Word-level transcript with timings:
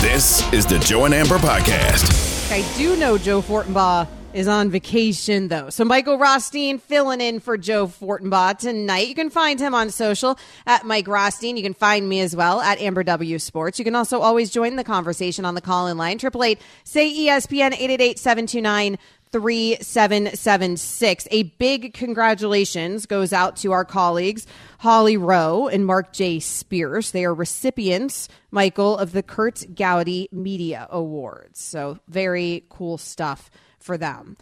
This 0.00 0.50
is 0.52 0.66
the 0.66 0.78
Joe 0.78 1.04
and 1.04 1.14
Amber 1.14 1.38
Podcast. 1.38 2.50
I 2.50 2.62
do 2.76 2.96
know 2.96 3.16
Joe 3.16 3.40
Fortenbaugh 3.40 4.08
is 4.32 4.48
on 4.48 4.70
vacation 4.70 5.48
though. 5.48 5.70
So 5.70 5.84
Michael 5.84 6.18
Rothstein 6.18 6.78
filling 6.78 7.20
in 7.20 7.40
for 7.40 7.56
Joe 7.56 7.86
Fortenbaugh 7.86 8.58
tonight. 8.58 9.08
You 9.08 9.14
can 9.14 9.30
find 9.30 9.58
him 9.58 9.74
on 9.74 9.90
social 9.90 10.38
at 10.66 10.84
Mike 10.84 11.06
Rothstein. 11.08 11.56
You 11.56 11.62
can 11.62 11.74
find 11.74 12.08
me 12.08 12.20
as 12.20 12.34
well 12.34 12.60
at 12.60 12.78
Amber 12.80 13.02
W 13.04 13.38
Sports. 13.38 13.78
You 13.78 13.84
can 13.84 13.94
also 13.94 14.20
always 14.20 14.50
join 14.50 14.76
the 14.76 14.84
conversation 14.84 15.44
on 15.44 15.54
the 15.54 15.60
call 15.60 15.86
in 15.86 15.96
line. 15.96 16.18
Triple 16.18 16.42
eight 16.44 16.60
say 16.84 17.10
ESPN 17.10 17.72
888-729 17.72 18.98
3776. 19.32 21.28
A 21.30 21.42
big 21.44 21.94
congratulations 21.94 23.06
goes 23.06 23.32
out 23.32 23.56
to 23.56 23.72
our 23.72 23.84
colleagues, 23.84 24.46
Holly 24.78 25.16
Rowe 25.16 25.68
and 25.68 25.86
Mark 25.86 26.12
J. 26.12 26.40
Spears. 26.40 27.10
They 27.10 27.24
are 27.24 27.34
recipients, 27.34 28.28
Michael, 28.50 28.96
of 28.98 29.12
the 29.12 29.22
Kurt 29.22 29.74
Gowdy 29.74 30.28
Media 30.32 30.86
Awards. 30.90 31.60
So 31.60 31.98
very 32.08 32.64
cool 32.68 32.98
stuff 32.98 33.50
for 33.78 33.96
them. 33.96 34.36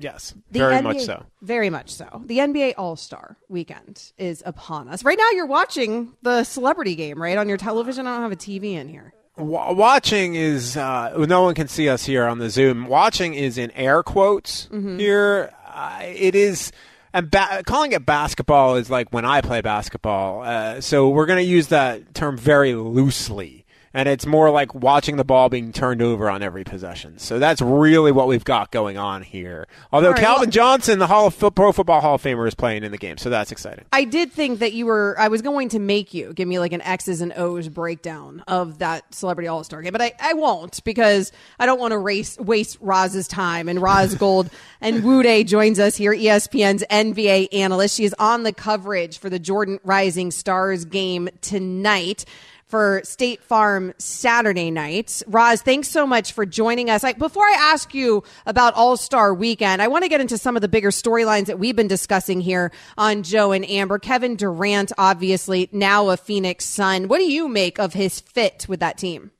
Yes, 0.00 0.32
The 0.52 0.60
very 0.60 0.76
NBA 0.76 0.82
much 0.82 1.00
so. 1.00 1.26
Very 1.42 1.70
much 1.70 1.90
so. 1.90 2.22
The 2.24 2.38
NBA 2.38 2.74
All 2.78 2.94
Star 2.94 3.36
weekend 3.48 4.12
is 4.16 4.42
upon 4.46 4.88
us. 4.88 5.04
Right 5.04 5.18
now, 5.18 5.30
you're 5.32 5.46
watching 5.46 6.12
the 6.22 6.44
celebrity 6.44 6.94
game, 6.94 7.20
right? 7.20 7.36
On 7.36 7.48
your 7.48 7.58
television. 7.58 8.06
I 8.06 8.14
don't 8.14 8.22
have 8.22 8.32
a 8.32 8.36
TV 8.36 8.74
in 8.74 8.88
here. 8.88 9.12
Wa 9.38 9.72
watching 9.72 10.34
is 10.34 10.76
uh, 10.76 11.14
no 11.28 11.42
one 11.42 11.54
can 11.54 11.68
see 11.68 11.88
us 11.88 12.04
here 12.04 12.26
on 12.26 12.38
the 12.38 12.50
Zoom. 12.50 12.86
Watching 12.86 13.34
is 13.34 13.56
in 13.58 13.70
air 13.72 14.02
quotes 14.02 14.66
Mm-hmm. 14.66 14.98
here. 14.98 15.52
Uh, 15.66 16.00
it 16.02 16.34
is, 16.34 16.72
and 17.12 17.30
ba- 17.30 17.62
calling 17.64 17.92
it 17.92 18.04
basketball 18.04 18.74
is 18.76 18.90
like 18.90 19.12
when 19.12 19.24
I 19.24 19.40
play 19.40 19.60
basketball. 19.60 20.42
Uh, 20.42 20.80
so 20.80 21.08
we're 21.08 21.26
going 21.26 21.38
to 21.38 21.48
use 21.50 21.68
that 21.68 22.14
term 22.14 22.36
very 22.36 22.74
loosely, 22.74 23.57
and 23.98 24.08
it's 24.08 24.26
more 24.26 24.48
like 24.50 24.72
watching 24.76 25.16
the 25.16 25.24
ball 25.24 25.48
being 25.48 25.72
turned 25.72 26.00
over 26.00 26.30
on 26.30 26.40
every 26.40 26.62
possession. 26.62 27.18
So 27.18 27.40
that's 27.40 27.60
really 27.60 28.12
what 28.12 28.28
we've 28.28 28.44
got 28.44 28.70
going 28.70 28.96
on 28.96 29.22
here. 29.22 29.66
Although 29.90 30.10
right, 30.12 30.20
Calvin 30.20 30.42
well- 30.42 30.50
Johnson, 30.52 31.00
the 31.00 31.08
Hall 31.08 31.26
of 31.26 31.34
Fo- 31.34 31.50
Pro 31.50 31.72
Football 31.72 32.00
Hall 32.00 32.14
of 32.14 32.22
Famer, 32.22 32.46
is 32.46 32.54
playing 32.54 32.84
in 32.84 32.92
the 32.92 32.96
game, 32.96 33.18
so 33.18 33.28
that's 33.28 33.50
exciting. 33.50 33.86
I 33.92 34.04
did 34.04 34.30
think 34.32 34.60
that 34.60 34.72
you 34.72 34.86
were. 34.86 35.16
I 35.18 35.26
was 35.26 35.42
going 35.42 35.70
to 35.70 35.80
make 35.80 36.14
you 36.14 36.32
give 36.32 36.46
me 36.46 36.60
like 36.60 36.72
an 36.72 36.80
X's 36.80 37.20
and 37.20 37.32
O's 37.32 37.68
breakdown 37.68 38.44
of 38.46 38.78
that 38.78 39.12
celebrity 39.12 39.48
All 39.48 39.64
Star 39.64 39.82
game, 39.82 39.90
but 39.90 40.00
I, 40.00 40.12
I 40.20 40.34
won't 40.34 40.84
because 40.84 41.32
I 41.58 41.66
don't 41.66 41.80
want 41.80 41.90
to 41.90 41.98
race 41.98 42.38
waste 42.38 42.78
Ros's 42.80 43.26
time. 43.26 43.68
And 43.68 43.82
Ros 43.82 44.14
Gold 44.18 44.48
and 44.80 45.02
Wude 45.02 45.44
joins 45.48 45.80
us 45.80 45.96
here, 45.96 46.12
ESPN's 46.12 46.84
NBA 46.88 47.48
analyst. 47.52 47.96
She 47.96 48.04
is 48.04 48.14
on 48.16 48.44
the 48.44 48.52
coverage 48.52 49.18
for 49.18 49.28
the 49.28 49.40
Jordan 49.40 49.80
Rising 49.82 50.30
Stars 50.30 50.84
game 50.84 51.28
tonight. 51.40 52.24
For 52.68 53.00
State 53.02 53.42
Farm 53.42 53.94
Saturday 53.96 54.70
night. 54.70 55.22
Ros, 55.26 55.62
thanks 55.62 55.88
so 55.88 56.06
much 56.06 56.32
for 56.32 56.44
joining 56.44 56.90
us. 56.90 57.02
I, 57.02 57.14
before 57.14 57.44
I 57.44 57.56
ask 57.58 57.94
you 57.94 58.24
about 58.44 58.74
All 58.74 58.98
Star 58.98 59.32
Weekend, 59.32 59.80
I 59.80 59.88
want 59.88 60.02
to 60.04 60.10
get 60.10 60.20
into 60.20 60.36
some 60.36 60.54
of 60.54 60.60
the 60.60 60.68
bigger 60.68 60.90
storylines 60.90 61.46
that 61.46 61.58
we've 61.58 61.74
been 61.74 61.88
discussing 61.88 62.42
here 62.42 62.70
on 62.98 63.22
Joe 63.22 63.52
and 63.52 63.64
Amber. 63.70 63.98
Kevin 63.98 64.36
Durant, 64.36 64.92
obviously 64.98 65.70
now 65.72 66.10
a 66.10 66.18
Phoenix 66.18 66.66
Sun. 66.66 67.08
What 67.08 67.18
do 67.18 67.24
you 67.24 67.48
make 67.48 67.78
of 67.78 67.94
his 67.94 68.20
fit 68.20 68.66
with 68.68 68.80
that 68.80 68.98
team? 68.98 69.30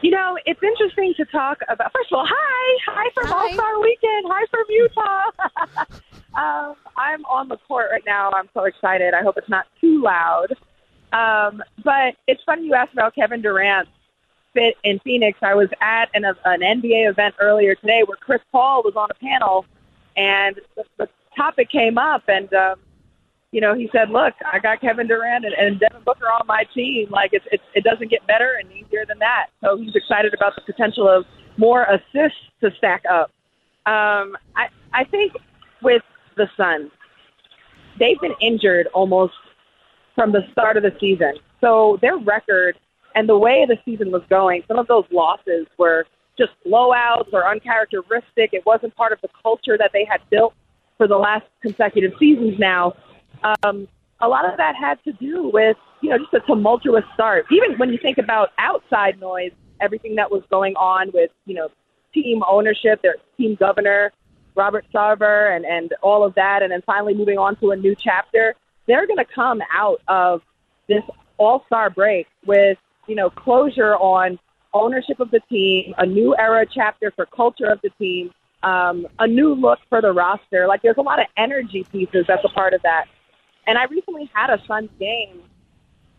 You 0.00 0.10
know, 0.10 0.38
it's 0.46 0.60
interesting 0.62 1.12
to 1.18 1.26
talk 1.26 1.58
about. 1.68 1.92
First 1.92 2.10
of 2.12 2.16
all, 2.16 2.26
hi, 2.26 2.78
hi 2.86 3.10
from 3.12 3.30
All 3.30 3.52
Star 3.52 3.78
Weekend, 3.78 4.24
hi 4.26 4.46
from 4.50 4.64
Utah. 4.70 5.90
um, 6.70 6.76
I'm 6.96 7.26
on 7.26 7.48
the 7.48 7.58
court 7.68 7.88
right 7.92 8.04
now. 8.06 8.30
I'm 8.30 8.48
so 8.54 8.64
excited. 8.64 9.12
I 9.12 9.22
hope 9.22 9.36
it's 9.36 9.50
not 9.50 9.66
too 9.82 10.00
loud. 10.02 10.56
Um, 11.12 11.62
but 11.84 12.16
it's 12.26 12.42
funny 12.44 12.66
you 12.66 12.74
asked 12.74 12.92
about 12.92 13.14
Kevin 13.14 13.42
Durant's 13.42 13.90
fit 14.52 14.74
in 14.84 14.98
Phoenix. 15.00 15.38
I 15.42 15.54
was 15.54 15.68
at 15.80 16.08
an, 16.14 16.24
an 16.24 16.60
NBA 16.60 17.10
event 17.10 17.34
earlier 17.40 17.74
today 17.74 18.02
where 18.04 18.16
Chris 18.16 18.40
Paul 18.52 18.82
was 18.84 18.94
on 18.96 19.08
a 19.10 19.14
panel, 19.14 19.64
and 20.16 20.56
the, 20.76 20.84
the 20.98 21.08
topic 21.36 21.70
came 21.70 21.98
up, 21.98 22.24
and 22.28 22.52
um, 22.54 22.76
you 23.52 23.60
know, 23.60 23.74
he 23.74 23.88
said, 23.92 24.10
"Look, 24.10 24.34
I 24.50 24.58
got 24.58 24.80
Kevin 24.80 25.08
Durant 25.08 25.44
and, 25.44 25.54
and 25.54 25.80
Devin 25.80 26.02
Booker 26.04 26.26
on 26.26 26.46
my 26.46 26.64
team. 26.74 27.08
Like, 27.10 27.30
it's 27.32 27.44
it 27.74 27.84
doesn't 27.84 28.10
get 28.10 28.26
better 28.26 28.56
and 28.60 28.70
easier 28.72 29.04
than 29.06 29.18
that." 29.18 29.46
So 29.62 29.76
he's 29.76 29.94
excited 29.94 30.34
about 30.34 30.54
the 30.54 30.62
potential 30.62 31.08
of 31.08 31.24
more 31.56 31.84
assists 31.84 32.38
to 32.60 32.70
stack 32.78 33.02
up. 33.10 33.30
Um, 33.86 34.36
I 34.56 34.68
I 34.92 35.04
think 35.04 35.32
with 35.82 36.02
the 36.36 36.48
Suns, 36.56 36.90
they've 37.98 38.20
been 38.20 38.34
injured 38.40 38.86
almost 38.94 39.34
from 40.14 40.32
the 40.32 40.42
start 40.52 40.76
of 40.76 40.82
the 40.82 40.94
season. 41.00 41.34
So 41.60 41.98
their 42.00 42.16
record 42.16 42.78
and 43.14 43.28
the 43.28 43.36
way 43.36 43.66
the 43.68 43.76
season 43.84 44.10
was 44.10 44.22
going, 44.30 44.62
some 44.68 44.78
of 44.78 44.86
those 44.86 45.04
losses 45.10 45.66
were 45.78 46.06
just 46.38 46.52
blowouts 46.66 47.32
or 47.32 47.48
uncharacteristic. 47.48 48.50
It 48.52 48.64
wasn't 48.64 48.94
part 48.96 49.12
of 49.12 49.20
the 49.20 49.28
culture 49.42 49.76
that 49.78 49.90
they 49.92 50.04
had 50.04 50.20
built 50.30 50.54
for 50.96 51.06
the 51.06 51.16
last 51.16 51.46
consecutive 51.60 52.12
seasons 52.18 52.58
now. 52.58 52.94
Um, 53.62 53.88
a 54.20 54.28
lot 54.28 54.50
of 54.50 54.56
that 54.58 54.74
had 54.76 55.02
to 55.04 55.12
do 55.12 55.50
with, 55.52 55.76
you 56.02 56.10
know, 56.10 56.18
just 56.18 56.32
a 56.34 56.40
tumultuous 56.40 57.04
start. 57.14 57.46
Even 57.50 57.78
when 57.78 57.90
you 57.90 57.98
think 58.00 58.18
about 58.18 58.50
outside 58.58 59.18
noise, 59.20 59.52
everything 59.80 60.14
that 60.16 60.30
was 60.30 60.42
going 60.50 60.76
on 60.76 61.10
with, 61.12 61.30
you 61.46 61.54
know, 61.54 61.68
team 62.12 62.42
ownership, 62.46 63.00
their 63.02 63.16
team 63.36 63.54
governor, 63.58 64.12
Robert 64.54 64.84
Sarver, 64.92 65.54
and, 65.54 65.64
and 65.64 65.94
all 66.02 66.24
of 66.24 66.34
that, 66.34 66.62
and 66.62 66.70
then 66.70 66.82
finally 66.84 67.14
moving 67.14 67.38
on 67.38 67.56
to 67.56 67.70
a 67.70 67.76
new 67.76 67.94
chapter, 67.94 68.54
they're 68.90 69.06
going 69.06 69.18
to 69.18 69.32
come 69.32 69.60
out 69.72 70.00
of 70.08 70.42
this 70.88 71.02
all 71.38 71.62
star 71.66 71.90
break 71.90 72.26
with, 72.44 72.76
you 73.06 73.14
know, 73.14 73.30
closure 73.30 73.94
on 73.94 74.38
ownership 74.74 75.20
of 75.20 75.30
the 75.30 75.40
team, 75.48 75.94
a 75.98 76.06
new 76.06 76.34
era 76.36 76.66
chapter 76.72 77.12
for 77.14 77.26
culture 77.26 77.66
of 77.66 77.80
the 77.82 77.90
team, 77.98 78.30
um, 78.62 79.06
a 79.20 79.26
new 79.26 79.54
look 79.54 79.78
for 79.88 80.02
the 80.02 80.12
roster. 80.12 80.66
Like 80.66 80.82
there's 80.82 80.98
a 80.98 81.02
lot 81.02 81.20
of 81.20 81.26
energy 81.36 81.86
pieces 81.92 82.24
that's 82.26 82.44
a 82.44 82.48
part 82.48 82.74
of 82.74 82.82
that. 82.82 83.04
And 83.66 83.78
I 83.78 83.84
recently 83.84 84.28
had 84.34 84.50
a 84.50 84.58
Suns 84.66 84.90
game, 84.98 85.42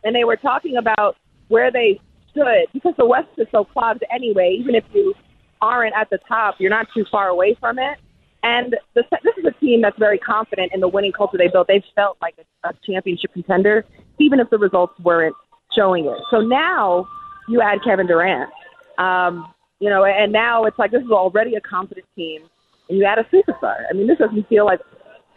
and 0.04 0.16
they 0.16 0.24
were 0.24 0.38
talking 0.38 0.78
about 0.78 1.18
where 1.50 1.72
they 1.72 2.00
stood 2.30 2.68
because 2.74 2.94
the 2.98 3.06
West 3.06 3.28
is 3.38 3.48
so 3.52 3.66
clogged 3.66 4.06
anyway. 4.14 4.56
Even 4.58 4.76
if 4.76 4.86
you 4.94 5.14
aren't 5.62 5.94
at 5.96 6.10
the 6.10 6.20
top, 6.28 6.56
you're 6.60 6.70
not 6.70 6.88
too 6.94 7.06
far 7.12 7.28
away 7.28 7.58
from 7.60 7.78
it. 7.78 7.98
And 8.44 8.76
the, 8.96 9.04
this 9.24 9.34
is 9.38 9.46
a 9.46 9.60
team 9.60 9.82
that's 9.82 9.98
very 10.00 10.18
confident 10.18 10.72
in 10.74 10.80
the 10.80 10.88
winning 10.88 11.12
culture 11.12 11.38
they 11.38 11.48
built. 11.48 11.68
They've 11.68 11.84
felt 11.96 12.18
like 12.22 12.36
a, 12.40 12.70
a 12.70 12.74
championship 12.86 13.34
contender, 13.34 13.86
even 14.20 14.40
if 14.40 14.50
the 14.50 14.58
results 14.58 14.94
weren't 15.00 15.36
showing 15.76 16.06
it. 16.06 16.18
So 16.32 16.42
now 16.42 17.08
you 17.48 17.62
add 17.62 17.80
Kevin 17.84 18.08
Durant, 18.08 18.50
um, 18.98 19.54
you 19.80 19.90
know, 19.90 20.06
and 20.06 20.32
now 20.32 20.66
it's 20.66 20.78
like 20.80 20.92
this 20.92 21.04
is 21.04 21.12
already 21.12 21.56
a 21.56 21.62
confident 21.62 22.06
team, 22.16 22.42
and 22.90 22.98
you 22.98 23.06
add 23.06 23.20
a 23.20 23.24
superstar. 23.24 23.84
I 23.90 23.94
mean, 23.94 24.08
this 24.08 24.18
doesn't 24.18 24.48
feel 24.48 24.66
like 24.66 24.80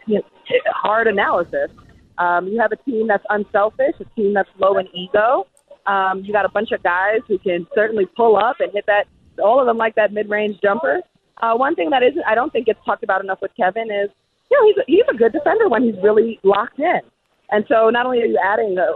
you 0.07 0.15
know, 0.15 0.21
hard 0.67 1.07
analysis. 1.07 1.69
Um, 2.17 2.47
you 2.47 2.59
have 2.59 2.71
a 2.71 2.77
team 2.77 3.07
that's 3.07 3.23
unselfish, 3.29 3.95
a 3.99 4.05
team 4.15 4.33
that's 4.33 4.49
low 4.59 4.77
in 4.77 4.87
ego. 4.95 5.47
Um, 5.85 6.23
you 6.23 6.33
got 6.33 6.45
a 6.45 6.49
bunch 6.49 6.71
of 6.71 6.81
guys 6.81 7.19
who 7.27 7.37
can 7.37 7.67
certainly 7.75 8.05
pull 8.15 8.37
up 8.37 8.57
and 8.59 8.71
hit 8.71 8.85
that. 8.87 9.05
All 9.43 9.59
of 9.59 9.65
them 9.65 9.77
like 9.77 9.95
that 9.95 10.13
mid-range 10.13 10.57
jumper. 10.61 11.01
Uh, 11.41 11.53
one 11.55 11.75
thing 11.75 11.89
that 11.89 12.03
isn't, 12.03 12.23
I 12.25 12.35
don't 12.35 12.51
think 12.51 12.67
gets 12.67 12.79
talked 12.85 13.03
about 13.03 13.23
enough 13.23 13.39
with 13.41 13.51
Kevin 13.57 13.91
is, 13.91 14.09
you 14.49 14.59
know, 14.59 14.67
he's 14.67 14.77
a, 14.77 14.83
he's 14.87 15.05
a 15.13 15.17
good 15.17 15.33
defender 15.33 15.67
when 15.67 15.83
he's 15.83 15.95
really 16.01 16.39
locked 16.43 16.79
in. 16.79 17.01
And 17.51 17.65
so 17.67 17.89
not 17.89 18.05
only 18.05 18.21
are 18.21 18.25
you 18.25 18.39
adding, 18.43 18.77
a, 18.77 18.87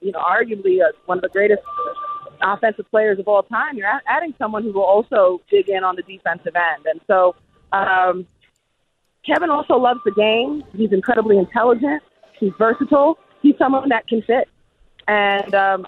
you 0.00 0.12
know, 0.12 0.20
arguably 0.20 0.80
a, 0.80 0.92
one 1.06 1.18
of 1.18 1.22
the 1.22 1.28
greatest 1.28 1.62
offensive 2.42 2.90
players 2.90 3.18
of 3.18 3.28
all 3.28 3.42
time, 3.42 3.76
you're 3.76 3.88
a- 3.88 4.02
adding 4.06 4.34
someone 4.38 4.62
who 4.62 4.72
will 4.72 4.84
also 4.84 5.40
dig 5.50 5.68
in 5.68 5.84
on 5.84 5.96
the 5.96 6.02
defensive 6.02 6.54
end. 6.56 6.86
And 6.86 7.00
so 7.06 7.34
um, 7.72 8.26
Kevin 9.24 9.50
also 9.50 9.74
loves 9.74 10.00
the 10.04 10.12
game. 10.12 10.64
He's 10.76 10.92
incredibly 10.92 11.38
intelligent. 11.38 12.02
He's 12.38 12.52
versatile. 12.58 13.18
He's 13.42 13.56
someone 13.58 13.88
that 13.90 14.06
can 14.08 14.22
fit. 14.22 14.48
And 15.06 15.54
um, 15.54 15.86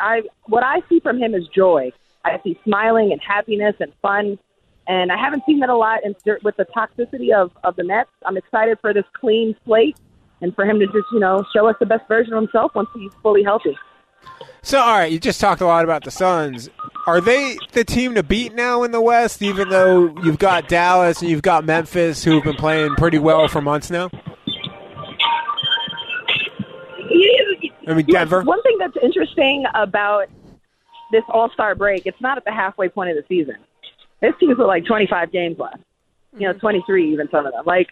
I, 0.00 0.22
what 0.44 0.62
I 0.62 0.80
see 0.88 1.00
from 1.00 1.18
him 1.18 1.34
is 1.34 1.46
joy. 1.54 1.92
I 2.24 2.40
see 2.42 2.58
smiling 2.64 3.12
and 3.12 3.20
happiness 3.20 3.74
and 3.80 3.92
fun. 4.00 4.38
And 4.86 5.10
I 5.10 5.16
haven't 5.16 5.44
seen 5.46 5.60
that 5.60 5.70
a 5.70 5.76
lot 5.76 6.00
in, 6.04 6.14
with 6.42 6.56
the 6.56 6.66
toxicity 6.76 7.34
of, 7.34 7.50
of 7.64 7.76
the 7.76 7.84
Nets. 7.84 8.10
I'm 8.26 8.36
excited 8.36 8.78
for 8.80 8.92
this 8.92 9.04
clean 9.18 9.56
slate 9.64 9.96
and 10.40 10.54
for 10.54 10.64
him 10.64 10.78
to 10.78 10.86
just, 10.86 11.06
you 11.12 11.20
know, 11.20 11.44
show 11.54 11.66
us 11.66 11.76
the 11.80 11.86
best 11.86 12.06
version 12.06 12.34
of 12.34 12.42
himself 12.42 12.74
once 12.74 12.88
he's 12.94 13.12
fully 13.22 13.42
healthy. 13.42 13.76
So, 14.62 14.78
all 14.80 14.98
right, 14.98 15.12
you 15.12 15.18
just 15.18 15.40
talked 15.40 15.60
a 15.60 15.66
lot 15.66 15.84
about 15.84 16.04
the 16.04 16.10
Suns. 16.10 16.68
Are 17.06 17.20
they 17.20 17.58
the 17.72 17.84
team 17.84 18.14
to 18.14 18.22
beat 18.22 18.54
now 18.54 18.82
in 18.82 18.90
the 18.90 19.00
West, 19.00 19.42
even 19.42 19.68
though 19.68 20.14
you've 20.22 20.38
got 20.38 20.68
Dallas 20.68 21.20
and 21.20 21.30
you've 21.30 21.42
got 21.42 21.64
Memphis 21.64 22.24
who've 22.24 22.42
been 22.42 22.56
playing 22.56 22.94
pretty 22.96 23.18
well 23.18 23.46
for 23.48 23.60
months 23.60 23.90
now? 23.90 24.10
I 27.86 27.92
mean, 27.92 28.06
Denver. 28.06 28.42
One 28.42 28.62
thing 28.62 28.78
that's 28.78 28.96
interesting 29.02 29.64
about 29.74 30.28
this 31.12 31.22
All 31.28 31.50
Star 31.50 31.74
break, 31.74 32.06
it's 32.06 32.20
not 32.20 32.38
at 32.38 32.44
the 32.44 32.52
halfway 32.52 32.88
point 32.88 33.10
of 33.10 33.16
the 33.16 33.24
season. 33.28 33.56
This 34.24 34.32
team's 34.40 34.56
with 34.56 34.66
like 34.66 34.86
25 34.86 35.32
games 35.32 35.58
left. 35.58 35.76
You 36.32 36.48
know, 36.48 36.54
23 36.54 37.12
even 37.12 37.28
some 37.30 37.44
of 37.44 37.52
them. 37.52 37.64
Like, 37.66 37.88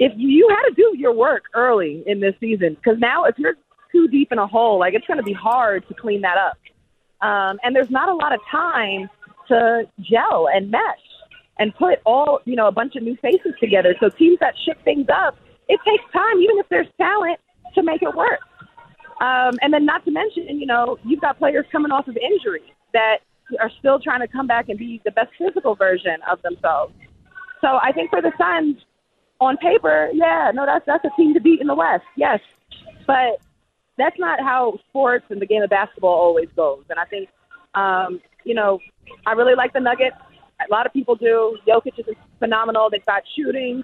if 0.00 0.12
you 0.16 0.48
had 0.50 0.68
to 0.68 0.74
do 0.74 0.92
your 0.98 1.14
work 1.14 1.44
early 1.54 2.02
in 2.04 2.18
this 2.18 2.34
season, 2.40 2.74
because 2.74 2.98
now 2.98 3.24
if 3.24 3.38
you're 3.38 3.54
too 3.92 4.08
deep 4.08 4.32
in 4.32 4.38
a 4.38 4.46
hole, 4.46 4.80
like 4.80 4.94
it's 4.94 5.06
going 5.06 5.18
to 5.18 5.24
be 5.24 5.32
hard 5.32 5.86
to 5.86 5.94
clean 5.94 6.22
that 6.22 6.36
up. 6.36 6.58
Um, 7.24 7.60
and 7.62 7.76
there's 7.76 7.90
not 7.90 8.08
a 8.08 8.14
lot 8.14 8.32
of 8.32 8.40
time 8.50 9.08
to 9.48 9.82
gel 10.00 10.48
and 10.52 10.68
mesh 10.68 10.82
and 11.60 11.72
put 11.76 12.00
all 12.04 12.40
you 12.44 12.56
know 12.56 12.66
a 12.66 12.72
bunch 12.72 12.96
of 12.96 13.04
new 13.04 13.16
faces 13.22 13.52
together. 13.60 13.94
So 14.00 14.08
teams 14.08 14.38
that 14.40 14.54
ship 14.64 14.82
things 14.82 15.06
up, 15.14 15.38
it 15.68 15.78
takes 15.86 16.02
time, 16.12 16.40
even 16.40 16.58
if 16.58 16.66
there's 16.70 16.88
talent, 17.00 17.38
to 17.76 17.84
make 17.84 18.02
it 18.02 18.14
work. 18.16 18.40
Um, 19.20 19.52
and 19.62 19.72
then 19.72 19.86
not 19.86 20.04
to 20.06 20.10
mention, 20.10 20.58
you 20.58 20.66
know, 20.66 20.98
you've 21.04 21.20
got 21.20 21.38
players 21.38 21.66
coming 21.70 21.92
off 21.92 22.08
of 22.08 22.16
injury 22.16 22.62
that 22.94 23.18
are 23.58 23.70
still 23.78 23.98
trying 23.98 24.20
to 24.20 24.28
come 24.28 24.46
back 24.46 24.68
and 24.68 24.78
be 24.78 25.00
the 25.04 25.10
best 25.10 25.30
physical 25.38 25.74
version 25.74 26.16
of 26.30 26.40
themselves. 26.42 26.94
So 27.60 27.78
I 27.82 27.92
think 27.92 28.10
for 28.10 28.22
the 28.22 28.32
Suns, 28.38 28.76
on 29.40 29.56
paper, 29.56 30.10
yeah, 30.12 30.50
no, 30.54 30.66
that's 30.66 30.84
that's 30.86 31.04
a 31.04 31.10
team 31.16 31.34
to 31.34 31.40
beat 31.40 31.60
in 31.60 31.66
the 31.66 31.74
West, 31.74 32.04
yes. 32.16 32.40
But 33.06 33.40
that's 33.96 34.18
not 34.18 34.40
how 34.40 34.78
sports 34.88 35.24
and 35.30 35.40
the 35.40 35.46
game 35.46 35.62
of 35.62 35.70
basketball 35.70 36.14
always 36.14 36.48
goes. 36.56 36.84
And 36.88 36.98
I 36.98 37.04
think, 37.04 37.28
um, 37.74 38.20
you 38.44 38.54
know, 38.54 38.78
I 39.26 39.32
really 39.32 39.54
like 39.54 39.72
the 39.72 39.80
Nuggets. 39.80 40.16
A 40.60 40.70
lot 40.70 40.86
of 40.86 40.92
people 40.92 41.14
do. 41.14 41.58
Jokic 41.66 41.98
is 41.98 42.04
phenomenal. 42.38 42.88
They've 42.90 43.04
got 43.04 43.22
shooting. 43.34 43.82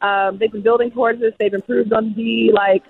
Um, 0.00 0.38
they've 0.38 0.50
been 0.50 0.62
building 0.62 0.90
towards 0.90 1.20
this. 1.20 1.32
They've 1.38 1.52
improved 1.52 1.92
on 1.92 2.12
D. 2.12 2.50
Like, 2.52 2.82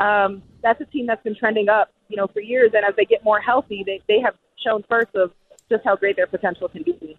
um, 0.00 0.42
that's 0.62 0.80
a 0.80 0.84
team 0.86 1.06
that's 1.06 1.22
been 1.22 1.36
trending 1.36 1.68
up, 1.68 1.90
you 2.08 2.16
know, 2.16 2.26
for 2.26 2.40
years. 2.40 2.72
And 2.74 2.84
as 2.84 2.94
they 2.96 3.04
get 3.04 3.24
more 3.24 3.40
healthy, 3.40 3.82
they 3.84 4.00
they 4.08 4.20
have 4.20 4.34
shown 4.64 4.84
first 4.88 5.14
of 5.14 5.32
just 5.70 5.84
how 5.84 5.96
great 5.96 6.16
their 6.16 6.26
potential 6.26 6.68
can 6.68 6.82
be. 6.82 7.18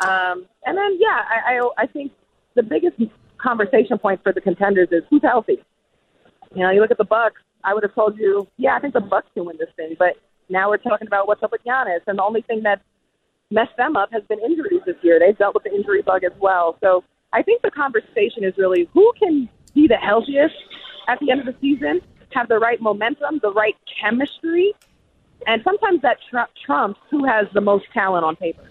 Um, 0.00 0.46
and 0.64 0.76
then, 0.76 0.98
yeah, 1.00 1.22
I, 1.28 1.56
I 1.56 1.84
I 1.84 1.86
think 1.86 2.12
the 2.54 2.62
biggest 2.62 2.96
conversation 3.38 3.98
point 3.98 4.22
for 4.22 4.32
the 4.32 4.40
contenders 4.40 4.88
is 4.90 5.02
who's 5.08 5.22
healthy. 5.22 5.62
You 6.54 6.62
know, 6.62 6.70
you 6.70 6.80
look 6.80 6.90
at 6.90 6.98
the 6.98 7.04
Bucks. 7.04 7.40
I 7.64 7.74
would 7.74 7.82
have 7.82 7.94
told 7.94 8.18
you, 8.18 8.46
yeah, 8.56 8.76
I 8.76 8.80
think 8.80 8.94
the 8.94 9.00
Bucks 9.00 9.26
can 9.34 9.44
win 9.44 9.56
this 9.58 9.68
thing. 9.76 9.96
But 9.98 10.14
now 10.48 10.70
we're 10.70 10.76
talking 10.76 11.06
about 11.06 11.26
what's 11.26 11.42
up 11.42 11.52
with 11.52 11.64
Giannis, 11.64 12.00
and 12.06 12.18
the 12.18 12.22
only 12.22 12.42
thing 12.42 12.62
that 12.62 12.82
messed 13.50 13.76
them 13.76 13.96
up 13.96 14.10
has 14.12 14.22
been 14.28 14.38
injuries 14.40 14.80
this 14.86 14.96
year. 15.02 15.18
They've 15.18 15.36
dealt 15.36 15.54
with 15.54 15.64
the 15.64 15.74
injury 15.74 16.02
bug 16.02 16.24
as 16.24 16.32
well. 16.40 16.76
So 16.80 17.04
I 17.32 17.42
think 17.42 17.62
the 17.62 17.70
conversation 17.70 18.44
is 18.44 18.54
really 18.56 18.88
who 18.92 19.12
can 19.18 19.48
be 19.74 19.86
the 19.86 19.96
healthiest 19.96 20.54
at 21.08 21.18
the 21.20 21.30
end 21.30 21.40
of 21.40 21.46
the 21.46 21.54
season, 21.60 22.00
have 22.32 22.48
the 22.48 22.58
right 22.58 22.80
momentum, 22.80 23.40
the 23.42 23.52
right 23.52 23.76
chemistry, 24.00 24.74
and 25.46 25.62
sometimes 25.64 26.02
that 26.02 26.18
tr- 26.30 26.50
trumps 26.64 27.00
who 27.10 27.24
has 27.24 27.46
the 27.54 27.60
most 27.60 27.84
talent 27.92 28.24
on 28.24 28.36
paper. 28.36 28.62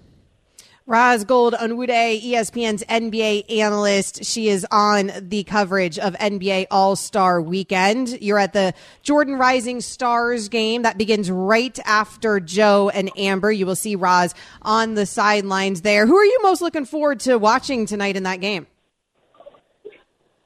Ros 0.87 1.23
Gold 1.23 1.55
Onwude, 1.55 2.21
ESPN's 2.21 2.83
NBA 2.83 3.51
analyst. 3.51 4.23
She 4.23 4.49
is 4.49 4.67
on 4.69 5.11
the 5.19 5.43
coverage 5.45 5.97
of 5.97 6.13
NBA 6.13 6.67
All 6.69 6.95
Star 6.95 7.41
Weekend. 7.41 8.21
You're 8.21 8.37
at 8.37 8.53
the 8.53 8.71
Jordan 9.01 9.39
Rising 9.39 9.81
Stars 9.81 10.47
game 10.47 10.83
that 10.83 10.99
begins 10.99 11.31
right 11.31 11.77
after 11.85 12.39
Joe 12.39 12.89
and 12.89 13.09
Amber. 13.17 13.51
You 13.51 13.65
will 13.65 13.75
see 13.75 13.95
Ros 13.95 14.35
on 14.61 14.93
the 14.93 15.07
sidelines 15.07 15.81
there. 15.81 16.05
Who 16.05 16.17
are 16.17 16.25
you 16.25 16.37
most 16.43 16.61
looking 16.61 16.85
forward 16.85 17.19
to 17.21 17.39
watching 17.39 17.87
tonight 17.87 18.15
in 18.15 18.21
that 18.23 18.39
game? 18.39 18.67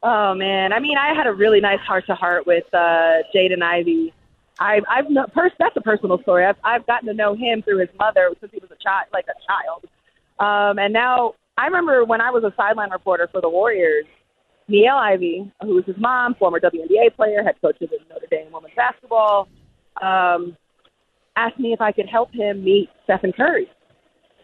Oh 0.02 0.34
man, 0.34 0.72
I 0.72 0.80
mean, 0.80 0.98
I 0.98 1.14
had 1.14 1.28
a 1.28 1.34
really 1.34 1.60
nice 1.60 1.82
heart 1.82 2.06
to 2.06 2.16
heart 2.16 2.48
with 2.48 2.64
uh, 2.74 3.24
Jaden 3.36 3.62
Ivey. 3.62 4.14
I, 4.60 4.82
I've 4.90 5.10
no, 5.10 5.26
that's 5.36 5.78
a 5.78 5.82
personal 5.82 6.22
story. 6.22 6.46
I've, 6.46 6.58
I've 6.64 6.86
gotten 6.86 7.08
to 7.08 7.14
know 7.14 7.34
him 7.34 7.62
through 7.62 7.80
his 7.80 7.90
mother 7.98 8.30
since 8.40 8.52
he 8.52 8.60
was 8.60 8.70
a 8.72 8.84
child, 8.84 9.06
like 9.14 9.26
a 9.28 9.38
child. 9.48 9.86
Um, 10.40 10.80
and 10.80 10.94
now 10.94 11.36
I 11.58 11.66
remember 11.66 12.04
when 12.04 12.22
I 12.22 12.30
was 12.30 12.44
a 12.44 12.54
sideline 12.58 12.92
reporter 12.92 13.30
for 13.32 13.42
the 13.42 13.50
Warriors, 13.50 14.06
Niele 14.70 14.94
Ivey, 14.94 15.52
who 15.62 15.76
was 15.76 15.86
his 15.86 15.98
mom, 15.98 16.36
former 16.36 16.60
WNBA 16.60 17.16
player, 17.16 17.42
head 17.44 17.56
coach 17.62 17.78
of 17.82 17.90
Notre 18.10 18.28
Dame 18.30 18.52
women's 18.52 18.76
basketball, 18.76 19.48
um, 20.02 20.56
asked 21.36 21.60
me 21.60 21.74
if 21.74 21.82
I 21.82 21.92
could 21.92 22.08
help 22.08 22.34
him 22.34 22.64
meet 22.64 22.90
Stephen 23.06 23.32
Curry. 23.32 23.70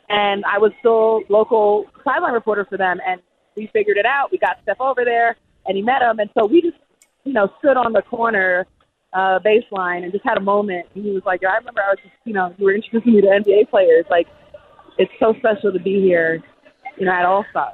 And 0.09 0.45
I 0.45 0.57
was 0.57 0.71
still 0.79 1.21
local 1.29 1.85
sideline 2.03 2.33
reporter 2.33 2.65
for 2.69 2.77
them, 2.77 2.99
and 3.05 3.21
we 3.55 3.67
figured 3.73 3.97
it 3.97 4.05
out. 4.05 4.31
We 4.31 4.37
got 4.37 4.57
Steph 4.63 4.79
over 4.79 5.03
there, 5.03 5.35
and 5.65 5.75
he 5.75 5.83
met 5.83 6.01
him, 6.01 6.19
and 6.19 6.29
so 6.37 6.45
we 6.45 6.61
just, 6.61 6.77
you 7.23 7.33
know, 7.33 7.51
stood 7.59 7.75
on 7.77 7.91
the 7.91 8.01
corner 8.01 8.67
uh, 9.15 9.39
baseline 9.39 10.03
and 10.03 10.11
just 10.11 10.23
had 10.23 10.37
a 10.37 10.41
moment. 10.41 10.85
And 10.93 11.03
he 11.03 11.11
was 11.11 11.23
like, 11.25 11.43
"I 11.43 11.55
remember 11.57 11.81
I 11.81 11.89
was 11.89 11.99
just, 12.03 12.13
you 12.25 12.33
know, 12.33 12.53
you 12.57 12.65
were 12.65 12.75
introducing 12.75 13.15
me 13.15 13.21
to 13.21 13.27
NBA 13.27 13.69
players, 13.71 14.05
like." 14.09 14.27
it's 14.97 15.11
so 15.19 15.33
special 15.37 15.71
to 15.71 15.79
be 15.79 16.01
here, 16.01 16.41
you 16.97 17.05
know, 17.05 17.11
at 17.11 17.25
All 17.25 17.45
Star 17.51 17.73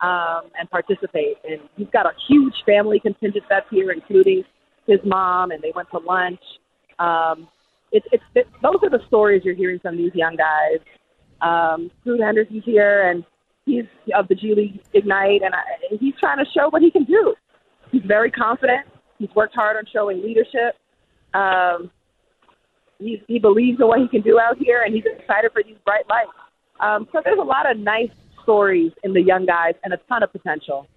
um, 0.00 0.50
and 0.58 0.70
participate. 0.70 1.38
And 1.44 1.60
he's 1.76 1.88
got 1.92 2.06
a 2.06 2.12
huge 2.28 2.54
family 2.66 3.00
contingent 3.00 3.44
that's 3.48 3.66
here, 3.70 3.90
including 3.90 4.44
his 4.86 5.00
mom, 5.04 5.50
and 5.50 5.62
they 5.62 5.72
went 5.74 5.90
to 5.90 5.98
lunch. 5.98 6.40
Um, 6.98 7.48
it's 7.90 8.06
it's 8.12 8.24
it, 8.34 8.48
those 8.62 8.76
are 8.82 8.90
the 8.90 9.04
stories 9.06 9.42
you're 9.44 9.54
hearing 9.54 9.78
from 9.78 9.96
these 9.96 10.14
young 10.14 10.36
guys. 10.36 10.78
Um, 11.40 11.90
Scoot 12.00 12.20
Henderson's 12.20 12.64
here, 12.64 13.10
and 13.10 13.24
he's 13.66 13.84
of 14.14 14.28
the 14.28 14.34
G 14.34 14.54
League 14.54 14.82
Ignite, 14.94 15.42
and, 15.42 15.54
I, 15.54 15.60
and 15.90 16.00
he's 16.00 16.14
trying 16.18 16.38
to 16.38 16.50
show 16.56 16.68
what 16.70 16.82
he 16.82 16.90
can 16.90 17.04
do. 17.04 17.34
He's 17.90 18.02
very 18.04 18.30
confident. 18.30 18.86
He's 19.22 19.34
worked 19.36 19.54
hard 19.54 19.76
on 19.76 19.84
showing 19.92 20.20
leadership. 20.20 20.74
Um, 21.32 21.92
he, 22.98 23.22
he 23.28 23.38
believes 23.38 23.78
in 23.80 23.86
what 23.86 24.00
he 24.00 24.08
can 24.08 24.20
do 24.20 24.40
out 24.40 24.58
here, 24.58 24.82
and 24.82 24.92
he's 24.92 25.04
excited 25.06 25.52
for 25.52 25.62
these 25.64 25.76
bright 25.84 26.08
lights. 26.08 26.30
Um, 26.80 27.06
so 27.12 27.20
there's 27.24 27.38
a 27.38 27.44
lot 27.44 27.70
of 27.70 27.78
nice 27.78 28.10
stories 28.42 28.90
in 29.04 29.12
the 29.12 29.22
young 29.22 29.46
guys 29.46 29.74
and 29.84 29.94
a 29.94 29.98
ton 30.08 30.24
of 30.24 30.32
potential. 30.32 30.88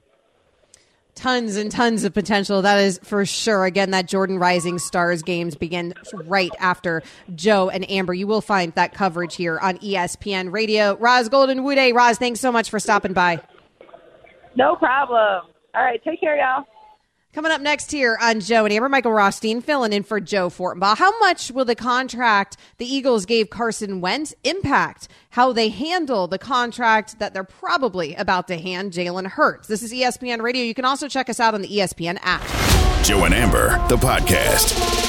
Tons 1.13 1.55
and 1.55 1.69
tons 1.71 2.03
of 2.03 2.15
potential. 2.15 2.63
That 2.63 2.79
is 2.79 2.99
for 3.03 3.27
sure. 3.27 3.63
Again, 3.65 3.91
that 3.91 4.07
Jordan 4.07 4.39
Rising 4.39 4.79
Stars 4.79 5.21
games 5.21 5.55
begin 5.55 5.93
right 6.25 6.51
after 6.59 7.03
Joe 7.35 7.69
and 7.69 7.89
Amber. 7.91 8.15
You 8.15 8.25
will 8.25 8.41
find 8.41 8.73
that 8.73 8.95
coverage 8.95 9.35
here 9.35 9.59
on 9.59 9.77
ESPN 9.77 10.51
Radio. 10.51 10.97
Roz 10.97 11.29
Golden 11.29 11.59
Wude. 11.59 11.93
Ros, 11.93 12.17
thanks 12.17 12.39
so 12.39 12.51
much 12.51 12.71
for 12.71 12.79
stopping 12.79 13.13
by. 13.13 13.39
No 14.55 14.75
problem. 14.75 15.43
All 15.75 15.83
right, 15.83 16.03
take 16.03 16.19
care, 16.19 16.37
y'all. 16.37 16.65
Coming 17.35 17.51
up 17.51 17.59
next 17.59 17.91
here 17.91 18.17
on 18.21 18.39
Joe 18.39 18.63
and 18.63 18.73
Amber, 18.73 18.87
Michael 18.87 19.11
Rothstein 19.11 19.59
filling 19.59 19.91
in 19.91 20.03
for 20.03 20.21
Joe 20.21 20.47
Fortenbaugh. 20.47 20.95
How 20.95 21.19
much 21.19 21.51
will 21.51 21.65
the 21.65 21.75
contract 21.75 22.55
the 22.77 22.85
Eagles 22.85 23.25
gave 23.25 23.49
Carson 23.49 23.99
Wentz 23.99 24.33
impact 24.45 25.09
how 25.31 25.51
they 25.51 25.67
handle 25.67 26.27
the 26.27 26.37
contract 26.37 27.19
that 27.19 27.33
they're 27.33 27.43
probably 27.43 28.15
about 28.15 28.47
to 28.47 28.57
hand 28.57 28.93
Jalen 28.93 29.27
Hurts? 29.27 29.67
This 29.67 29.83
is 29.83 29.91
ESPN 29.91 30.41
Radio. 30.41 30.63
You 30.63 30.73
can 30.73 30.85
also 30.85 31.09
check 31.09 31.27
us 31.27 31.41
out 31.41 31.53
on 31.53 31.61
the 31.61 31.67
ESPN 31.67 32.19
app. 32.21 32.41
Joe 33.03 33.25
and 33.25 33.33
Amber, 33.33 33.85
the 33.89 33.97
podcast. 33.97 35.04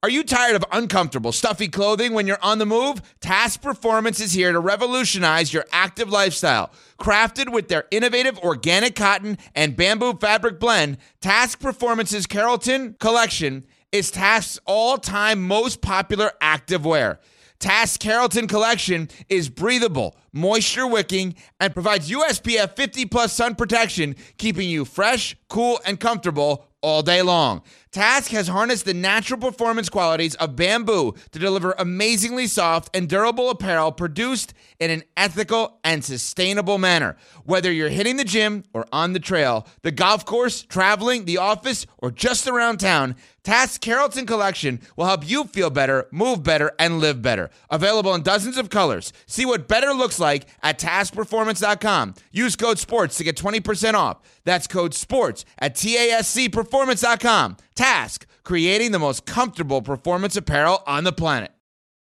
Are 0.00 0.08
you 0.08 0.22
tired 0.22 0.54
of 0.54 0.64
uncomfortable, 0.70 1.32
stuffy 1.32 1.66
clothing 1.66 2.12
when 2.12 2.28
you're 2.28 2.38
on 2.40 2.58
the 2.58 2.66
move? 2.66 3.02
Tasc 3.20 3.60
Performance 3.60 4.20
is 4.20 4.32
here 4.32 4.52
to 4.52 4.60
revolutionize 4.60 5.52
your 5.52 5.64
active 5.72 6.08
lifestyle. 6.08 6.70
Crafted 7.00 7.50
with 7.50 7.66
their 7.66 7.86
innovative 7.90 8.38
organic 8.38 8.94
cotton 8.94 9.38
and 9.56 9.74
bamboo 9.74 10.12
fabric 10.12 10.60
blend, 10.60 10.98
Tasc 11.20 11.58
Performance's 11.58 12.28
Carrollton 12.28 12.94
collection 13.00 13.66
is 13.90 14.12
Tasc's 14.12 14.60
all 14.66 14.98
time 14.98 15.42
most 15.42 15.80
popular 15.80 16.30
active 16.40 16.84
wear. 16.84 17.18
Tasc 17.58 17.98
Carrollton 17.98 18.46
collection 18.46 19.08
is 19.28 19.48
breathable, 19.48 20.16
moisture 20.32 20.86
wicking, 20.86 21.34
and 21.58 21.74
provides 21.74 22.08
USPF 22.08 22.76
50 22.76 23.06
plus 23.06 23.32
sun 23.32 23.56
protection, 23.56 24.14
keeping 24.36 24.68
you 24.70 24.84
fresh, 24.84 25.36
cool, 25.48 25.80
and 25.84 25.98
comfortable 25.98 26.68
all 26.82 27.02
day 27.02 27.22
long. 27.22 27.62
Tasc 27.90 28.30
has 28.32 28.48
harnessed 28.48 28.84
the 28.84 28.94
natural 28.94 29.40
performance 29.40 29.88
qualities 29.88 30.34
of 30.36 30.56
bamboo 30.56 31.14
to 31.32 31.38
deliver 31.38 31.72
amazingly 31.78 32.46
soft 32.46 32.94
and 32.94 33.08
durable 33.08 33.48
apparel 33.50 33.92
produced 33.92 34.52
in 34.78 34.90
an 34.90 35.02
ethical 35.16 35.78
and 35.82 36.04
sustainable 36.04 36.78
manner. 36.78 37.16
Whether 37.44 37.72
you're 37.72 37.88
hitting 37.88 38.16
the 38.16 38.24
gym 38.24 38.64
or 38.74 38.86
on 38.92 39.12
the 39.12 39.20
trail, 39.20 39.66
the 39.82 39.90
golf 39.90 40.24
course, 40.24 40.62
traveling, 40.62 41.24
the 41.24 41.38
office, 41.38 41.86
or 41.98 42.10
just 42.10 42.46
around 42.46 42.78
town, 42.78 43.16
Tasc 43.42 43.80
Carrollton 43.80 44.26
Collection 44.26 44.78
will 44.96 45.06
help 45.06 45.26
you 45.26 45.44
feel 45.44 45.70
better, 45.70 46.06
move 46.10 46.42
better, 46.42 46.72
and 46.78 47.00
live 47.00 47.22
better. 47.22 47.48
Available 47.70 48.14
in 48.14 48.22
dozens 48.22 48.58
of 48.58 48.68
colors. 48.68 49.10
See 49.26 49.46
what 49.46 49.68
better 49.68 49.94
looks 49.94 50.18
like 50.18 50.46
at 50.62 50.78
tascperformance.com. 50.78 52.14
Use 52.30 52.56
code 52.56 52.78
SPORTS 52.78 53.16
to 53.16 53.24
get 53.24 53.36
20% 53.36 53.94
off. 53.94 54.18
That's 54.44 54.66
code 54.66 54.92
SPORTS 54.92 55.46
at 55.58 55.74
TASCperformance.com. 55.76 57.56
Tasc, 57.78 58.24
creating 58.42 58.90
the 58.90 58.98
most 58.98 59.24
comfortable 59.24 59.80
performance 59.82 60.36
apparel 60.36 60.82
on 60.84 61.04
the 61.04 61.12
planet. 61.12 61.52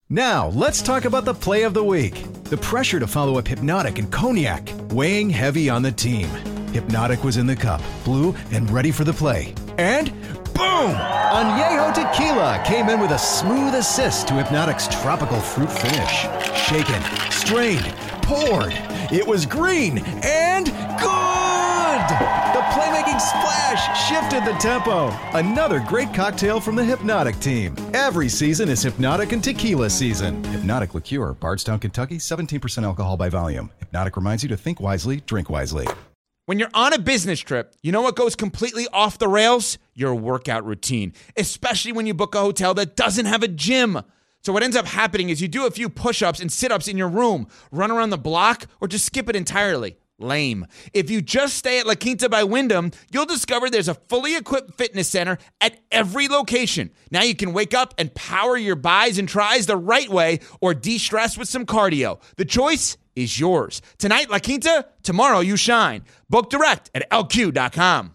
Now, 0.09 0.51
let's 0.51 0.81
talk 0.81 1.05
about 1.05 1.25
the 1.25 1.35
play 1.35 1.65
of 1.65 1.75
the 1.75 1.83
week. 1.83 2.45
The 2.45 2.57
pressure 2.59 3.01
to 3.01 3.09
follow 3.09 3.39
up 3.39 3.47
Hpnotiq 3.47 3.99
and 3.99 4.11
Cognac, 4.13 4.71
weighing 4.93 5.29
heavy 5.29 5.69
on 5.69 5.83
the 5.83 5.91
team. 5.91 6.29
Hpnotiq 6.69 7.25
was 7.25 7.39
in 7.39 7.49
the 7.49 7.57
cup, 7.57 7.83
blue, 8.05 8.37
and 8.53 8.71
ready 8.71 8.93
for 8.93 9.03
the 9.03 9.13
play. 9.13 9.53
And 9.79 10.13
boom! 10.55 10.95
Añejo 10.95 11.93
Tequila 11.93 12.63
came 12.65 12.89
in 12.89 13.01
with 13.01 13.11
a 13.11 13.19
smooth 13.19 13.75
assist 13.75 14.29
to 14.29 14.35
Hpnotiq's 14.35 14.87
tropical 15.03 15.41
fruit 15.41 15.73
finish. 15.73 16.21
Shaken, 16.69 17.03
strained, 17.33 17.93
poured. 18.23 18.75
It 19.11 19.27
was 19.27 19.45
green 19.45 19.99
and 20.23 20.67
good! 21.01 22.58
Splash 23.19 24.09
shifted 24.09 24.45
the 24.45 24.57
tempo. 24.59 25.09
Another 25.37 25.81
great 25.81 26.15
cocktail 26.15 26.61
from 26.61 26.77
the 26.77 26.83
Hpnotiq 26.83 27.41
team. 27.41 27.75
Every 27.93 28.29
season 28.29 28.69
is 28.69 28.85
Hpnotiq 28.85 29.33
and 29.33 29.43
Tequila 29.43 29.91
season. 29.91 30.41
Hpnotiq 30.45 30.95
Liqueur, 30.95 31.33
Bardstown, 31.35 31.81
Kentucky, 31.81 32.19
17% 32.19 32.85
alcohol 32.85 33.17
by 33.17 33.29
volume. 33.29 33.71
Hpnotiq 33.93 34.15
reminds 34.15 34.43
you 34.45 34.49
to 34.51 34.57
think 34.57 34.81
wisely, 34.81 35.21
drink 35.27 35.51
wisely. 35.51 35.89
When 36.47 36.59
you're 36.59 36.71
on 36.73 36.93
a 36.93 36.99
business 36.99 37.41
trip, 37.41 37.75
you 37.83 37.93
know 37.93 38.03
what 38.03 38.17
goes 38.17 38.37
completely 38.37 38.87
off 38.93 39.19
the 39.19 39.29
rails? 39.29 39.79
Your 39.95 40.15
workout 40.15 40.65
routine, 40.65 41.13
especially 41.37 41.93
when 41.93 42.07
you 42.07 42.15
book 42.15 42.35
a 42.35 42.41
hotel 42.41 42.73
that 42.75 42.97
doesn't 42.97 43.27
have 43.27 43.43
a 43.43 43.49
gym. 43.49 44.01
So, 44.43 44.53
what 44.53 44.63
ends 44.63 44.77
up 44.77 44.87
happening 44.87 45.29
is 45.29 45.43
you 45.43 45.49
do 45.49 45.67
a 45.67 45.71
few 45.71 45.89
push 45.89 46.23
ups 46.23 46.41
and 46.41 46.51
sit 46.51 46.71
ups 46.73 46.89
in 46.89 46.97
your 46.97 47.09
room, 47.09 47.49
run 47.73 47.91
around 47.91 48.11
the 48.11 48.17
block, 48.17 48.67
or 48.81 48.89
just 48.89 49.05
skip 49.05 49.29
it 49.29 49.37
entirely. 49.37 49.97
Lame. 50.19 50.67
If 50.93 51.11
you 51.11 51.23
just 51.23 51.57
stay 51.57 51.79
at 51.79 51.87
La 51.87 51.95
Quinta 51.95 52.29
by 52.29 52.45
Wyndham, 52.45 52.91
you'll 53.11 53.27
discover 53.27 53.71
there's 53.71 53.89
a 53.89 53.95
fully 53.95 54.37
equipped 54.37 54.75
fitness 54.75 55.09
center 55.09 55.39
at 55.61 55.79
every 55.91 56.29
location. 56.29 56.91
Now 57.11 57.23
you 57.23 57.35
can 57.35 57.53
wake 57.53 57.75
up 57.75 57.95
and 57.99 58.15
power 58.15 58.57
your 58.57 58.77
buys 58.77 59.19
and 59.19 59.29
tries 59.29 59.67
the 59.67 59.77
right 59.77 60.09
way 60.09 60.41
or 60.61 60.75
de 60.75 60.99
stress 60.99 61.39
with 61.39 61.49
some 61.49 61.67
cardio. 61.67 62.21
The 62.37 62.45
choice 62.45 62.97
is 63.15 63.39
yours. 63.39 63.83
Tonight, 63.99 64.31
La 64.31 64.39
Quinta, 64.39 64.87
tomorrow, 65.03 65.41
you 65.41 65.57
shine. 65.57 66.05
Book 66.29 66.51
direct 66.51 66.91
at 66.95 67.09
lq.com. 67.11 68.15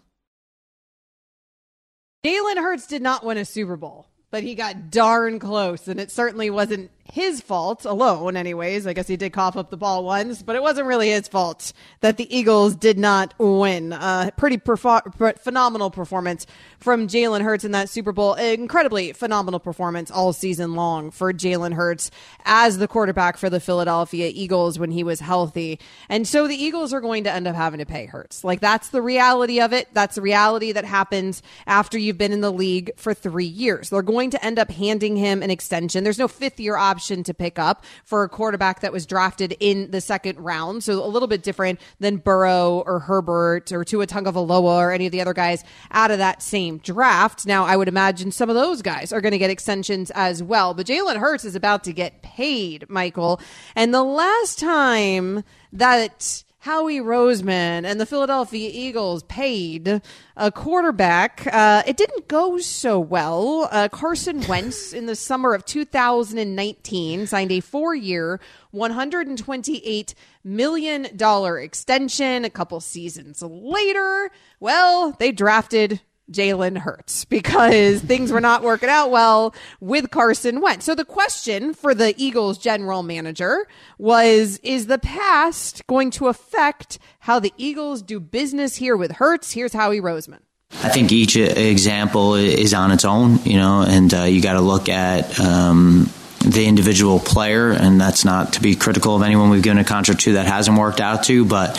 Jalen 2.26 2.56
Hurts 2.56 2.88
did 2.88 3.02
not 3.02 3.26
win 3.26 3.38
a 3.38 3.44
Super 3.44 3.76
Bowl, 3.76 4.08
but 4.32 4.44
he 4.44 4.56
got 4.56 4.90
darn 4.90 5.40
close, 5.40 5.90
and 5.90 6.00
it 6.00 6.10
certainly 6.10 6.50
wasn't 6.50 6.90
his 7.12 7.42
fault 7.42 7.84
alone, 7.86 8.38
anyways. 8.38 8.88
I 8.88 8.94
guess 8.94 9.08
he 9.08 9.18
did 9.18 9.34
cough 9.34 9.58
up 9.58 9.70
the 9.70 9.78
ball 9.78 10.06
once, 10.06 10.42
but 10.42 10.56
it 10.56 10.62
wasn't 10.62 10.88
really 10.88 11.10
his 11.10 11.28
fault 11.28 11.74
that 12.00 12.18
the 12.18 12.36
Eagles 12.36 12.76
did 12.76 12.98
not 12.98 13.34
win. 13.38 13.92
Uh, 13.92 14.32
pretty 14.38 14.58
phenomenal 14.58 15.92
performance 15.92 16.48
from 16.80 17.08
Jalen 17.08 17.42
Hurts 17.42 17.66
in 17.66 17.72
that 17.72 17.90
Super 17.90 18.14
Bowl. 18.14 18.36
Incredibly 18.36 19.12
phenomenal 19.12 19.60
performance 19.60 20.12
all 20.12 20.32
season 20.32 20.76
long 20.76 21.12
for 21.12 21.34
Jalen 21.34 21.74
Hurts 21.74 22.10
as 22.46 22.78
the 22.78 22.88
quarterback 22.88 23.38
for 23.38 23.50
the 23.50 23.60
Philadelphia 23.60 24.32
Eagles 24.34 24.80
when 24.80 24.92
he 24.92 25.04
was 25.04 25.20
healthy. 25.20 25.80
And 26.08 26.26
so 26.26 26.48
the 26.48 26.56
Eagles 26.56 26.94
are 26.94 27.02
going 27.02 27.26
to 27.26 27.32
end 27.32 27.48
up 27.48 27.56
having 27.56 27.80
to 27.80 27.86
pay 27.86 28.06
Hurts. 28.06 28.44
Like 28.44 28.62
that's 28.62 28.90
the 28.90 29.02
reality 29.02 29.60
of 29.60 29.74
it. 29.74 29.90
That's 29.94 30.16
the 30.16 30.22
reality 30.22 30.72
that 30.72 30.86
happens 30.86 31.44
after 31.68 31.98
you've 31.98 32.18
been 32.18 32.32
in 32.32 32.42
the 32.42 32.52
league 32.52 32.92
for 32.96 33.14
three 33.14 33.46
years. 33.46 33.90
They're 33.90 34.02
going 34.02 34.30
to 34.32 34.44
end 34.44 34.58
up 34.58 34.72
handing 34.72 35.18
him 35.18 35.44
an 35.44 35.52
extension. 35.52 36.04
There's 36.06 36.20
no 36.20 36.30
fifth 36.30 36.60
year 36.60 36.78
option 36.78 36.93
option 36.94 37.24
to 37.24 37.34
pick 37.34 37.58
up 37.58 37.84
for 38.06 38.22
a 38.24 38.30
quarterback 38.30 38.82
that 38.82 38.94
was 38.94 39.08
drafted 39.08 39.58
in 39.60 39.90
the 39.90 40.00
second 40.00 40.38
round. 40.38 40.84
So 40.84 41.04
a 41.04 41.08
little 41.08 41.28
bit 41.28 41.42
different 41.42 41.80
than 42.00 42.18
Burrow 42.18 42.84
or 42.86 43.00
Herbert 43.00 43.72
or 43.72 43.84
Tua 43.84 44.06
Tagovailoa 44.06 44.78
or 44.78 44.92
any 44.92 45.08
of 45.08 45.12
the 45.12 45.20
other 45.20 45.34
guys 45.34 45.64
out 45.90 46.12
of 46.12 46.20
that 46.20 46.44
same 46.44 46.78
draft. 46.78 47.48
Now, 47.48 47.66
I 47.66 47.76
would 47.76 47.88
imagine 47.88 48.32
some 48.32 48.48
of 48.48 48.56
those 48.56 48.84
guys 48.84 49.12
are 49.12 49.22
going 49.22 49.32
to 49.32 49.40
get 49.40 49.50
extensions 49.50 50.12
as 50.12 50.44
well. 50.44 50.76
But 50.76 50.86
Jalen 50.86 51.18
Hurts 51.18 51.46
is 51.46 51.56
about 51.56 51.84
to 51.86 51.94
get 51.94 52.22
paid, 52.22 52.88
Michael. 52.90 53.42
And 53.76 53.92
the 53.92 54.04
last 54.04 54.60
time 54.60 55.44
that 55.72 56.44
Howie 56.64 57.02
Roseman 57.02 57.84
and 57.84 58.00
the 58.00 58.06
Philadelphia 58.06 58.70
Eagles 58.72 59.24
paid 59.24 60.02
a 60.38 60.50
quarterback. 60.50 61.46
Uh, 61.52 61.84
it 61.86 61.98
didn't 61.98 62.30
go 62.30 62.58
so 62.58 63.02
well. 63.02 63.68
Uh, 63.70 63.90
Carson 63.90 64.40
Wentz 64.48 64.94
in 64.94 65.06
the 65.06 65.16
summer 65.18 65.54
of 65.54 65.66
2019 65.66 67.28
signed 67.28 67.52
a 67.52 67.60
four 67.60 67.94
year, 67.94 68.40
$128 68.74 70.14
million 70.46 71.06
extension. 71.06 72.46
A 72.46 72.50
couple 72.50 72.80
seasons 72.80 73.42
later, 73.42 74.32
well, 74.62 75.12
they 75.20 75.34
drafted 75.34 76.00
Jalen 76.34 76.78
Hurts 76.78 77.26
because 77.26 78.02
things 78.02 78.32
were 78.32 78.42
not 78.42 78.64
working 78.64 78.90
out 78.90 79.12
well 79.12 79.54
with 79.80 80.12
Carson 80.12 80.60
Wentz. 80.62 80.86
So 80.86 80.96
the 80.96 81.06
question 81.06 81.74
for 81.74 81.94
the 81.94 82.14
Eagles 82.18 82.58
general 82.58 83.04
manager 83.04 83.68
was 83.98 84.58
Is 84.64 84.88
the 84.88 85.00
past 85.00 85.86
going 85.88 86.12
to 86.12 86.28
affect 86.28 87.00
how 87.20 87.40
the 87.40 87.54
Eagles 87.58 88.02
do 88.02 88.20
business 88.20 88.76
here 88.76 88.98
with 88.98 89.14
Hurts? 89.14 89.52
Here's 89.52 89.74
Howie 89.74 90.02
Roseman. 90.02 90.40
I 90.82 90.90
think 90.90 91.12
each 91.12 91.36
example 91.36 92.34
is 92.36 92.74
on 92.74 92.92
its 92.92 93.06
own, 93.06 93.38
you 93.44 93.58
know, 93.58 93.86
and 93.88 94.12
uh, 94.14 94.24
you 94.24 94.42
got 94.42 94.54
to 94.54 94.62
look 94.62 94.90
at 94.90 95.40
um, 95.40 96.10
the 96.40 96.66
individual 96.66 97.20
player, 97.20 97.72
and 97.72 98.02
that's 98.02 98.26
not 98.26 98.54
to 98.54 98.62
be 98.62 98.76
critical 98.76 99.16
of 99.16 99.22
anyone 99.22 99.50
we've 99.50 99.62
given 99.62 99.78
a 99.78 99.84
contract 99.84 100.22
to 100.22 100.34
that 100.34 100.46
hasn't 100.46 100.78
worked 100.78 101.00
out 101.00 101.24
to, 101.26 101.46
but 101.46 101.78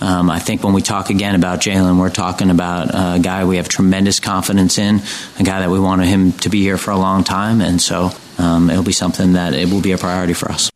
um, 0.00 0.30
I 0.30 0.38
think 0.38 0.62
when 0.62 0.74
we 0.74 0.82
talk 0.82 1.10
again 1.10 1.34
about 1.34 1.60
Jalen, 1.60 1.98
we're 1.98 2.10
talking 2.10 2.50
about 2.50 2.90
a 2.90 3.18
guy 3.20 3.44
we 3.44 3.56
have 3.56 3.68
tremendous 3.68 4.20
confidence 4.20 4.78
in, 4.78 5.00
a 5.38 5.42
guy 5.42 5.60
that 5.60 5.70
we 5.70 5.78
wanted 5.78 6.06
him 6.06 6.32
to 6.32 6.48
be 6.48 6.62
here 6.62 6.76
for 6.76 6.90
a 6.90 6.96
long 6.96 7.24
time, 7.24 7.60
and 7.60 7.80
so 7.80 8.10
um, 8.38 8.70
it'll 8.70 8.82
be 8.82 8.92
something 8.92 9.34
that 9.34 9.54
it 9.54 9.70
will 9.70 9.80
be 9.80 9.92
a 9.92 9.98
priority 9.98 10.32
for 10.32 10.50
us. 10.50 10.70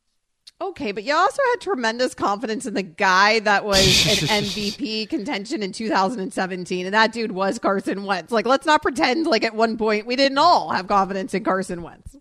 Okay, 0.61 0.91
but 0.93 1.05
you 1.05 1.15
also 1.15 1.41
had 1.53 1.61
tremendous 1.61 2.15
confidence 2.15 2.67
in 2.67 2.75
the 2.75 2.83
guy 2.83 3.39
that 3.41 3.65
was 3.65 3.79
an 3.79 4.45
MVP 4.45 5.09
contention 5.09 5.63
in 5.63 5.73
2017, 5.73 6.87
and 6.87 6.95
that 6.95 7.13
dude 7.13 7.33
was 7.33 7.59
Carson 7.59 8.05
Wentz. 8.05 8.33
Like, 8.33 8.47
let's 8.47 8.67
not 8.67 8.83
pretend 8.83 9.27
like 9.27 9.45
at 9.45 9.55
one 9.55 9.77
point 9.77 10.07
we 10.07 10.17
didn't 10.17 10.39
all 10.39 10.71
have 10.71 10.89
confidence 10.89 11.33
in 11.33 11.45
Carson 11.45 11.83
Wentz. 11.83 12.17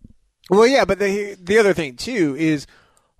Well, 0.49 0.67
yeah, 0.67 0.85
but 0.85 0.99
the 0.99 1.35
the 1.41 1.57
other 1.57 1.73
thing 1.73 1.95
too 1.95 2.35
is 2.37 2.67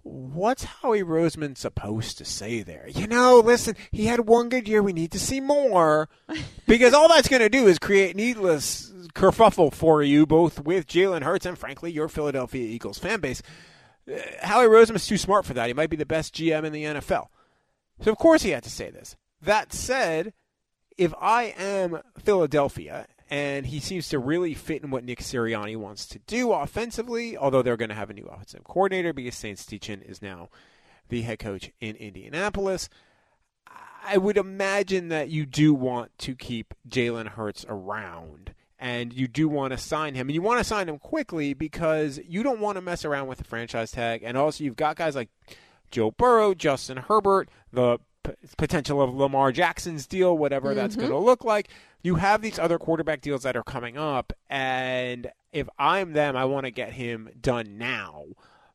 what's 0.07 0.63
Howie 0.63 1.03
Roseman 1.03 1.57
supposed 1.57 2.17
to 2.17 2.25
say 2.25 2.63
there? 2.63 2.87
You 2.87 3.07
know, 3.07 3.39
listen, 3.39 3.75
he 3.91 4.05
had 4.05 4.21
one 4.21 4.49
good 4.49 4.67
year. 4.67 4.81
We 4.81 4.93
need 4.93 5.11
to 5.11 5.19
see 5.19 5.39
more 5.39 6.09
because 6.67 6.93
all 6.93 7.09
that's 7.09 7.27
going 7.27 7.41
to 7.41 7.49
do 7.49 7.67
is 7.67 7.79
create 7.79 8.15
needless 8.15 8.91
kerfuffle 9.13 9.73
for 9.73 10.01
you, 10.01 10.25
both 10.25 10.61
with 10.61 10.87
Jalen 10.87 11.23
Hurts 11.23 11.45
and, 11.45 11.57
frankly, 11.57 11.91
your 11.91 12.07
Philadelphia 12.07 12.65
Eagles 12.65 12.97
fan 12.97 13.19
base. 13.19 13.41
Uh, 14.09 14.19
Howie 14.41 14.67
Roseman's 14.67 15.07
too 15.07 15.17
smart 15.17 15.45
for 15.45 15.53
that. 15.53 15.67
He 15.67 15.73
might 15.73 15.89
be 15.89 15.97
the 15.97 16.05
best 16.05 16.35
GM 16.35 16.63
in 16.63 16.73
the 16.73 16.83
NFL. 16.83 17.27
So, 18.01 18.11
of 18.11 18.17
course, 18.17 18.43
he 18.43 18.51
had 18.51 18.63
to 18.63 18.69
say 18.69 18.89
this. 18.89 19.15
That 19.41 19.73
said, 19.73 20.33
if 20.97 21.13
I 21.19 21.55
am 21.57 21.99
Philadelphia 22.17 23.07
and 23.29 23.65
he 23.65 23.79
seems 23.79 24.09
to 24.09 24.19
really 24.19 24.53
fit 24.53 24.83
in 24.83 24.89
what 24.89 25.03
Nick 25.03 25.19
Sirianni 25.19 25.75
wants 25.75 26.05
to 26.07 26.19
do 26.19 26.51
offensively, 26.51 27.37
although 27.37 27.61
they're 27.61 27.77
going 27.77 27.89
to 27.89 27.95
have 27.95 28.09
a 28.09 28.13
new 28.13 28.25
offensive 28.25 28.63
coordinator 28.63 29.13
because 29.13 29.39
Shane 29.39 29.55
Steichen 29.55 30.01
is 30.07 30.21
now 30.21 30.49
the 31.09 31.21
head 31.21 31.39
coach 31.39 31.71
in 31.81 31.95
Indianapolis. 31.95 32.89
I 34.05 34.17
would 34.17 34.37
imagine 34.37 35.09
that 35.09 35.29
you 35.29 35.45
do 35.45 35.73
want 35.73 36.17
to 36.19 36.35
keep 36.35 36.73
Jalen 36.87 37.29
Hurts 37.29 37.65
around 37.67 38.53
and 38.79 39.11
you 39.11 39.27
do 39.27 39.49
want 39.49 39.71
to 39.71 39.77
sign 39.77 40.15
him. 40.15 40.27
And 40.27 40.35
you 40.35 40.41
want 40.41 40.59
to 40.59 40.63
sign 40.63 40.87
him 40.87 40.99
quickly 40.99 41.53
because 41.53 42.19
you 42.25 42.43
don't 42.43 42.59
want 42.59 42.77
to 42.77 42.81
mess 42.81 43.03
around 43.03 43.27
with 43.27 43.39
the 43.39 43.43
franchise 43.43 43.91
tag. 43.91 44.23
And 44.23 44.37
also, 44.37 44.63
you've 44.63 44.75
got 44.75 44.95
guys 44.95 45.15
like 45.15 45.29
Joe 45.91 46.11
Burrow, 46.11 46.53
Justin 46.53 46.97
Herbert, 46.97 47.49
the 47.73 47.97
p- 48.23 48.33
potential 48.57 49.01
of 49.01 49.13
Lamar 49.13 49.51
Jackson's 49.51 50.05
deal, 50.05 50.37
whatever 50.37 50.69
mm-hmm. 50.69 50.77
that's 50.77 50.95
going 50.95 51.09
to 51.09 51.17
look 51.17 51.43
like 51.43 51.69
you 52.01 52.15
have 52.15 52.41
these 52.41 52.59
other 52.59 52.77
quarterback 52.77 53.21
deals 53.21 53.43
that 53.43 53.57
are 53.57 53.63
coming 53.63 53.97
up, 53.97 54.33
and 54.49 55.31
if 55.51 55.67
I'm 55.77 56.13
them, 56.13 56.35
I 56.35 56.45
want 56.45 56.65
to 56.65 56.71
get 56.71 56.93
him 56.93 57.29
done 57.39 57.77
now 57.77 58.25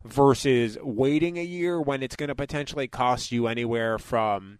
versus 0.04 0.76
waiting 0.82 1.38
a 1.38 1.44
year 1.44 1.80
when 1.80 2.02
it's 2.02 2.16
going 2.16 2.28
to 2.28 2.34
potentially 2.34 2.88
cost 2.88 3.30
you 3.30 3.46
anywhere 3.46 3.98
from 3.98 4.58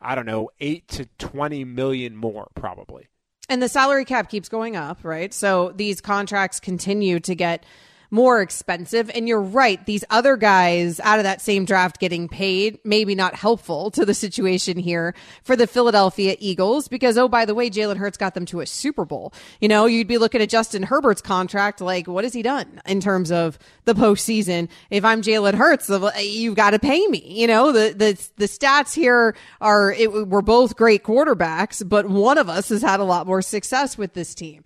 I 0.00 0.14
don't 0.14 0.26
know, 0.26 0.50
8 0.60 0.86
to 0.88 1.06
20 1.18 1.64
million 1.64 2.16
more 2.16 2.48
probably. 2.54 3.08
And 3.48 3.62
the 3.62 3.68
salary 3.68 4.04
cap 4.04 4.28
keeps 4.28 4.48
going 4.48 4.76
up, 4.76 5.04
right? 5.04 5.32
So 5.32 5.72
these 5.74 6.00
contracts 6.00 6.60
continue 6.60 7.20
to 7.20 7.34
get 7.34 7.64
more 8.10 8.40
expensive. 8.40 9.10
And 9.14 9.28
you're 9.28 9.40
right. 9.40 9.84
These 9.86 10.04
other 10.10 10.36
guys 10.36 11.00
out 11.00 11.18
of 11.18 11.24
that 11.24 11.40
same 11.40 11.64
draft 11.64 11.98
getting 11.98 12.28
paid, 12.28 12.78
maybe 12.84 13.14
not 13.14 13.34
helpful 13.34 13.90
to 13.92 14.04
the 14.04 14.14
situation 14.14 14.78
here 14.78 15.14
for 15.42 15.56
the 15.56 15.66
Philadelphia 15.66 16.36
Eagles 16.38 16.88
because, 16.88 17.18
oh, 17.18 17.28
by 17.28 17.44
the 17.44 17.54
way, 17.54 17.70
Jalen 17.70 17.96
Hurts 17.96 18.16
got 18.16 18.34
them 18.34 18.46
to 18.46 18.60
a 18.60 18.66
Super 18.66 19.04
Bowl. 19.04 19.32
You 19.60 19.68
know, 19.68 19.86
you'd 19.86 20.08
be 20.08 20.18
looking 20.18 20.40
at 20.40 20.48
Justin 20.48 20.82
Herbert's 20.82 21.22
contract. 21.22 21.80
Like, 21.80 22.06
what 22.06 22.24
has 22.24 22.32
he 22.32 22.42
done 22.42 22.80
in 22.86 23.00
terms 23.00 23.30
of 23.30 23.58
the 23.84 23.94
postseason? 23.94 24.68
If 24.90 25.04
I'm 25.04 25.22
Jalen 25.22 25.54
Hurts, 25.54 25.90
you've 26.20 26.56
got 26.56 26.70
to 26.70 26.78
pay 26.78 27.06
me. 27.08 27.22
You 27.26 27.46
know, 27.46 27.72
the, 27.72 27.94
the, 27.94 28.28
the 28.36 28.46
stats 28.46 28.94
here 28.94 29.36
are, 29.60 29.92
it, 29.92 30.28
we're 30.28 30.42
both 30.42 30.76
great 30.76 31.02
quarterbacks, 31.02 31.86
but 31.86 32.08
one 32.08 32.38
of 32.38 32.48
us 32.48 32.68
has 32.68 32.82
had 32.82 33.00
a 33.00 33.04
lot 33.04 33.26
more 33.26 33.42
success 33.42 33.98
with 33.98 34.14
this 34.14 34.34
team. 34.34 34.64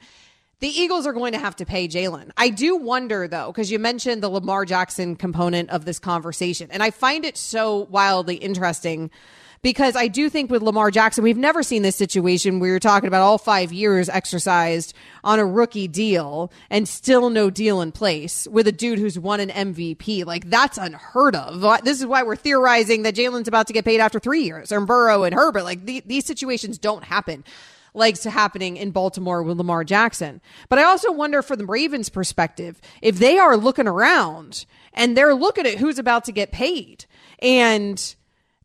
The 0.60 0.68
Eagles 0.68 1.06
are 1.06 1.14
going 1.14 1.32
to 1.32 1.38
have 1.38 1.56
to 1.56 1.64
pay 1.64 1.88
Jalen. 1.88 2.32
I 2.36 2.50
do 2.50 2.76
wonder 2.76 3.26
though, 3.26 3.50
because 3.50 3.70
you 3.70 3.78
mentioned 3.78 4.22
the 4.22 4.28
Lamar 4.28 4.66
Jackson 4.66 5.16
component 5.16 5.70
of 5.70 5.86
this 5.86 5.98
conversation, 5.98 6.68
and 6.70 6.82
I 6.82 6.90
find 6.90 7.24
it 7.24 7.38
so 7.38 7.86
wildly 7.90 8.36
interesting 8.36 9.10
because 9.62 9.96
I 9.96 10.08
do 10.08 10.30
think 10.30 10.50
with 10.50 10.62
Lamar 10.62 10.90
Jackson, 10.90 11.24
we've 11.24 11.36
never 11.36 11.62
seen 11.62 11.82
this 11.82 11.96
situation 11.96 12.60
where 12.60 12.70
you're 12.70 12.78
talking 12.78 13.08
about 13.08 13.22
all 13.22 13.38
five 13.38 13.72
years 13.72 14.08
exercised 14.08 14.94
on 15.22 15.38
a 15.38 15.44
rookie 15.44 15.88
deal 15.88 16.50
and 16.70 16.88
still 16.88 17.30
no 17.30 17.50
deal 17.50 17.80
in 17.80 17.92
place 17.92 18.46
with 18.50 18.66
a 18.66 18.72
dude 18.72 18.98
who's 18.98 19.18
won 19.18 19.40
an 19.40 19.48
MVP. 19.48 20.24
Like 20.24 20.48
that's 20.48 20.78
unheard 20.78 21.36
of. 21.36 21.84
This 21.84 22.00
is 22.00 22.06
why 22.06 22.22
we're 22.22 22.36
theorizing 22.36 23.02
that 23.02 23.14
Jalen's 23.14 23.48
about 23.48 23.66
to 23.66 23.72
get 23.72 23.84
paid 23.84 24.00
after 24.00 24.18
three 24.18 24.42
years 24.42 24.72
or 24.72 24.80
Burrow 24.80 25.24
and 25.24 25.34
Herbert. 25.34 25.64
Like 25.64 25.84
the, 25.84 26.02
these 26.06 26.26
situations 26.26 26.78
don't 26.78 27.04
happen 27.04 27.44
to 28.22 28.30
happening 28.30 28.76
in 28.76 28.90
Baltimore 28.90 29.42
with 29.42 29.58
Lamar 29.58 29.84
Jackson. 29.84 30.40
But 30.68 30.78
I 30.78 30.84
also 30.84 31.12
wonder 31.12 31.42
for 31.42 31.56
the 31.56 31.66
Ravens 31.66 32.08
perspective, 32.08 32.80
if 33.02 33.18
they 33.18 33.38
are 33.38 33.56
looking 33.56 33.88
around 33.88 34.66
and 34.94 35.16
they're 35.16 35.34
looking 35.34 35.66
at 35.66 35.78
who's 35.78 35.98
about 35.98 36.24
to 36.24 36.32
get 36.32 36.52
paid 36.52 37.04
and 37.40 38.14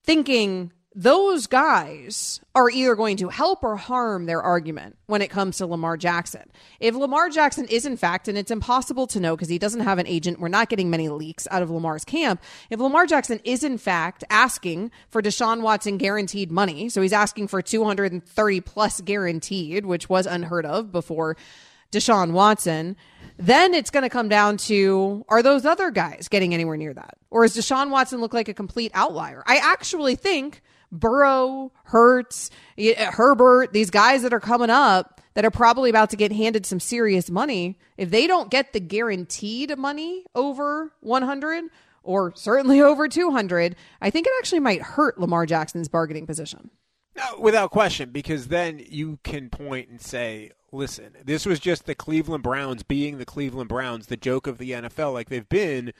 thinking, 0.03 0.71
those 0.97 1.45
guys 1.45 2.39
are 2.55 2.69
either 2.69 2.95
going 2.95 3.17
to 3.17 3.27
help 3.27 3.63
or 3.65 3.75
harm 3.75 4.25
their 4.25 4.41
argument 4.41 4.97
when 5.07 5.21
it 5.21 5.29
comes 5.29 5.57
to 5.57 5.65
Lamar 5.65 5.97
Jackson. 5.97 6.49
If 6.79 6.95
Lamar 6.95 7.29
Jackson 7.29 7.65
is 7.65 7.85
in 7.85 7.97
fact, 7.97 8.29
and 8.29 8.37
it's 8.37 8.49
impossible 8.49 9.05
to 9.07 9.19
know 9.19 9.35
because 9.35 9.49
he 9.49 9.59
doesn't 9.59 9.81
have 9.81 9.99
an 9.99 10.07
agent, 10.07 10.39
we're 10.39 10.47
not 10.47 10.69
getting 10.69 10.89
many 10.89 11.09
leaks 11.09 11.49
out 11.51 11.61
of 11.61 11.69
Lamar's 11.69 12.05
camp. 12.05 12.41
If 12.69 12.79
Lamar 12.79 13.05
Jackson 13.05 13.41
is 13.43 13.61
in 13.61 13.77
fact 13.77 14.23
asking 14.29 14.89
for 15.09 15.21
Deshaun 15.21 15.61
Watson 15.61 15.97
guaranteed 15.97 16.49
money, 16.49 16.87
so 16.87 17.01
he's 17.01 17.13
asking 17.13 17.49
for 17.49 17.61
230 17.61 18.61
plus 18.61 19.01
guaranteed, 19.01 19.85
which 19.85 20.07
was 20.07 20.25
unheard 20.25 20.65
of 20.65 20.93
before 20.93 21.35
Deshaun 21.91 22.31
Watson, 22.31 22.95
then 23.37 23.73
it's 23.73 23.89
going 23.89 24.03
to 24.03 24.09
come 24.09 24.29
down 24.29 24.55
to 24.57 25.25
are 25.27 25.43
those 25.43 25.65
other 25.65 25.91
guys 25.91 26.29
getting 26.29 26.53
anywhere 26.53 26.77
near 26.77 26.93
that? 26.93 27.17
Or 27.31 27.43
does 27.43 27.57
Deshaun 27.57 27.89
Watson 27.89 28.21
look 28.21 28.33
like 28.33 28.47
a 28.47 28.53
complete 28.53 28.91
outlier? 28.93 29.43
I 29.45 29.57
actually 29.57 30.15
think 30.15 30.61
Burrow, 30.91 31.71
Hurts, 31.85 32.51
Herbert, 32.77 33.73
these 33.73 33.89
guys 33.89 34.21
that 34.23 34.33
are 34.33 34.39
coming 34.39 34.69
up 34.69 35.21
that 35.35 35.45
are 35.45 35.51
probably 35.51 35.89
about 35.89 36.09
to 36.11 36.15
get 36.15 36.31
handed 36.31 36.65
some 36.65 36.79
serious 36.79 37.29
money, 37.29 37.77
if 37.97 38.09
they 38.09 38.25
don't 38.27 38.49
get 38.49 38.73
the 38.73 38.79
guaranteed 38.79 39.77
money 39.77 40.25
over 40.33 40.93
100 41.01 41.65
or 42.03 42.33
certainly 42.35 42.81
over 42.81 43.07
200, 43.07 43.75
I 44.01 44.09
think 44.09 44.27
it 44.27 44.33
actually 44.39 44.61
might 44.61 44.81
hurt 44.81 45.19
Lamar 45.19 45.45
Jackson's 45.45 45.87
bargaining 45.89 46.25
position. 46.25 46.69
Without 47.39 47.71
question, 47.71 48.09
because 48.09 48.47
then 48.49 48.83
you 48.89 49.19
can 49.23 49.49
point 49.49 49.89
and 49.89 50.01
say, 50.01 50.51
listen, 50.73 51.15
this 51.23 51.45
was 51.45 51.61
just 51.61 51.85
the 51.85 51.95
Cleveland 51.95 52.43
Browns 52.43 52.83
being 52.83 53.17
the 53.17 53.25
Cleveland 53.25 53.69
Browns, 53.69 54.07
the 54.07 54.17
joke 54.17 54.47
of 54.47 54.57
the 54.57 54.71
NFL, 54.71 55.13
like 55.13 55.29
they've 55.29 55.47
been 55.47 55.93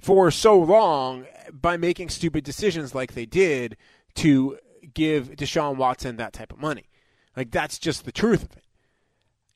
for 0.00 0.30
so 0.30 0.58
long 0.58 1.26
by 1.52 1.76
making 1.76 2.08
stupid 2.08 2.42
decisions 2.42 2.94
like 2.94 3.12
they 3.12 3.26
did 3.26 3.76
to 4.16 4.58
give 4.94 5.30
Deshaun 5.30 5.76
Watson 5.76 6.16
that 6.16 6.32
type 6.32 6.52
of 6.52 6.58
money. 6.58 6.88
Like 7.36 7.50
that's 7.50 7.78
just 7.78 8.04
the 8.04 8.12
truth 8.12 8.44
of 8.44 8.56
it. 8.56 8.64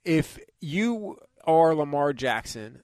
If 0.05 0.39
you 0.61 1.19
are 1.45 1.75
Lamar 1.75 2.13
Jackson, 2.13 2.83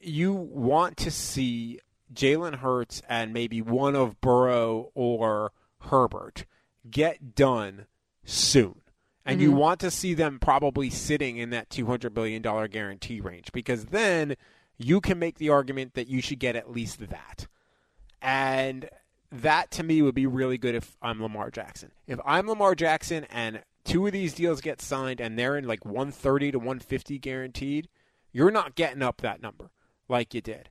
you 0.00 0.32
want 0.32 0.96
to 0.98 1.10
see 1.10 1.80
Jalen 2.12 2.56
Hurts 2.56 3.02
and 3.08 3.32
maybe 3.32 3.60
one 3.62 3.96
of 3.96 4.20
Burrow 4.20 4.90
or 4.94 5.52
Herbert 5.80 6.44
get 6.88 7.34
done 7.34 7.86
soon. 8.24 8.80
And 9.24 9.40
mm-hmm. 9.40 9.50
you 9.50 9.52
want 9.56 9.80
to 9.80 9.90
see 9.90 10.14
them 10.14 10.38
probably 10.38 10.90
sitting 10.90 11.36
in 11.36 11.50
that 11.50 11.68
$200 11.68 12.14
billion 12.14 12.42
guarantee 12.42 13.20
range 13.20 13.50
because 13.52 13.86
then 13.86 14.36
you 14.78 15.00
can 15.00 15.18
make 15.18 15.38
the 15.38 15.50
argument 15.50 15.94
that 15.94 16.08
you 16.08 16.20
should 16.20 16.38
get 16.38 16.56
at 16.56 16.70
least 16.70 17.00
that. 17.08 17.46
And 18.22 18.88
that 19.30 19.70
to 19.72 19.82
me 19.82 20.02
would 20.02 20.14
be 20.14 20.26
really 20.26 20.58
good 20.58 20.74
if 20.74 20.96
I'm 21.02 21.22
Lamar 21.22 21.50
Jackson. 21.50 21.92
If 22.06 22.18
I'm 22.24 22.48
Lamar 22.48 22.74
Jackson 22.74 23.24
and 23.24 23.62
two 23.84 24.06
of 24.06 24.12
these 24.12 24.34
deals 24.34 24.60
get 24.60 24.80
signed 24.80 25.20
and 25.20 25.38
they're 25.38 25.56
in 25.56 25.66
like 25.66 25.84
130 25.84 26.52
to 26.52 26.58
150 26.58 27.18
guaranteed, 27.18 27.88
you're 28.32 28.50
not 28.50 28.74
getting 28.74 29.02
up 29.02 29.20
that 29.20 29.42
number 29.42 29.70
like 30.08 30.34
you 30.34 30.40
did. 30.40 30.70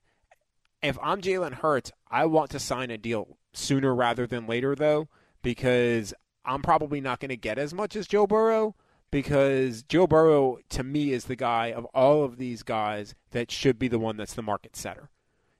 If 0.82 0.98
I'm 1.02 1.20
Jalen 1.20 1.54
Hurts, 1.54 1.92
I 2.10 2.26
want 2.26 2.50
to 2.50 2.58
sign 2.58 2.90
a 2.90 2.98
deal 2.98 3.38
sooner 3.52 3.94
rather 3.94 4.26
than 4.26 4.46
later 4.46 4.74
though 4.74 5.08
because 5.42 6.12
I'm 6.44 6.62
probably 6.62 7.00
not 7.00 7.20
going 7.20 7.30
to 7.30 7.36
get 7.36 7.58
as 7.58 7.74
much 7.74 7.96
as 7.96 8.06
Joe 8.06 8.26
Burrow 8.26 8.76
because 9.10 9.82
Joe 9.82 10.06
Burrow 10.06 10.58
to 10.70 10.82
me 10.82 11.12
is 11.12 11.24
the 11.24 11.36
guy 11.36 11.72
of 11.72 11.84
all 11.86 12.22
of 12.22 12.36
these 12.36 12.62
guys 12.62 13.14
that 13.30 13.50
should 13.50 13.78
be 13.78 13.88
the 13.88 13.98
one 13.98 14.16
that's 14.16 14.34
the 14.34 14.42
market 14.42 14.76
setter 14.76 15.10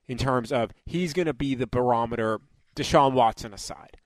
in 0.07 0.17
terms 0.17 0.51
of 0.51 0.71
he's 0.85 1.13
going 1.13 1.25
to 1.25 1.33
be 1.33 1.55
the 1.55 1.67
barometer 1.67 2.39
Deshaun 2.77 3.13
Watson 3.13 3.53
aside. 3.53 3.97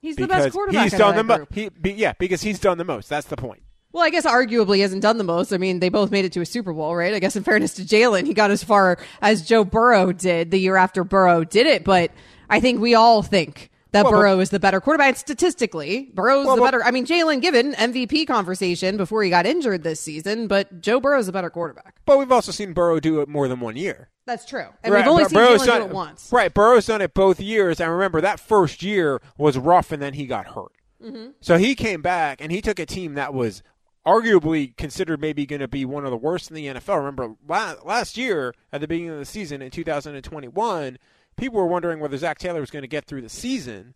He's 0.00 0.16
the 0.16 0.28
best 0.28 0.52
quarterback. 0.52 0.84
He's 0.84 0.98
done 0.98 1.16
the 1.16 1.24
most. 1.24 1.52
He, 1.52 1.68
be, 1.70 1.92
yeah, 1.92 2.12
because 2.18 2.42
he's 2.42 2.60
done 2.60 2.78
the 2.78 2.84
most. 2.84 3.08
That's 3.08 3.26
the 3.26 3.36
point. 3.36 3.62
Well, 3.90 4.04
I 4.04 4.10
guess 4.10 4.26
arguably 4.26 4.76
he 4.76 4.82
hasn't 4.82 5.02
done 5.02 5.18
the 5.18 5.24
most. 5.24 5.52
I 5.52 5.56
mean, 5.56 5.80
they 5.80 5.88
both 5.88 6.10
made 6.10 6.24
it 6.24 6.32
to 6.32 6.40
a 6.40 6.46
Super 6.46 6.72
Bowl, 6.72 6.94
right? 6.94 7.14
I 7.14 7.18
guess 7.18 7.36
in 7.36 7.42
fairness 7.42 7.74
to 7.74 7.82
Jalen, 7.82 8.26
he 8.26 8.34
got 8.34 8.50
as 8.50 8.62
far 8.62 8.98
as 9.22 9.42
Joe 9.42 9.64
Burrow 9.64 10.12
did 10.12 10.50
the 10.50 10.58
year 10.58 10.76
after 10.76 11.04
Burrow 11.04 11.42
did 11.42 11.66
it. 11.66 11.84
But 11.84 12.12
I 12.50 12.60
think 12.60 12.80
we 12.80 12.94
all 12.94 13.22
think 13.22 13.70
that 13.92 14.04
well, 14.04 14.12
Burrow 14.12 14.36
but, 14.36 14.42
is 14.42 14.50
the 14.50 14.60
better 14.60 14.80
quarterback. 14.80 15.16
statistically, 15.16 16.10
Burrow's 16.12 16.46
well, 16.46 16.56
the 16.56 16.62
better. 16.62 16.84
I 16.84 16.90
mean, 16.90 17.06
Jalen 17.06 17.40
given 17.40 17.72
MVP 17.72 18.26
conversation 18.26 18.98
before 18.98 19.22
he 19.22 19.30
got 19.30 19.46
injured 19.46 19.82
this 19.82 20.00
season, 20.00 20.48
but 20.48 20.80
Joe 20.80 21.00
Burrow's 21.00 21.28
a 21.28 21.32
better 21.32 21.50
quarterback. 21.50 21.96
But 22.04 22.18
we've 22.18 22.30
also 22.30 22.52
seen 22.52 22.74
Burrow 22.74 23.00
do 23.00 23.20
it 23.20 23.28
more 23.28 23.48
than 23.48 23.60
one 23.60 23.76
year. 23.76 24.10
That's 24.28 24.44
true. 24.44 24.66
And 24.84 24.92
right, 24.92 25.00
we've 25.00 25.10
only 25.10 25.24
seen 25.24 25.38
Burrow's 25.38 25.66
Jalen 25.66 25.78
do 25.78 25.84
it 25.84 25.90
once. 25.90 26.30
Right. 26.30 26.52
Burrow's 26.52 26.84
done 26.84 27.00
it 27.00 27.14
both 27.14 27.40
years. 27.40 27.80
And 27.80 27.90
remember, 27.90 28.20
that 28.20 28.38
first 28.38 28.82
year 28.82 29.22
was 29.38 29.56
rough, 29.56 29.90
and 29.90 30.02
then 30.02 30.12
he 30.12 30.26
got 30.26 30.48
hurt. 30.48 30.72
Mm-hmm. 31.02 31.30
So 31.40 31.56
he 31.56 31.74
came 31.74 32.02
back, 32.02 32.42
and 32.42 32.52
he 32.52 32.60
took 32.60 32.78
a 32.78 32.84
team 32.84 33.14
that 33.14 33.32
was 33.32 33.62
arguably 34.06 34.76
considered 34.76 35.18
maybe 35.18 35.46
going 35.46 35.60
to 35.60 35.68
be 35.68 35.86
one 35.86 36.04
of 36.04 36.10
the 36.10 36.16
worst 36.18 36.50
in 36.50 36.56
the 36.56 36.66
NFL. 36.66 36.98
Remember, 36.98 37.36
last 37.48 38.18
year, 38.18 38.54
at 38.70 38.82
the 38.82 38.86
beginning 38.86 39.12
of 39.12 39.18
the 39.18 39.24
season 39.24 39.62
in 39.62 39.70
2021, 39.70 40.98
people 41.38 41.58
were 41.58 41.66
wondering 41.66 41.98
whether 41.98 42.18
Zac 42.18 42.36
Taylor 42.36 42.60
was 42.60 42.70
going 42.70 42.82
to 42.82 42.88
get 42.88 43.06
through 43.06 43.22
the 43.22 43.30
season. 43.30 43.94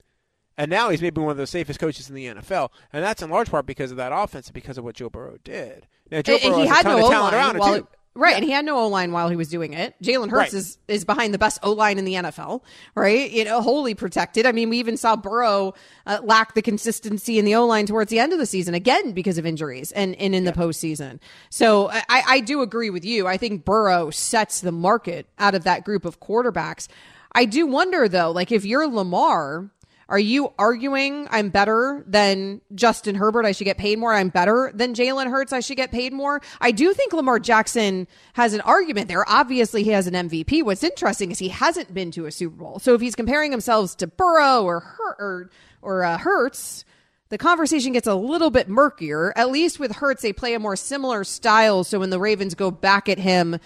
And 0.57 0.71
now 0.71 0.89
he's 0.89 1.03
maybe 1.03 1.21
one 1.21 1.33
of 1.33 1.37
the 1.37 1.47
safest 1.47 1.79
coaches 1.79 2.09
in 2.09 2.15
the 2.15 2.27
NFL, 2.27 2.71
and 2.91 3.05
that's 3.05 3.21
in 3.21 3.29
large 3.29 3.51
part 3.51 3.67
because 3.67 3.91
of 3.91 3.99
that 3.99 4.13
offense 4.15 4.47
and 4.47 4.55
because 4.55 4.79
of 4.79 4.85
what 4.85 4.95
Joe 4.95 5.11
Burrow 5.11 5.37
did. 5.45 5.87
Now, 6.11 6.23
Joe 6.23 6.35
and, 6.35 6.43
Burrow 6.43 6.55
and 6.55 6.63
he 6.63 6.69
has 6.69 6.83
had 6.83 6.97
no 6.97 7.11
talent 7.11 7.35
around 7.35 7.57
it 7.57 7.63
too. 7.63 7.89
Right, 8.15 8.31
yeah. 8.31 8.37
and 8.37 8.45
he 8.45 8.51
had 8.51 8.67
no 8.67 8.79
O 8.79 8.89
line 8.89 9.11
while 9.13 9.31
he 9.31 9.37
was 9.37 9.49
doing 9.49 9.73
it. 9.73 9.95
Jalen 10.03 10.29
Hurts 10.29 10.53
right. 10.53 10.55
is 10.55 10.77
is 10.87 11.05
behind 11.07 11.33
the 11.33 11.39
best 11.39 11.59
O 11.63 11.73
line 11.73 11.99
in 11.99 12.05
the 12.05 12.15
NFL, 12.15 12.61
right? 12.95 13.31
You 13.31 13.47
know, 13.47 13.63
wholly 13.63 13.95
protected. 13.95 14.45
I 14.45 14.53
mean, 14.53 14.69
we 14.69 14.79
even 14.79 14.99
saw 14.99 15.17
Burrow 15.17 15.73
uh, 16.07 16.19
lack 16.23 16.55
the 16.55 16.61
consistency 16.61 17.39
in 17.39 17.47
the 17.47 17.55
O 17.55 17.67
line 17.67 17.87
towards 17.87 18.11
the 18.11 18.19
end 18.19 18.35
of 18.35 18.39
the 18.39 18.45
season 18.45 18.75
again 18.75 19.13
because 19.13 19.39
of 19.39 19.47
injuries 19.47 19.93
and, 19.93 20.15
and 20.17 20.35
in 20.35 20.45
yeah. 20.45 20.51
the 20.51 20.59
postseason. 20.59 21.21
So 21.49 21.89
I, 21.91 22.03
I 22.09 22.41
do 22.41 22.61
agree 22.61 22.91
with 22.91 23.05
you. 23.05 23.27
I 23.27 23.39
think 23.39 23.65
Burrow 23.65 24.11
sets 24.11 24.61
the 24.61 24.73
market 24.73 25.27
out 25.39 25.55
of 25.55 25.65
that 25.65 25.85
group 25.85 26.05
of 26.05 26.21
quarterbacks. 26.21 26.89
I 27.35 27.47
do 27.47 27.67
wonder 27.67 28.09
though, 28.09 28.31
like 28.31 28.53
if 28.53 28.67
you're 28.67 28.87
Lamar 28.87 29.71
are 30.13 30.19
you 30.19 30.53
arguing 30.59 31.27
I'm 31.31 31.49
better 31.49 32.05
than 32.07 32.61
Justin 32.75 33.15
Herbert? 33.15 33.47
I 33.47 33.53
should 33.53 33.65
get 33.65 33.79
paid 33.79 33.99
more. 33.99 34.13
I'm 34.13 34.29
better 34.29 34.71
than 34.75 34.93
Jalen 34.93 35.31
Hurts. 35.31 35.55
I 35.55 35.61
should 35.61 35.79
get 35.79 35.91
paid 35.91 36.13
more. 36.13 36.43
I 36.61 36.71
do 36.71 36.93
think 36.93 37.15
Lamar 37.15 37.39
Jackson 37.39 38.07
has 38.35 38.53
an 38.53 38.61
argument 38.61 39.09
there. 39.09 39.27
Obviously, 39.27 39.83
he 39.83 39.89
has 39.89 40.07
an 40.07 40.13
MVP. 40.13 40.65
What's 40.65 40.85
interesting 40.85 41.31
is 41.31 41.39
he 41.39 41.49
hasn't 41.49 41.95
been 41.95 42.11
to 42.11 42.27
a 42.27 42.31
Super 42.31 42.57
Bowl. 42.57 42.79
So 42.79 42.93
if 42.93 43.01
he's 43.01 43.15
comparing 43.15 43.51
himself 43.53 43.97
to 43.97 44.07
Burrow 44.07 44.65
or 44.65 44.81
Hurt 44.81 45.17
or, 45.19 45.51
or 45.81 46.05
uh, 46.05 46.19
Hurts, 46.19 46.85
the 47.31 47.39
conversation 47.39 47.95
gets 47.95 48.07
a 48.07 48.15
little 48.15 48.51
bit 48.51 48.69
murkier. 48.69 49.33
At 49.35 49.51
least 49.51 49.81
with 49.81 49.93
Hurts, 49.93 50.21
they 50.21 50.35
play 50.35 50.53
a 50.53 50.59
more 50.59 50.77
similar 50.77 51.25
style. 51.25 51.85
So 51.85 51.99
when 51.99 52.11
the 52.11 52.21
Ravens 52.21 52.55
go 52.55 52.71
back 52.71 53.09
at 53.09 53.19
him, 53.19 53.59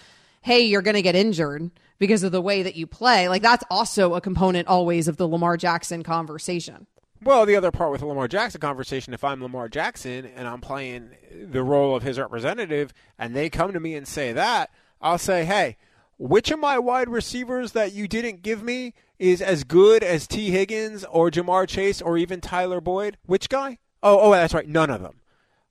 hey, 0.42 0.60
you're 0.60 0.82
going 0.82 0.94
to 0.94 1.02
get 1.02 1.16
injured 1.16 1.72
because 1.98 2.22
of 2.22 2.32
the 2.32 2.40
way 2.40 2.62
that 2.62 2.76
you 2.76 2.86
play. 2.86 3.28
Like 3.28 3.42
that's 3.42 3.64
also 3.70 4.14
a 4.14 4.20
component 4.20 4.68
always 4.68 5.08
of 5.08 5.16
the 5.16 5.28
Lamar 5.28 5.56
Jackson 5.56 6.02
conversation. 6.02 6.86
Well, 7.22 7.46
the 7.46 7.56
other 7.56 7.70
part 7.70 7.90
with 7.90 8.02
the 8.02 8.06
Lamar 8.06 8.28
Jackson 8.28 8.60
conversation, 8.60 9.14
if 9.14 9.24
I'm 9.24 9.42
Lamar 9.42 9.68
Jackson 9.68 10.26
and 10.26 10.46
I'm 10.46 10.60
playing 10.60 11.10
the 11.32 11.62
role 11.62 11.96
of 11.96 12.02
his 12.02 12.18
representative 12.18 12.92
and 13.18 13.34
they 13.34 13.48
come 13.48 13.72
to 13.72 13.80
me 13.80 13.94
and 13.94 14.06
say 14.06 14.32
that, 14.32 14.70
I'll 15.00 15.18
say, 15.18 15.44
hey, 15.44 15.76
which 16.18 16.50
of 16.50 16.58
my 16.58 16.78
wide 16.78 17.08
receivers 17.08 17.72
that 17.72 17.92
you 17.92 18.06
didn't 18.08 18.42
give 18.42 18.62
me 18.62 18.94
is 19.18 19.42
as 19.42 19.64
good 19.64 20.02
as 20.02 20.26
Tee 20.26 20.50
Higgins 20.50 21.04
or 21.04 21.30
Ja'Marr 21.30 21.66
Chase 21.68 22.00
or 22.00 22.16
even 22.18 22.40
Tyler 22.40 22.80
Boyd? 22.80 23.16
Which 23.26 23.48
guy? 23.48 23.78
Oh, 24.02 24.18
oh, 24.20 24.30
that's 24.32 24.54
right, 24.54 24.68
none 24.68 24.90
of 24.90 25.02
them. 25.02 25.20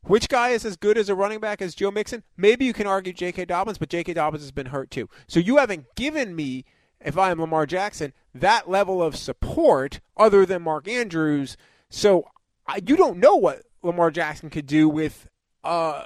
Which 0.06 0.30
guy 0.30 0.50
is 0.50 0.65
as 0.65 0.78
good 0.78 0.98
as 0.98 1.10
a 1.10 1.15
running 1.15 1.39
back 1.39 1.62
as 1.62 1.76
Joe 1.76 1.91
Mixon? 1.91 2.24
Maybe 2.38 2.65
you 2.65 2.74
can 2.74 2.88
argue 2.88 3.13
J.K. 3.13 3.46
Dobbins, 3.46 3.78
but 3.78 3.89
J.K. 3.89 4.13
Dobbins 4.13 4.44
has 4.44 4.52
been 4.52 4.68
hurt 4.68 4.91
too. 4.91 5.10
So 5.28 5.39
you 5.39 5.58
haven't 5.58 5.96
given 5.96 6.36
me, 6.36 6.65
if 7.02 7.18
I 7.18 7.32
am 7.32 7.39
Lamar 7.39 7.65
Jackson, 7.65 8.13
that 8.34 8.70
level 8.70 9.02
of 9.02 9.15
support 9.15 10.00
other 10.15 10.46
than 10.46 10.62
Mark 10.62 10.88
Andrews. 10.88 11.58
So 11.89 12.28
I, 12.68 12.82
you 12.86 12.96
don't 12.96 13.18
know 13.18 13.36
what 13.36 13.63
Lamar 13.82 14.12
Jackson 14.12 14.50
could 14.50 14.68
do 14.68 14.88
with 14.88 15.28
uh, 15.63 16.04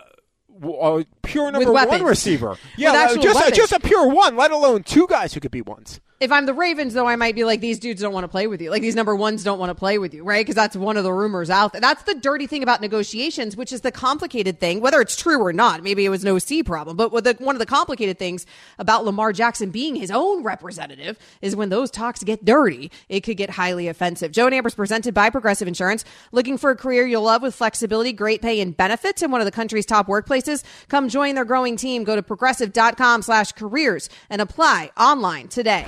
a 0.64 1.06
pure 1.22 1.52
number 1.52 1.72
one 1.72 2.04
receiver. 2.04 2.58
Yeah, 2.78 3.16
just, 3.16 3.36
weapons. 3.36 3.58
just 3.58 3.74
a 3.74 3.80
pure 3.80 4.08
one, 4.10 4.36
let 4.36 4.52
alone 4.52 4.84
two 4.84 5.08
guys 5.08 5.34
who 5.34 5.40
could 5.40 5.52
be 5.52 5.62
ones. 5.62 6.00
If 6.20 6.34
I'm 6.34 6.46
the 6.46 6.54
Ravens, 6.54 6.94
though, 6.94 7.08
I 7.08 7.16
might 7.16 7.34
be 7.34 7.46
like, 7.46 7.62
these 7.62 7.80
dudes 7.80 8.02
don't 8.02 8.12
want 8.12 8.26
to 8.26 8.28
play 8.28 8.46
with 8.46 8.62
you. 8.62 8.72
Like, 8.72 8.82
these 8.82 8.94
number 8.94 9.16
ones 9.16 9.42
don't 9.42 9.58
want 9.58 9.70
to 9.70 9.76
play 9.76 9.98
with 9.98 10.14
you, 10.14 10.26
right? 10.26 10.46
Because 10.46 10.56
that's 10.56 10.76
one 10.76 10.98
of 10.98 11.06
the 11.06 11.14
rumors 11.14 11.50
out 11.50 11.72
there. 11.72 11.80
That's 11.80 12.04
the 12.04 12.14
dirty 12.14 12.46
thing 12.46 12.62
about 12.62 12.82
negotiations, 12.82 13.56
which 13.56 13.72
is 13.72 13.82
the 13.82 13.92
complicated 13.94 14.60
thing, 14.60 14.82
whether 14.82 15.00
it's 15.00 15.16
true 15.16 15.42
or 15.42 15.54
not. 15.54 15.82
Maybe 15.82 16.04
it 16.04 16.10
was 16.10 16.26
no 16.26 16.38
C 16.38 16.62
problem. 16.62 16.98
But 16.98 17.24
the, 17.24 17.38
one 17.40 17.56
of 17.56 17.60
the 17.60 17.66
complicated 17.66 18.20
things 18.20 18.46
about 18.78 19.06
Lamar 19.06 19.32
Jackson 19.32 19.72
being 19.72 19.96
his 19.96 20.12
own 20.12 20.44
representative 20.44 21.18
is 21.42 21.56
when 21.56 21.70
those 21.70 21.90
talks 21.90 22.22
get 22.22 22.44
dirty, 22.44 22.92
it 23.08 23.22
could 23.22 23.38
get 23.38 23.52
highly 23.52 23.88
offensive. 23.88 24.34
Joe 24.34 24.50
Amber's 24.50 24.76
presented 24.76 25.14
by 25.14 25.30
Progressive 25.30 25.70
Insurance. 25.70 26.04
Looking 26.34 26.58
for 26.58 26.72
a 26.72 26.76
career 26.76 27.08
you'll 27.08 27.24
love 27.24 27.44
with 27.44 27.56
flexibility, 27.56 28.12
great 28.12 28.42
pay, 28.42 28.60
and 28.60 28.76
benefits 28.76 29.22
in 29.22 29.32
one 29.32 29.40
of 29.40 29.46
the 29.46 29.52
country's 29.52 29.86
top 29.86 30.08
workplaces? 30.08 30.66
Come 30.90 31.08
join 31.08 31.36
their 31.36 31.46
growing 31.46 31.78
team. 31.78 32.04
Go 32.04 32.18
to 32.18 32.22
progressive.com 32.22 33.22
slash 33.22 33.54
careers 33.54 34.10
and 34.30 34.42
apply 34.42 34.92
online 34.98 35.48
today. 35.48 35.88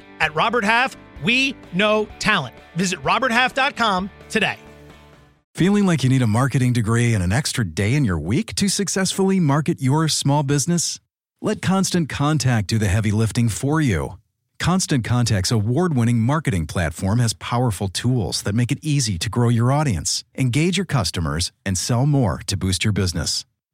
At 0.21 0.35
Robert 0.35 0.63
Half, 0.63 0.95
we 1.23 1.55
know 1.73 2.07
talent. 2.19 2.55
Visit 2.75 3.03
roberthalf.com 3.03 4.09
today. 4.29 4.55
Feeling 5.55 5.85
like 5.85 6.03
you 6.03 6.09
need 6.09 6.21
a 6.21 6.27
marketing 6.27 6.71
degree 6.71 7.13
and 7.13 7.21
an 7.21 7.33
extra 7.33 7.65
day 7.65 7.93
in 7.93 8.05
your 8.05 8.17
week 8.17 8.55
to 8.55 8.69
successfully 8.69 9.39
market 9.41 9.81
your 9.81 10.07
small 10.07 10.43
business? 10.43 10.99
Let 11.41 11.61
Constant 11.61 12.07
Contact 12.07 12.67
do 12.67 12.77
the 12.77 12.87
heavy 12.87 13.11
lifting 13.11 13.49
for 13.49 13.81
you. 13.81 14.17
Constant 14.59 15.03
Contact's 15.03 15.51
award 15.51 15.95
winning 15.95 16.19
marketing 16.19 16.67
platform 16.67 17.19
has 17.19 17.33
powerful 17.33 17.89
tools 17.89 18.43
that 18.43 18.53
make 18.53 18.71
it 18.71 18.79
easy 18.81 19.17
to 19.17 19.29
grow 19.29 19.49
your 19.49 19.71
audience, 19.71 20.23
engage 20.37 20.77
your 20.77 20.85
customers, 20.85 21.51
and 21.65 21.77
sell 21.77 22.05
more 22.05 22.39
to 22.45 22.55
boost 22.55 22.83
your 22.85 22.93
business. 22.93 23.43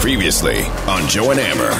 Previously 0.00 0.62
on 0.86 1.08
Joe 1.08 1.30
and 1.32 1.40
Amber. 1.40 1.70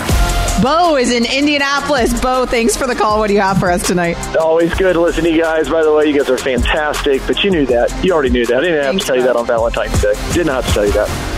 Bo 0.63 0.97
is 0.97 1.11
in 1.13 1.25
Indianapolis. 1.27 2.19
Bo, 2.21 2.47
thanks 2.47 2.77
for 2.77 2.87
the 2.87 2.95
call. 2.95 3.19
What 3.19 3.29
do 3.29 3.35
you 3.35 3.41
have 3.41 3.59
for 3.59 3.71
us 3.71 3.87
tonight? 3.87 4.17
Always 4.37 4.75
good 4.75 4.95
to 4.95 5.01
listen 5.01 5.25
to 5.25 5.31
you 5.31 5.41
guys. 5.41 5.69
By 5.69 5.83
the 5.83 5.93
way, 5.93 6.07
you 6.07 6.17
guys 6.17 6.31
are 6.31 6.39
fantastic. 6.39 7.21
But 7.27 7.45
you 7.45 7.51
knew 7.51 7.67
that. 7.67 8.05
You 8.05 8.13
already 8.13 8.31
knew 8.31 8.47
that. 8.47 8.57
I 8.57 8.61
didn't 8.63 8.77
have 8.77 8.87
Thanks, 8.87 9.05
to 9.05 9.07
tell 9.07 9.17
you 9.17 9.23
that 9.25 9.37
on 9.37 9.47
Valentine's 9.47 10.01
Day. 10.01 10.15
Didn't 10.33 10.53
have 10.53 10.67
to 10.67 10.73
tell 10.73 10.87
you 10.87 10.93
that. 10.93 11.36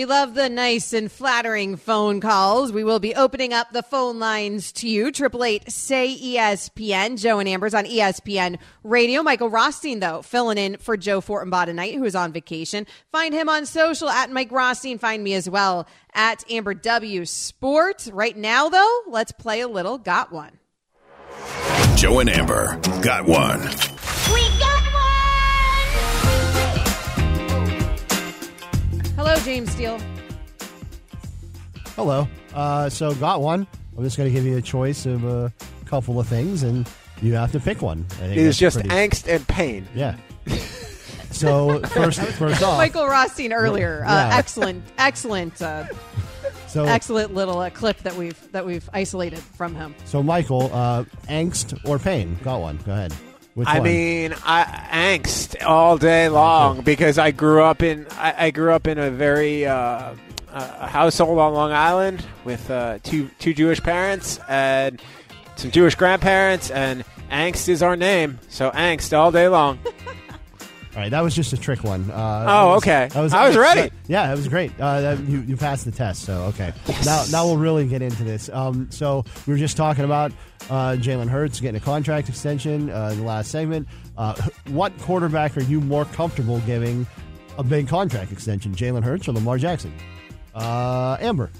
We 0.00 0.06
love 0.06 0.32
the 0.32 0.48
nice 0.48 0.94
and 0.94 1.12
flattering 1.12 1.76
phone 1.76 2.22
calls. 2.22 2.72
We 2.72 2.84
will 2.84 3.00
be 3.00 3.14
opening 3.14 3.52
up 3.52 3.70
the 3.70 3.82
phone 3.82 4.18
lines 4.18 4.72
to 4.72 4.88
you. 4.88 5.12
Triple 5.12 5.44
eight 5.44 5.70
say 5.70 6.16
ESPN. 6.16 7.20
Joe 7.20 7.38
and 7.38 7.46
Amber's 7.46 7.74
on 7.74 7.84
ESPN 7.84 8.56
Radio. 8.82 9.22
Michael 9.22 9.50
Rothstein, 9.50 10.00
though, 10.00 10.22
filling 10.22 10.56
in 10.56 10.78
for 10.78 10.96
Joe 10.96 11.20
Fortenbaugh 11.20 11.66
tonight, 11.66 11.96
who 11.96 12.04
is 12.04 12.14
on 12.14 12.32
vacation. 12.32 12.86
Find 13.12 13.34
him 13.34 13.50
on 13.50 13.66
social 13.66 14.08
at 14.08 14.30
Mike 14.30 14.50
Rothstein. 14.50 14.96
Find 14.96 15.22
me 15.22 15.34
as 15.34 15.50
well 15.50 15.86
at 16.14 16.50
Amber 16.50 16.72
W 16.72 17.26
Sport. 17.26 18.08
Right 18.10 18.38
now, 18.38 18.70
though, 18.70 19.00
let's 19.06 19.32
play 19.32 19.60
a 19.60 19.68
little 19.68 19.98
Got 19.98 20.32
One. 20.32 20.60
Joe 21.96 22.20
and 22.20 22.30
Amber 22.30 22.80
got 23.02 23.26
one. 23.26 23.60
James 29.44 29.70
Steele. 29.72 29.98
Hello. 31.96 32.26
Uh, 32.54 32.88
so 32.88 33.14
got 33.14 33.40
one. 33.40 33.66
I'm 33.96 34.04
just 34.04 34.16
going 34.16 34.28
to 34.28 34.34
give 34.34 34.44
you 34.46 34.56
a 34.56 34.62
choice 34.62 35.06
of 35.06 35.24
a 35.24 35.52
couple 35.86 36.18
of 36.20 36.26
things, 36.26 36.62
and 36.62 36.88
you 37.20 37.34
have 37.34 37.52
to 37.52 37.60
pick 37.60 37.82
one. 37.82 38.06
I 38.12 38.14
think 38.14 38.32
It 38.32 38.38
is 38.38 38.58
just 38.58 38.76
pretty- 38.76 38.88
angst 38.90 39.28
and 39.32 39.46
pain. 39.48 39.86
Yeah. 39.94 40.16
So 41.30 41.80
first, 41.80 42.20
first 42.38 42.62
off, 42.62 42.76
Michael 42.78 43.06
Rothstein 43.06 43.52
earlier. 43.52 44.04
Uh, 44.06 44.30
Excellent, 44.32 44.84
excellent, 44.98 45.60
uh, 45.62 45.86
so 46.66 46.84
excellent 46.84 47.34
little 47.34 47.58
uh, 47.58 47.70
clip 47.70 47.98
that 47.98 48.14
we've 48.16 48.52
that 48.52 48.66
we've 48.66 48.88
isolated 48.92 49.38
from 49.38 49.74
him. 49.74 49.94
so 50.04 50.22
Michael, 50.22 50.70
uh, 50.74 51.04
angst 51.28 51.78
or 51.88 51.98
pain? 51.98 52.36
Got 52.42 52.60
one. 52.60 52.78
Go 52.84 52.92
ahead. 52.92 53.14
Which 53.60 53.68
I 53.68 53.80
one? 53.80 53.88
mean, 53.88 54.34
I, 54.42 55.18
angst 55.18 55.62
all 55.62 55.98
day 55.98 56.30
long 56.30 56.80
because 56.80 57.18
I 57.18 57.30
grew 57.30 57.62
up 57.62 57.82
in 57.82 58.06
I, 58.12 58.46
I 58.46 58.50
grew 58.52 58.72
up 58.72 58.86
in 58.86 58.98
a 58.98 59.10
very 59.10 59.66
uh, 59.66 60.14
a 60.48 60.86
household 60.86 61.38
on 61.38 61.52
Long 61.52 61.70
Island 61.70 62.24
with 62.42 62.70
uh, 62.70 63.00
two 63.02 63.28
two 63.38 63.52
Jewish 63.52 63.82
parents 63.82 64.40
and 64.48 64.98
some 65.56 65.70
Jewish 65.70 65.94
grandparents, 65.94 66.70
and 66.70 67.04
angst 67.30 67.68
is 67.68 67.82
our 67.82 67.96
name. 67.96 68.38
So 68.48 68.70
angst 68.70 69.14
all 69.14 69.30
day 69.30 69.46
long. 69.46 69.78
All 70.92 71.00
right, 71.00 71.10
that 71.10 71.20
was 71.20 71.36
just 71.36 71.52
a 71.52 71.56
trick 71.56 71.84
one. 71.84 72.10
Uh, 72.10 72.14
Oh, 72.14 72.46
that 72.46 72.64
was- 72.74 72.82
okay. 72.82 73.08
that 73.12 73.20
was, 73.20 73.32
I 73.32 73.46
was 73.46 73.56
ready. 73.56 73.82
that- 73.82 73.92
yeah, 74.08 74.26
that 74.26 74.36
was 74.36 74.48
great. 74.48 74.72
Uh, 74.80 75.00
that, 75.00 75.20
you, 75.20 75.40
you 75.42 75.56
passed 75.56 75.84
the 75.84 75.92
test, 75.92 76.22
so 76.24 76.42
okay. 76.46 76.72
Now, 77.04 77.24
now 77.30 77.46
we'll 77.46 77.58
really 77.58 77.86
get 77.86 78.02
into 78.02 78.24
this. 78.24 78.48
Um, 78.52 78.88
so 78.90 79.24
we 79.46 79.52
were 79.52 79.58
just 79.58 79.76
talking 79.76 80.04
about 80.04 80.32
uh, 80.68 80.96
Jalen 80.98 81.28
Hurts 81.28 81.60
getting 81.60 81.80
a 81.80 81.84
contract 81.84 82.28
extension 82.28 82.90
uh, 82.90 83.10
in 83.12 83.18
the 83.20 83.24
last 83.24 83.52
segment. 83.52 83.86
Uh, 84.18 84.34
what 84.68 84.96
quarterback 84.98 85.56
are 85.56 85.62
you 85.62 85.80
more 85.80 86.06
comfortable 86.06 86.58
giving 86.66 87.06
a 87.56 87.62
big 87.62 87.86
contract 87.86 88.32
extension, 88.32 88.74
Jalen 88.74 89.04
Hurts 89.04 89.28
or 89.28 89.32
Lamar 89.32 89.58
Jackson? 89.58 89.92
Uh, 90.56 91.16
Amber. 91.20 91.50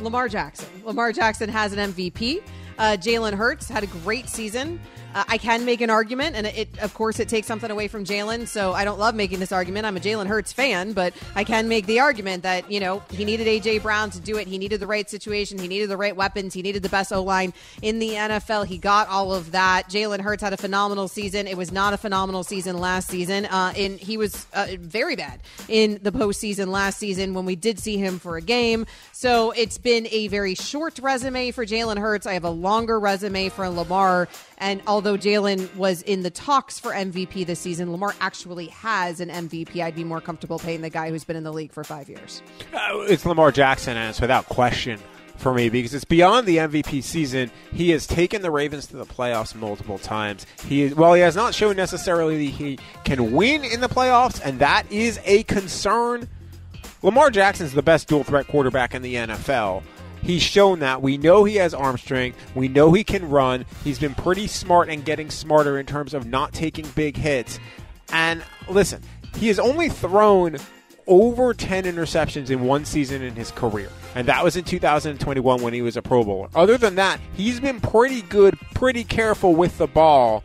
Lamar 0.00 0.28
Jackson. 0.28 0.68
Lamar 0.84 1.10
Jackson 1.12 1.48
has 1.48 1.72
an 1.72 1.92
MVP. 1.92 2.40
Uh, 2.78 2.96
Jalen 2.96 3.34
Hurts 3.34 3.68
had 3.68 3.82
a 3.82 3.86
great 3.88 4.28
season. 4.28 4.80
Uh, 5.14 5.24
I 5.28 5.38
can 5.38 5.64
make 5.64 5.80
an 5.80 5.90
argument, 5.90 6.36
and 6.36 6.46
it, 6.46 6.78
of 6.80 6.94
course, 6.94 7.18
it 7.18 7.28
takes 7.28 7.46
something 7.46 7.70
away 7.70 7.88
from 7.88 8.04
Jalen. 8.04 8.46
So 8.46 8.72
I 8.72 8.84
don't 8.84 8.98
love 8.98 9.14
making 9.14 9.40
this 9.40 9.52
argument. 9.52 9.86
I'm 9.86 9.96
a 9.96 10.00
Jalen 10.00 10.26
Hurts 10.26 10.52
fan, 10.52 10.92
but 10.92 11.14
I 11.34 11.44
can 11.44 11.68
make 11.68 11.86
the 11.86 12.00
argument 12.00 12.42
that 12.42 12.70
you 12.70 12.80
know 12.80 13.02
he 13.10 13.24
needed 13.24 13.46
AJ 13.46 13.82
Brown 13.82 14.10
to 14.10 14.20
do 14.20 14.36
it. 14.36 14.46
He 14.46 14.58
needed 14.58 14.80
the 14.80 14.86
right 14.86 15.08
situation. 15.08 15.58
He 15.58 15.68
needed 15.68 15.88
the 15.88 15.96
right 15.96 16.14
weapons. 16.14 16.54
He 16.54 16.62
needed 16.62 16.82
the 16.82 16.88
best 16.88 17.12
O 17.12 17.22
line 17.22 17.52
in 17.82 17.98
the 17.98 18.10
NFL. 18.10 18.66
He 18.66 18.78
got 18.78 19.08
all 19.08 19.34
of 19.34 19.52
that. 19.52 19.88
Jalen 19.88 20.20
Hurts 20.20 20.42
had 20.42 20.52
a 20.52 20.56
phenomenal 20.56 21.08
season. 21.08 21.46
It 21.46 21.56
was 21.56 21.72
not 21.72 21.94
a 21.94 21.96
phenomenal 21.96 22.44
season 22.44 22.78
last 22.78 23.08
season. 23.08 23.46
Uh, 23.46 23.72
and 23.76 23.98
he 23.98 24.16
was 24.16 24.46
uh, 24.52 24.66
very 24.78 25.16
bad 25.16 25.40
in 25.68 25.98
the 26.02 26.12
postseason 26.12 26.68
last 26.68 26.98
season 26.98 27.34
when 27.34 27.44
we 27.44 27.56
did 27.56 27.78
see 27.78 27.96
him 27.96 28.18
for 28.18 28.36
a 28.36 28.42
game. 28.42 28.86
So 29.12 29.52
it's 29.52 29.78
been 29.78 30.06
a 30.10 30.28
very 30.28 30.54
short 30.54 30.98
resume 30.98 31.50
for 31.50 31.64
Jalen 31.64 31.98
Hurts. 31.98 32.26
I 32.26 32.34
have 32.34 32.44
a 32.44 32.50
longer 32.50 33.00
resume 33.00 33.48
for 33.48 33.68
Lamar. 33.68 34.28
And 34.58 34.82
although 34.86 35.07
although 35.08 35.18
Jalen 35.18 35.74
was 35.74 36.02
in 36.02 36.22
the 36.22 36.30
talks 36.30 36.78
for 36.78 36.92
MVP 36.92 37.46
this 37.46 37.60
season, 37.60 37.90
Lamar 37.90 38.14
actually 38.20 38.66
has 38.66 39.20
an 39.20 39.30
MVP. 39.30 39.82
I'd 39.82 39.94
be 39.94 40.04
more 40.04 40.20
comfortable 40.20 40.58
paying 40.58 40.82
the 40.82 40.90
guy 40.90 41.08
who's 41.08 41.24
been 41.24 41.36
in 41.36 41.44
the 41.44 41.52
league 41.52 41.72
for 41.72 41.82
five 41.82 42.08
years. 42.08 42.42
Uh, 42.74 42.98
it's 43.08 43.24
Lamar 43.24 43.50
Jackson, 43.50 43.96
and 43.96 44.10
it's 44.10 44.20
without 44.20 44.46
question 44.46 45.00
for 45.36 45.54
me 45.54 45.70
because 45.70 45.94
it's 45.94 46.04
beyond 46.04 46.46
the 46.46 46.58
MVP 46.58 47.02
season. 47.02 47.50
He 47.72 47.90
has 47.90 48.06
taken 48.06 48.42
the 48.42 48.50
Ravens 48.50 48.86
to 48.88 48.96
the 48.96 49.06
playoffs 49.06 49.54
multiple 49.54 49.98
times. 49.98 50.44
He 50.66 50.92
well, 50.92 51.14
he 51.14 51.22
has 51.22 51.36
not 51.36 51.54
shown 51.54 51.76
necessarily 51.76 52.46
that 52.46 52.54
he 52.56 52.78
can 53.04 53.32
win 53.32 53.64
in 53.64 53.80
the 53.80 53.88
playoffs, 53.88 54.40
and 54.44 54.58
that 54.58 54.84
is 54.90 55.18
a 55.24 55.44
concern. 55.44 56.28
Lamar 57.00 57.30
Jackson 57.30 57.64
is 57.64 57.72
the 57.72 57.82
best 57.82 58.08
dual 58.08 58.24
threat 58.24 58.48
quarterback 58.48 58.94
in 58.94 59.02
the 59.02 59.14
NFL. 59.14 59.84
He's 60.28 60.42
shown 60.42 60.80
that. 60.80 61.00
We 61.00 61.16
know 61.16 61.44
he 61.44 61.56
has 61.56 61.72
arm 61.72 61.96
strength. 61.96 62.38
We 62.54 62.68
know 62.68 62.92
he 62.92 63.02
can 63.02 63.30
run. 63.30 63.64
He's 63.82 63.98
been 63.98 64.14
pretty 64.14 64.46
smart 64.46 64.90
and 64.90 65.02
getting 65.02 65.30
smarter 65.30 65.78
in 65.78 65.86
terms 65.86 66.12
of 66.12 66.26
not 66.26 66.52
taking 66.52 66.86
big 66.88 67.16
hits. 67.16 67.58
And 68.12 68.44
listen, 68.68 69.00
he 69.38 69.48
has 69.48 69.58
only 69.58 69.88
thrown 69.88 70.58
over 71.06 71.54
10 71.54 71.84
interceptions 71.84 72.50
in 72.50 72.64
one 72.64 72.84
season 72.84 73.22
in 73.22 73.36
his 73.36 73.50
career. 73.52 73.88
And 74.14 74.28
that 74.28 74.44
was 74.44 74.54
in 74.54 74.64
2021 74.64 75.62
when 75.62 75.72
he 75.72 75.80
was 75.80 75.96
a 75.96 76.02
Pro 76.02 76.22
Bowler. 76.22 76.50
Other 76.54 76.76
than 76.76 76.96
that, 76.96 77.20
he's 77.32 77.58
been 77.58 77.80
pretty 77.80 78.20
good, 78.20 78.58
pretty 78.74 79.04
careful 79.04 79.54
with 79.54 79.78
the 79.78 79.86
ball. 79.86 80.44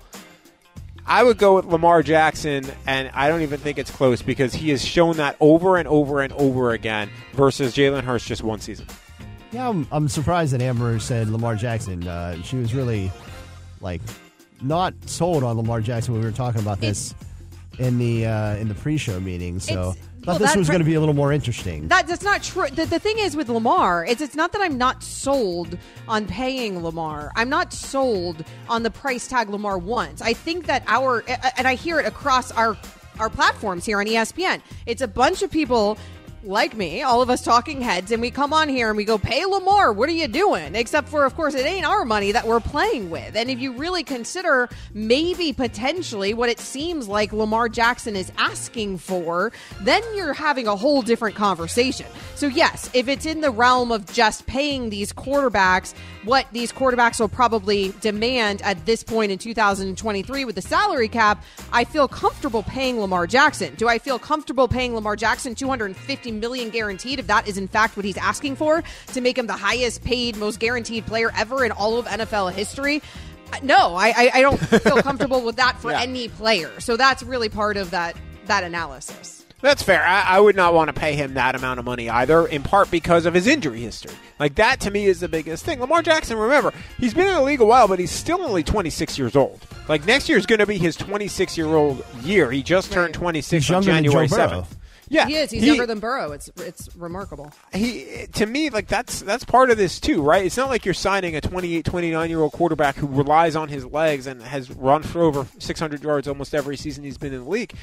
I 1.06 1.24
would 1.24 1.38
go 1.38 1.56
with 1.56 1.66
Lamar 1.66 2.04
Jackson, 2.04 2.66
and 2.88 3.12
I 3.14 3.28
don't 3.28 3.42
even 3.42 3.60
think 3.60 3.78
it's 3.78 3.92
close 3.92 4.22
because 4.22 4.54
he 4.54 4.70
has 4.70 4.82
shown 4.86 5.18
that 5.18 5.36
over 5.42 5.76
and 5.76 5.90
over 5.90 6.22
and 6.22 6.32
over 6.32 6.72
again 6.72 7.10
versus 7.34 7.76
Jalen 7.76 8.04
Hurts 8.04 8.26
just 8.26 8.44
one 8.44 8.62
season. 8.62 8.88
Yeah, 9.54 9.70
I'm, 9.70 9.88
I'm 9.92 10.08
surprised 10.08 10.54
that 10.54 10.62
Amber 10.62 10.98
said 11.00 11.30
Lamar 11.30 11.56
Jackson. 11.56 12.08
Uh, 12.08 12.42
she 12.42 12.56
was 12.58 12.74
really 12.74 13.12
like 13.82 14.02
not 14.62 14.94
sold 15.06 15.44
on 15.44 15.58
Lamar 15.58 15.80
Jackson 15.82 16.14
when 16.14 16.22
we 16.22 16.28
were 16.28 16.36
talking 16.36 16.62
about 16.62 16.80
this 16.80 17.14
in 17.78 18.00
the 18.00 18.26
uh, 18.26 18.56
in 18.56 18.68
the 18.68 18.76
pre-show 18.76 19.20
meeting. 19.20 19.60
So 19.60 19.74
It's- 19.92 19.98
thought 20.24 20.40
well, 20.40 20.40
this 20.40 20.56
was 20.56 20.68
per- 20.68 20.74
going 20.74 20.80
to 20.80 20.86
be 20.86 20.94
a 20.94 21.00
little 21.02 21.14
more 21.16 21.34
interesting. 21.34 21.90
That, 21.90 22.08
that's 22.08 22.24
not 22.24 22.42
true. 22.42 22.68
The, 22.70 22.86
the 22.86 22.98
thing 22.98 23.20
is 23.20 23.36
with 23.36 23.50
Lamar, 23.50 24.06
it's 24.06 24.22
it's 24.22 24.36
not 24.36 24.54
that 24.54 24.62
I'm 24.62 24.78
not 24.78 25.04
sold 25.04 25.78
on 26.08 26.26
paying 26.28 26.82
Lamar. 26.82 27.32
I'm 27.36 27.50
not 27.50 27.74
sold 27.74 28.44
on 28.70 28.84
the 28.84 28.90
price 28.90 29.28
tag 29.28 29.50
Lamar 29.50 29.78
wants. 29.78 30.22
I 30.22 30.34
think 30.34 30.66
that 30.68 30.84
our 30.88 31.24
and 31.58 31.68
I 31.68 31.76
hear 31.76 32.00
it 32.00 32.06
across 32.08 32.52
our 32.54 32.78
our 33.20 33.30
platforms 33.30 33.86
here 33.86 34.00
on 34.00 34.06
ESPN. 34.08 34.62
It's 34.86 35.02
a 35.02 35.08
bunch 35.08 35.44
of 35.44 35.52
people 35.52 35.98
like 36.46 36.76
me, 36.76 37.02
all 37.02 37.22
of 37.22 37.30
us 37.30 37.42
talking 37.42 37.82
heads, 37.82 38.12
and 38.12 38.22
we 38.22 38.32
come 38.32 38.54
on 38.54 38.70
here 38.70 38.90
and 38.90 38.98
we 38.98 39.06
go, 39.06 39.18
pay 39.18 39.46
Lamar, 39.46 39.94
what 39.94 40.10
are 40.10 40.14
you 40.14 40.28
doing? 40.28 40.76
Except 40.76 41.10
for, 41.10 41.26
of 41.26 41.36
course, 41.36 41.54
it 41.54 41.66
ain't 41.66 41.86
our 41.86 42.06
money 42.06 42.32
that 42.32 42.46
we're 42.46 42.60
playing 42.60 43.10
with. 43.10 43.36
And 43.36 43.50
if 43.50 43.60
you 43.60 43.74
really 43.74 44.04
consider 44.04 44.70
maybe 44.94 45.54
potentially 45.54 46.34
what 46.34 46.50
it 46.50 46.60
seems 46.60 47.08
like 47.08 47.34
Lamar 47.34 47.70
Jackson 47.70 48.16
is 48.16 48.32
asking 48.38 48.98
for, 48.98 49.52
then 49.82 50.04
you're 50.16 50.34
having 50.34 50.68
a 50.68 50.76
whole 50.76 51.02
different 51.02 51.36
conversation. 51.36 52.06
So, 52.36 52.48
yes, 52.48 52.90
if 52.94 53.08
it's 53.08 53.26
in 53.26 53.42
the 53.42 53.52
realm 53.52 53.92
of 53.92 54.12
just 54.12 54.46
paying 54.46 54.90
these 54.90 55.14
quarterbacks 55.14 55.94
what 56.24 56.48
these 56.52 56.72
quarterbacks 56.72 57.20
will 57.20 57.30
probably 57.30 57.94
demand 58.02 58.62
at 58.62 58.86
this 58.86 59.04
point 59.04 59.32
in 59.32 59.38
2023 59.38 60.46
with 60.46 60.56
the 60.56 60.62
salary 60.62 61.08
cap, 61.08 61.44
I 61.72 61.84
feel 61.84 62.08
comfortable 62.08 62.64
paying 62.64 63.00
Lamar 63.00 63.28
Jackson. 63.28 63.76
Do 63.76 63.88
I 63.88 64.00
feel 64.00 64.20
comfortable 64.20 64.68
paying 64.68 64.96
Lamar 64.96 65.16
Jackson 65.16 65.56
250 65.56 66.32
million 66.34 66.70
guaranteed 66.70 67.20
if 67.20 67.28
that 67.28 67.48
is 67.48 67.58
in 67.58 67.68
fact 67.68 67.96
what 67.96 68.06
he's 68.06 68.18
asking 68.18 68.56
for 68.56 68.84
to 69.14 69.22
make 69.22 69.38
him 69.38 69.48
the 69.48 69.54
highest 69.54 70.04
paid, 70.04 70.36
most 70.38 70.60
guaranteed 70.60 71.06
player 71.06 71.32
ever 71.38 71.64
in 71.66 71.72
all 71.72 71.98
of 72.00 72.06
NFL 72.06 72.52
history? 72.54 73.02
Uh, 73.52 73.58
No, 73.64 73.96
I, 73.96 74.10
I, 74.10 74.32
I 74.36 74.42
don't 74.42 74.58
feel 74.58 75.02
comfortable 75.02 75.42
with 75.42 75.56
that 75.58 75.80
for 75.80 75.92
Yeah. 75.92 76.02
any 76.02 76.28
player. 76.30 76.80
So 76.80 76.98
that's 76.98 77.24
really 77.24 77.50
part 77.50 77.78
of 77.78 77.92
that 77.92 78.16
that 78.48 78.64
analysis. 78.64 79.46
That's 79.62 79.82
fair. 79.82 80.04
I, 80.06 80.24
I 80.24 80.40
would 80.42 80.58
not 80.58 80.74
want 80.74 80.90
to 80.90 80.94
pay 80.94 81.14
him 81.16 81.36
that 81.36 81.56
amount 81.56 81.80
of 81.80 81.86
money 81.86 82.10
either, 82.10 82.46
in 82.46 82.64
part 82.64 82.92
because 82.92 83.26
of 83.26 83.34
his 83.34 83.48
injury 83.48 83.80
history. 83.80 84.12
Like, 84.38 84.56
that 84.56 84.82
to 84.82 84.92
me 84.92 85.06
is 85.06 85.22
the 85.22 85.30
biggest 85.30 85.64
thing. 85.64 85.80
Lamar 85.80 86.02
Jackson, 86.02 86.38
remember, 86.38 86.74
he's 87.00 87.14
been 87.14 87.28
in 87.30 87.34
the 87.36 87.42
league 87.42 87.62
a 87.62 87.66
while, 87.66 87.88
but 87.88 87.98
he's 87.98 88.12
still 88.12 88.42
only 88.42 88.62
26 88.62 89.18
years 89.18 89.38
old. 89.38 89.66
Like, 89.88 90.06
next 90.06 90.28
year 90.28 90.38
is 90.38 90.46
going 90.46 90.60
to 90.60 90.66
be 90.66 90.78
his 90.78 90.98
26 90.98 91.58
year 91.58 91.68
old 91.68 92.04
year. 92.24 92.52
He 92.52 92.62
just 92.62 92.92
turned 92.92 93.14
26 93.14 93.66
He's 93.68 93.74
on 93.74 93.84
January 93.84 94.28
Joe 94.28 94.36
7th. 94.36 94.68
Burrow. 95.14 95.22
Yeah, 95.22 95.28
he 95.28 95.36
is. 95.36 95.52
He's 95.52 95.62
he- 95.62 95.68
younger 95.70 95.86
than 95.86 96.00
Burrow. 96.00 96.32
It's 96.32 96.50
it's 96.58 96.96
remarkable. 96.96 97.52
he 97.74 98.28
to 98.34 98.46
me 98.46 98.70
like 98.70 98.88
that's 98.88 99.22
that's 99.22 99.44
part 99.46 99.70
of 99.72 99.78
this 99.78 100.00
too 100.00 100.22
right 100.22 100.46
it's 100.46 100.58
not 100.58 100.70
like 100.70 100.86
you're 100.86 100.94
signing 100.94 101.36
a 101.36 101.42
28 101.42 101.86
29 101.86 102.30
year 102.30 102.40
old 102.42 102.52
quarterback 102.52 102.96
who 102.96 103.08
relies 103.08 103.56
on 103.56 103.70
his 103.70 103.86
legs 103.86 104.28
and 104.28 104.42
has 104.42 104.70
run 104.72 105.04
for 105.04 105.22
over 105.22 105.48
600 105.60 106.04
yards 106.04 106.28
almost 106.28 106.54
every 106.54 106.76
season 106.78 107.04
he's 107.04 107.18
been 107.18 107.34
in 107.34 107.44
the 107.44 107.50
league 107.50 107.74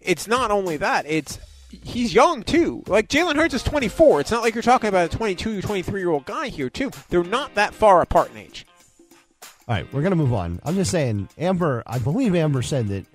it's 0.00 0.26
not 0.26 0.50
only 0.50 0.76
that 0.76 1.04
it's 1.06 1.38
he's 1.70 2.12
young 2.14 2.42
too 2.42 2.82
like 2.86 3.08
jalen 3.08 3.36
hurts 3.36 3.54
is 3.54 3.62
24 3.62 4.20
it's 4.20 4.30
not 4.30 4.42
like 4.42 4.54
you're 4.54 4.62
talking 4.62 4.88
about 4.88 5.12
a 5.12 5.16
22 5.16 5.62
23 5.62 6.00
year 6.00 6.10
old 6.10 6.24
guy 6.26 6.48
here 6.48 6.68
too 6.70 6.90
they're 7.08 7.24
not 7.24 7.54
that 7.54 7.72
far 7.74 8.02
apart 8.02 8.30
in 8.32 8.36
age 8.38 8.66
All 9.68 9.74
right, 9.76 9.86
we're 9.92 10.02
going 10.02 10.10
to 10.10 10.16
move 10.16 10.32
on. 10.34 10.60
I'm 10.64 10.74
just 10.74 10.90
saying, 10.90 11.28
Amber. 11.38 11.82
I 11.86 11.98
believe 12.00 12.34
Amber 12.34 12.62
said 12.62 12.88
that 12.88 13.06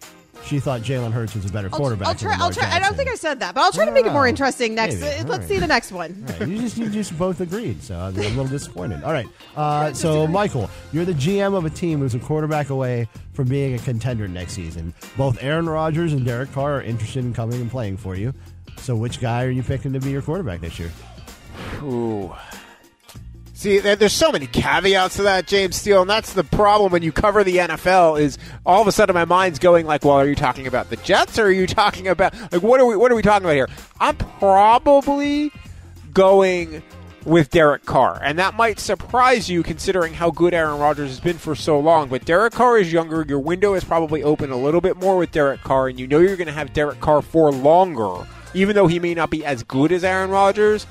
she 0.47 0.59
thought 0.59 0.81
Jalen 0.81 1.11
Hurts 1.11 1.35
was 1.35 1.45
a 1.45 1.51
better 1.51 1.69
quarterback. 1.69 2.07
I'll 2.07 2.15
try. 2.15 2.35
I'll 2.39 2.51
try. 2.51 2.69
I 2.71 2.79
don't 2.79 2.95
think 2.95 3.09
I 3.09 3.15
said 3.15 3.39
that, 3.41 3.53
but 3.53 3.61
I'll 3.61 3.71
try 3.71 3.85
to 3.85 3.91
make 3.91 4.05
it 4.05 4.13
more 4.13 4.27
interesting 4.27 4.75
next. 4.75 4.99
maybe. 4.99 5.29
let's 5.29 5.41
right. 5.41 5.47
see 5.47 5.59
the 5.59 5.67
next 5.67 5.91
one. 5.91 6.23
All 6.27 6.39
right, 6.39 6.47
you 6.47 6.59
just 6.59 6.77
you 6.77 6.89
just 6.89 7.17
both 7.17 7.41
agreed, 7.41 7.83
so 7.83 7.97
I'm 7.99 8.17
a 8.17 8.21
little 8.21 8.47
disappointed. 8.47 9.03
All 9.03 9.11
right, 9.11 9.27
uh, 9.57 9.93
so 9.93 10.25
Michael, 10.25 10.69
you're 10.93 11.05
the 11.05 11.13
GM 11.13 11.55
of 11.55 11.65
a 11.65 11.69
team 11.69 11.99
who's 11.99 12.15
a 12.15 12.19
quarterback 12.19 12.69
away 12.69 13.07
from 13.33 13.47
being 13.47 13.75
a 13.75 13.79
contender 13.79 14.27
next 14.27 14.53
season. 14.53 14.93
Both 15.17 15.43
Aaron 15.43 15.67
Rodgers 15.67 16.13
and 16.13 16.25
Derek 16.25 16.51
Carr 16.53 16.77
are 16.77 16.81
interested 16.81 17.25
in 17.25 17.33
coming 17.33 17.61
and 17.61 17.69
playing 17.69 17.97
for 17.97 18.15
you. 18.15 18.33
So, 18.77 18.95
which 18.95 19.19
guy 19.19 19.43
are 19.43 19.49
you 19.49 19.63
picking 19.63 19.93
to 19.93 19.99
be 19.99 20.11
your 20.11 20.21
quarterback 20.21 20.61
this 20.61 20.79
year? 20.79 20.91
Ooh. 21.83 22.33
See, 23.57 23.79
there's 23.79 24.13
so 24.13 24.31
many 24.31 24.45
caveats 24.45 25.15
to 25.15 25.23
that, 25.23 25.47
James 25.47 25.77
Steele, 25.77 26.01
and 26.01 26.09
that's 26.09 26.33
the 26.33 26.43
problem 26.43 26.91
when 26.91 27.01
you 27.01 27.11
cover 27.11 27.43
the 27.43 27.57
NFL. 27.57 28.21
Is 28.21 28.37
all 28.63 28.83
of 28.83 28.87
a 28.87 28.91
sudden 28.91 29.15
my 29.15 29.25
mind's 29.25 29.57
going 29.57 29.87
like, 29.87 30.05
"Well, 30.05 30.13
are 30.13 30.27
you 30.27 30.35
talking 30.35 30.67
about 30.67 30.91
the 30.91 30.95
Jets, 30.97 31.39
or 31.39 31.45
are 31.45 31.51
you 31.51 31.65
talking 31.65 32.07
about 32.07 32.35
like 32.51 32.61
what 32.61 32.79
are 32.79 32.85
we 32.85 32.95
what 32.95 33.11
are 33.11 33.15
we 33.15 33.23
talking 33.23 33.45
about 33.45 33.55
here?" 33.55 33.67
I'm 33.99 34.15
probably 34.15 35.51
going 36.13 36.83
with 37.25 37.49
Derek 37.49 37.83
Carr, 37.83 38.19
and 38.21 38.37
that 38.37 38.53
might 38.53 38.79
surprise 38.79 39.49
you 39.49 39.63
considering 39.63 40.13
how 40.13 40.29
good 40.29 40.53
Aaron 40.53 40.79
Rodgers 40.79 41.09
has 41.09 41.19
been 41.19 41.39
for 41.39 41.55
so 41.55 41.79
long. 41.79 42.09
But 42.09 42.25
Derek 42.25 42.53
Carr 42.53 42.77
is 42.77 42.93
younger; 42.93 43.25
your 43.27 43.39
window 43.39 43.73
is 43.73 43.83
probably 43.83 44.21
open 44.21 44.51
a 44.51 44.55
little 44.55 44.81
bit 44.81 44.97
more 44.97 45.17
with 45.17 45.31
Derek 45.31 45.61
Carr, 45.61 45.87
and 45.87 45.99
you 45.99 46.05
know 46.05 46.19
you're 46.19 46.37
going 46.37 46.45
to 46.45 46.53
have 46.53 46.73
Derek 46.73 46.99
Carr 46.99 47.23
for 47.23 47.51
longer, 47.51 48.23
even 48.53 48.75
though 48.75 48.85
he 48.85 48.99
may 48.99 49.15
not 49.15 49.31
be 49.31 49.43
as 49.43 49.63
good 49.63 49.91
as 49.91 50.03
Aaron 50.03 50.29
Rodgers. 50.29 50.85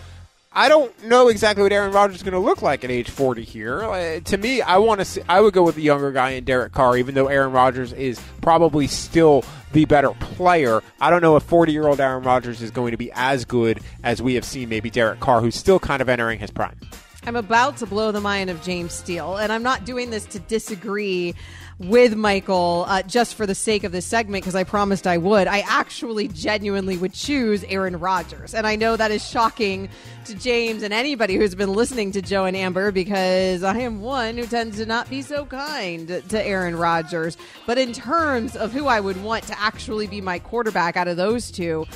I 0.59 0.71
don't 0.71 1.05
know 1.05 1.29
exactly 1.29 1.63
what 1.63 1.71
Aaron 1.71 1.93
Rodgers 1.93 2.17
is 2.17 2.23
going 2.23 2.33
to 2.33 2.39
look 2.39 2.63
like 2.63 2.83
at 2.83 2.91
age 2.91 3.11
40 3.11 3.45
here. 3.45 3.83
Uh, 3.83 4.21
to 4.21 4.39
me, 4.39 4.63
I 4.63 4.79
want 4.79 5.01
to 5.01 5.05
see, 5.05 5.21
I 5.29 5.43
would 5.43 5.53
go 5.53 5.63
with 5.63 5.75
the 5.75 5.83
younger 5.83 6.11
guy 6.13 6.31
in 6.31 6.45
Derek 6.45 6.73
Carr, 6.73 6.97
even 6.97 7.15
though 7.15 7.27
Aaron 7.27 7.53
Rodgers 7.53 7.93
is 7.93 8.19
probably 8.41 8.87
still 8.87 9.45
the 9.73 9.85
better 9.85 10.13
player. 10.13 10.81
I 10.99 11.11
don't 11.11 11.21
know 11.21 11.37
if 11.37 11.43
40 11.43 11.73
year 11.73 11.87
old 11.87 12.01
Aaron 12.01 12.23
Rodgers 12.23 12.63
is 12.63 12.71
going 12.71 12.93
to 12.93 12.97
be 12.97 13.13
as 13.13 13.45
good 13.45 13.81
as 14.03 14.23
we 14.23 14.33
have 14.33 14.47
seen 14.47 14.71
maybe 14.71 14.89
Derek 14.89 15.21
Carr, 15.21 15.43
who's 15.43 15.57
still 15.57 15.79
kind 15.79 16.01
of 16.01 16.09
entering 16.09 16.39
his 16.39 16.51
prime. 16.51 16.81
I'm 17.27 17.37
about 17.37 17.77
to 17.79 17.87
blow 17.87 18.11
the 18.11 18.23
mind 18.23 18.49
of 18.49 18.63
James 18.63 18.95
Steele, 18.95 19.37
and 19.37 19.53
I'm 19.53 19.63
not 19.63 19.85
doing 19.85 20.09
this 20.09 20.25
to 20.27 20.39
disagree 20.39 21.35
with 21.79 22.17
Michael 22.17 22.87
uh, 22.89 23.03
just 23.03 23.35
for 23.35 23.47
the 23.47 23.55
sake 23.55 23.85
of 23.85 23.93
this 23.93 24.07
segment 24.07 24.43
because 24.43 24.55
I 24.55 24.65
promised 24.65 25.07
I 25.07 25.19
would. 25.19 25.47
I 25.47 25.59
actually 25.61 26.29
genuinely 26.29 26.97
would 26.97 27.13
choose 27.13 27.65
Aaron 27.65 27.99
Rodgers, 27.99 28.55
and 28.55 28.67
I 28.67 28.77
know 28.77 28.97
that 28.97 29.11
is 29.11 29.29
shocking 29.29 29.89
to 30.25 30.35
James 30.35 30.83
and 30.83 30.95
anybody 30.95 31.37
who's 31.37 31.55
been 31.55 31.73
listening 31.73 32.13
to 32.13 32.23
Joe 32.23 32.47
and 32.47 32.57
Amber 32.57 32.93
because 32.93 33.63
I 33.63 33.79
am 33.79 34.01
one 34.01 34.39
who 34.39 34.47
tends 34.47 34.79
to 34.79 34.87
not 34.87 35.11
be 35.11 35.21
so 35.21 35.45
kind 35.45 36.09
to 36.09 36.43
Aaron 36.43 36.77
Rodgers. 36.77 37.37
But 37.67 37.77
in 37.79 37.93
terms 37.93 38.57
of 38.57 38.73
who 38.73 38.87
I 38.87 39.01
would 39.01 39.23
want 39.23 39.45
to 39.45 39.61
actually 39.61 40.07
be 40.07 40.21
my 40.21 40.39
quarterback 40.39 40.97
out 40.97 41.09
of 41.09 41.19
those 41.19 41.51
two, 41.51 41.87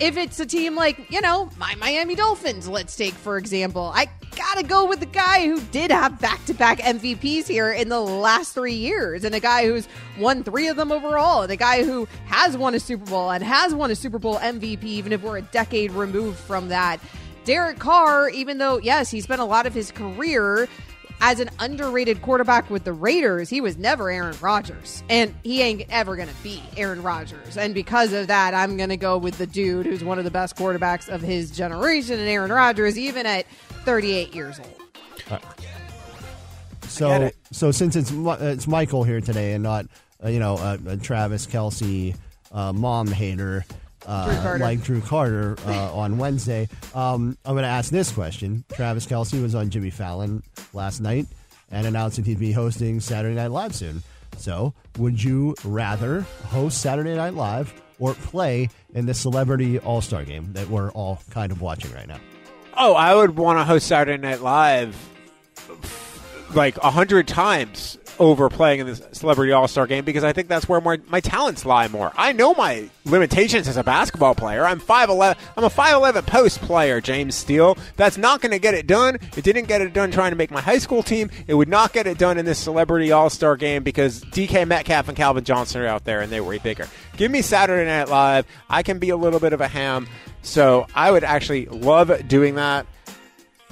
if 0.00 0.16
it's 0.16 0.38
a 0.40 0.46
team 0.46 0.74
like, 0.74 1.10
you 1.10 1.20
know, 1.20 1.50
my 1.58 1.74
Miami 1.76 2.14
Dolphins, 2.14 2.68
let's 2.68 2.96
take 2.96 3.14
for 3.14 3.38
example, 3.38 3.92
I 3.94 4.08
gotta 4.36 4.62
go 4.62 4.84
with 4.86 5.00
the 5.00 5.06
guy 5.06 5.46
who 5.46 5.60
did 5.60 5.90
have 5.90 6.20
back 6.20 6.44
to 6.46 6.54
back 6.54 6.78
MVPs 6.80 7.46
here 7.46 7.72
in 7.72 7.88
the 7.88 8.00
last 8.00 8.52
three 8.52 8.74
years, 8.74 9.24
and 9.24 9.34
a 9.34 9.40
guy 9.40 9.66
who's 9.66 9.88
won 10.18 10.44
three 10.44 10.68
of 10.68 10.76
them 10.76 10.92
overall, 10.92 11.42
and 11.42 11.50
a 11.50 11.56
guy 11.56 11.82
who 11.82 12.06
has 12.26 12.56
won 12.56 12.74
a 12.74 12.80
Super 12.80 13.04
Bowl 13.06 13.30
and 13.30 13.42
has 13.42 13.74
won 13.74 13.90
a 13.90 13.94
Super 13.94 14.18
Bowl 14.18 14.36
MVP, 14.38 14.84
even 14.84 15.12
if 15.12 15.22
we're 15.22 15.38
a 15.38 15.42
decade 15.42 15.90
removed 15.92 16.38
from 16.38 16.68
that. 16.68 17.00
Derek 17.44 17.78
Carr, 17.78 18.28
even 18.28 18.58
though, 18.58 18.78
yes, 18.78 19.10
he 19.10 19.20
spent 19.20 19.40
a 19.40 19.44
lot 19.44 19.66
of 19.66 19.72
his 19.72 19.92
career 19.92 20.68
as 21.20 21.40
an 21.40 21.50
underrated 21.58 22.22
quarterback 22.22 22.68
with 22.70 22.84
the 22.84 22.92
Raiders, 22.92 23.48
he 23.48 23.60
was 23.60 23.76
never 23.76 24.10
Aaron 24.10 24.36
Rodgers. 24.40 25.02
And 25.08 25.34
he 25.42 25.62
ain't 25.62 25.82
ever 25.90 26.16
going 26.16 26.28
to 26.28 26.42
be 26.42 26.62
Aaron 26.76 27.02
Rodgers. 27.02 27.56
And 27.56 27.74
because 27.74 28.12
of 28.12 28.26
that, 28.26 28.54
I'm 28.54 28.76
going 28.76 28.90
to 28.90 28.96
go 28.96 29.18
with 29.18 29.38
the 29.38 29.46
dude 29.46 29.86
who's 29.86 30.04
one 30.04 30.18
of 30.18 30.24
the 30.24 30.30
best 30.30 30.56
quarterbacks 30.56 31.08
of 31.08 31.22
his 31.22 31.50
generation, 31.50 32.18
and 32.18 32.28
Aaron 32.28 32.52
Rodgers, 32.52 32.98
even 32.98 33.26
at 33.26 33.46
38 33.84 34.34
years 34.34 34.60
old. 34.60 35.42
So 36.88 37.30
so 37.50 37.72
since 37.72 37.96
it's 37.96 38.10
it's 38.12 38.66
Michael 38.66 39.04
here 39.04 39.20
today 39.20 39.52
and 39.52 39.62
not 39.62 39.86
uh, 40.24 40.28
you 40.28 40.38
know 40.38 40.54
uh, 40.54 40.78
uh, 40.88 40.96
Travis 40.96 41.46
Kelce, 41.46 42.16
uh, 42.52 42.72
mom 42.72 43.08
hater. 43.08 43.64
Drew 44.06 44.12
Uh, 44.14 44.56
like 44.60 44.82
Drew 44.82 45.00
Carter 45.00 45.56
uh, 45.66 45.92
on 45.94 46.16
Wednesday. 46.18 46.68
Um, 46.94 47.36
I'm 47.44 47.54
going 47.54 47.62
to 47.64 47.68
ask 47.68 47.90
this 47.90 48.10
question. 48.12 48.64
Travis 48.72 49.04
Kelce 49.06 49.40
was 49.42 49.54
on 49.54 49.68
Jimmy 49.70 49.90
Fallon 49.90 50.42
last 50.72 51.00
night 51.00 51.26
and 51.70 51.86
announced 51.86 52.16
that 52.16 52.26
he'd 52.26 52.38
be 52.38 52.52
hosting 52.52 53.00
Saturday 53.00 53.34
Night 53.34 53.50
Live 53.50 53.74
soon. 53.74 54.02
So, 54.38 54.74
would 54.98 55.22
you 55.22 55.54
rather 55.64 56.20
host 56.46 56.80
Saturday 56.80 57.16
Night 57.16 57.34
Live 57.34 57.72
or 57.98 58.14
play 58.14 58.68
in 58.94 59.06
the 59.06 59.14
Celebrity 59.14 59.78
All 59.78 60.00
Star 60.00 60.24
game 60.24 60.52
that 60.52 60.68
we're 60.68 60.90
all 60.92 61.20
kind 61.30 61.50
of 61.50 61.60
watching 61.60 61.92
right 61.92 62.06
now? 62.06 62.20
Oh, 62.76 62.94
I 62.94 63.14
would 63.14 63.36
want 63.36 63.58
to 63.58 63.64
host 63.64 63.86
Saturday 63.86 64.20
Night 64.20 64.42
Live 64.42 64.94
like 66.54 66.76
a 66.78 66.90
hundred 66.90 67.26
times 67.26 67.98
over 68.18 68.48
playing 68.48 68.80
in 68.80 68.86
this 68.86 69.02
Celebrity 69.12 69.52
All 69.52 69.68
Star 69.68 69.86
game 69.86 70.04
because 70.04 70.24
I 70.24 70.32
think 70.32 70.48
that's 70.48 70.68
where 70.68 70.80
my, 70.80 71.00
my 71.08 71.20
talents 71.20 71.64
lie 71.64 71.88
more. 71.88 72.12
I 72.16 72.32
know 72.32 72.54
my 72.54 72.88
limitations 73.04 73.68
as 73.68 73.76
a 73.76 73.84
basketball 73.84 74.34
player. 74.34 74.64
I'm 74.64 74.78
five 74.78 75.08
eleven. 75.08 75.42
I'm 75.56 75.64
a 75.64 75.70
five 75.70 75.94
eleven 75.94 76.24
post 76.24 76.60
player, 76.60 77.00
James 77.00 77.34
Steele. 77.34 77.78
That's 77.96 78.18
not 78.18 78.40
going 78.40 78.52
to 78.52 78.58
get 78.58 78.74
it 78.74 78.86
done. 78.86 79.18
It 79.36 79.44
didn't 79.44 79.66
get 79.66 79.80
it 79.80 79.92
done 79.92 80.10
trying 80.10 80.30
to 80.32 80.36
make 80.36 80.50
my 80.50 80.60
high 80.60 80.78
school 80.78 81.02
team. 81.02 81.30
It 81.46 81.54
would 81.54 81.68
not 81.68 81.92
get 81.92 82.06
it 82.06 82.18
done 82.18 82.38
in 82.38 82.44
this 82.44 82.58
Celebrity 82.58 83.12
All 83.12 83.30
Star 83.30 83.56
game 83.56 83.82
because 83.82 84.22
DK 84.24 84.66
Metcalf 84.66 85.08
and 85.08 85.16
Calvin 85.16 85.44
Johnson 85.44 85.82
are 85.82 85.86
out 85.86 86.04
there 86.04 86.20
and 86.20 86.32
they 86.32 86.40
were 86.40 86.58
bigger. 86.58 86.88
Give 87.16 87.30
me 87.30 87.42
Saturday 87.42 87.84
Night 87.84 88.08
Live. 88.08 88.46
I 88.68 88.82
can 88.82 88.98
be 88.98 89.10
a 89.10 89.16
little 89.16 89.40
bit 89.40 89.52
of 89.52 89.60
a 89.60 89.68
ham, 89.68 90.08
so 90.42 90.86
I 90.94 91.10
would 91.10 91.24
actually 91.24 91.66
love 91.66 92.26
doing 92.28 92.54
that. 92.54 92.86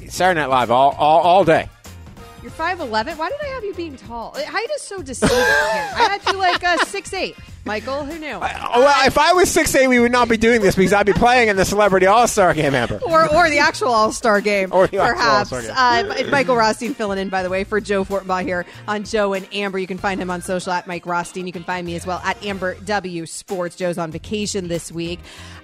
Saturday 0.08 0.40
Night 0.40 0.50
Live 0.50 0.70
all 0.70 0.90
all, 0.92 1.20
all 1.20 1.44
day. 1.44 1.68
You're 2.44 2.52
5'11. 2.52 3.16
Why 3.16 3.30
did 3.30 3.40
I 3.42 3.46
have 3.54 3.64
you 3.64 3.72
being 3.72 3.96
tall? 3.96 4.34
Height 4.36 4.68
is 4.76 4.82
so 4.82 5.00
deceiving. 5.00 5.34
I 5.34 6.18
had 6.20 6.30
you 6.30 6.38
like 6.38 6.62
uh, 6.62 6.76
6'8. 6.76 7.34
Michael, 7.64 8.04
who 8.04 8.18
knew? 8.18 8.34
Oh, 8.34 8.40
well, 8.40 9.06
if 9.06 9.16
I 9.16 9.32
was 9.32 9.50
six 9.50 9.74
eight, 9.74 9.86
we 9.88 9.98
would 9.98 10.12
not 10.12 10.28
be 10.28 10.36
doing 10.36 10.60
this 10.60 10.74
because 10.74 10.92
I'd 10.92 11.06
be 11.06 11.14
playing 11.14 11.48
in 11.48 11.56
the 11.56 11.64
Celebrity 11.64 12.04
All 12.04 12.28
Star 12.28 12.52
Game, 12.52 12.74
Amber. 12.74 13.00
or, 13.06 13.34
or 13.34 13.48
the 13.48 13.60
actual 13.60 13.88
All 13.88 14.12
Star 14.12 14.42
game, 14.42 14.68
Or 14.70 14.86
the 14.86 14.98
perhaps. 14.98 15.50
All-Star 15.50 16.02
game. 16.02 16.26
Uh, 16.26 16.30
Michael 16.30 16.56
Rothstein 16.56 16.92
filling 16.92 17.18
in, 17.18 17.30
by 17.30 17.42
the 17.42 17.48
way, 17.48 17.64
for 17.64 17.80
Joe 17.80 18.04
Fortenbaugh 18.04 18.42
here 18.42 18.66
on 18.86 19.04
Joe 19.04 19.32
and 19.32 19.48
Amber. 19.54 19.78
You 19.78 19.86
can 19.86 19.96
find 19.96 20.20
him 20.20 20.28
on 20.30 20.42
social 20.42 20.72
at 20.72 20.86
Mike 20.86 21.06
Rothstein. 21.06 21.46
You 21.46 21.54
can 21.54 21.64
find 21.64 21.86
me 21.86 21.96
as 21.96 22.04
well 22.06 22.18
at 22.22 22.44
Amber 22.44 22.74
W 22.84 23.24
Sports. 23.24 23.76
Joe's 23.76 23.96
on 23.96 24.10
vacation 24.10 24.68
this 24.68 24.92
week. 24.92 25.20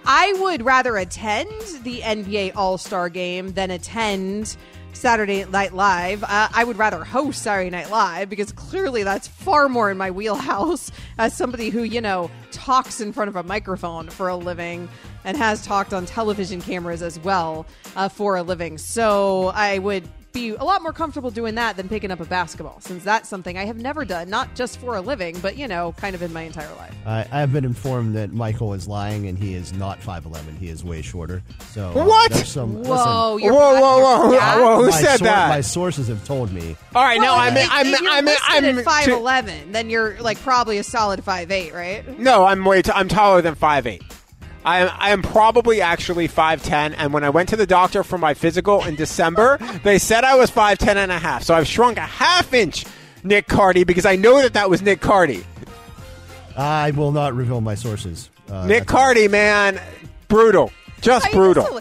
I 0.07 0.33
would 0.41 0.63
rather 0.65 0.97
attend 0.97 1.51
the 1.83 2.01
NBA 2.01 2.53
All 2.57 2.79
Star 2.79 3.11
game 3.11 3.53
than 3.53 3.71
attend. 3.71 4.57
Saturday 4.93 5.45
Night 5.45 5.73
Live. 5.73 6.23
Uh, 6.25 6.49
I 6.53 6.65
would 6.65 6.77
rather 6.77 7.05
host 7.05 7.43
Saturday 7.43 7.71
Night 7.71 7.91
Live 7.91 8.29
because 8.29 8.53
clearly 8.53 9.03
that's 9.03 9.29
far 9.29 9.69
more 9.69 9.91
in 9.91 9.97
my 9.97 10.11
wheelhouse 10.11 10.91
as 11.19 11.37
somebody 11.37 11.71
who, 11.71 11.83
you 11.83 12.01
know, 12.01 12.31
talks 12.51 13.01
in 13.01 13.13
front 13.13 13.29
of 13.29 13.37
a 13.37 13.43
microphone 13.43 14.09
for 14.11 14.29
a 14.29 14.37
living 14.37 14.89
and 15.25 15.37
has 15.37 15.65
talked 15.65 15.93
on 15.93 16.07
television 16.07 16.61
cameras 16.61 17.03
as 17.03 17.19
well 17.21 17.67
uh, 17.97 18.09
for 18.09 18.37
a 18.37 18.43
living. 18.43 18.79
So 18.79 19.49
I 19.55 19.79
would 19.79 20.09
be 20.33 20.51
a 20.51 20.63
lot 20.65 20.83
more 20.83 20.93
comfortable 20.93 21.31
doing 21.31 21.57
that 21.57 21.77
than 21.77 21.89
picking 21.89 22.11
up 22.11 22.21
a 22.21 22.25
basketball 22.25 22.81
since 22.81 23.03
that's 23.03 23.29
something 23.29 23.59
I 23.59 23.65
have 23.65 23.77
never 23.77 24.05
done, 24.05 24.31
not 24.31 24.55
just 24.55 24.79
for 24.79 24.97
a 24.97 25.01
living, 25.01 25.39
but, 25.41 25.57
you 25.57 25.67
know, 25.69 25.93
kind 25.99 26.15
of 26.15 26.23
in 26.23 26.33
my 26.33 26.43
entire 26.43 26.73
life. 26.77 26.95
I, 27.05 27.27
I 27.33 27.41
have 27.41 27.53
been 27.53 27.65
informed 27.65 28.15
that 28.17 28.33
Michael 28.33 28.73
is 28.75 28.87
lying 28.87 29.27
and 29.27 29.39
he 29.39 29.55
is 29.55 29.73
not 29.73 30.01
5'11. 30.01 30.57
He 30.59 30.69
is 30.69 30.85
way 30.85 31.03
shorter. 31.03 31.43
So 31.71 31.89
uh, 31.91 32.05
What? 32.05 32.31
there's 32.31 32.49
Some, 32.49 32.83
Whoa, 32.85 33.35
listen, 33.35 33.45
you're 33.45 33.53
Whoa, 33.55 33.81
whoa, 33.81 34.01
whoa, 34.29 34.33
Yeah? 34.33 34.61
whoa! 34.61 34.77
Who 34.79 34.91
my 34.91 35.01
said 35.01 35.17
sor- 35.19 35.25
that? 35.27 35.49
My 35.49 35.61
sources 35.61 36.09
have 36.09 36.25
told 36.25 36.53
me. 36.53 36.77
All 36.95 37.03
right, 37.05 37.17
now 37.21 37.33
Well, 37.37 37.41
I'm 37.41 37.57
if, 37.57 37.69
I'm 37.71 37.87
if 37.87 38.01
you're 38.01 38.11
I'm 38.11 38.25
listed 38.25 38.65
I'm 38.65 38.79
at 38.79 38.85
five 38.85 39.09
eleven, 39.09 39.73
then 39.73 39.91
you're 39.91 40.21
like 40.21 40.39
probably 40.43 40.79
a 40.79 40.85
solid 40.85 41.25
five 41.25 41.51
eight, 41.51 41.73
right? 41.75 42.19
No, 42.19 42.45
I'm 42.45 42.65
way. 42.65 42.83
T- 42.83 42.93
I'm 42.95 43.09
taller 43.09 43.43
than 43.43 43.55
five 43.55 43.87
eight. 43.87 44.03
I 44.65 44.81
am, 44.81 44.91
I 44.99 45.11
am 45.11 45.23
probably 45.23 45.81
actually 45.81 46.29
5'10, 46.29 46.95
and 46.97 47.13
when 47.13 47.25
I 47.25 47.31
went 47.31 47.49
to 47.51 47.57
the 47.57 47.67
doctor 47.67 48.03
for 48.05 48.19
my 48.19 48.35
physical 48.35 48.85
in 48.85 48.95
December, 48.95 49.59
they 49.85 49.99
said 49.99 50.25
I 50.25 50.35
was 50.37 50.51
5'10 50.51 50.97
and 50.97 51.11
a 51.11 51.19
half. 51.19 51.43
So 51.45 51.55
I've 51.55 51.67
shrunk 51.67 51.97
a 51.97 52.03
half 52.03 52.53
inch, 52.53 52.85
Nick 53.25 53.47
Cardy, 53.47 53.87
because 53.87 54.05
I 54.05 54.17
know 54.17 54.43
that 54.43 54.53
that 54.55 54.69
was 54.69 54.83
Nick 54.83 55.01
Cardy. 55.01 55.45
I 56.57 56.91
will 56.91 57.13
not 57.13 57.35
reveal 57.35 57.61
my 57.61 57.75
sources. 57.75 58.29
Uh, 58.51 58.67
Nick 58.67 58.81
that's 58.87 58.93
all. 58.95 59.15
Cardy, 59.15 59.31
man, 59.31 59.81
brutal. 60.29 60.73
Just 61.01 61.27
I- 61.27 61.33
brutal. 61.33 61.81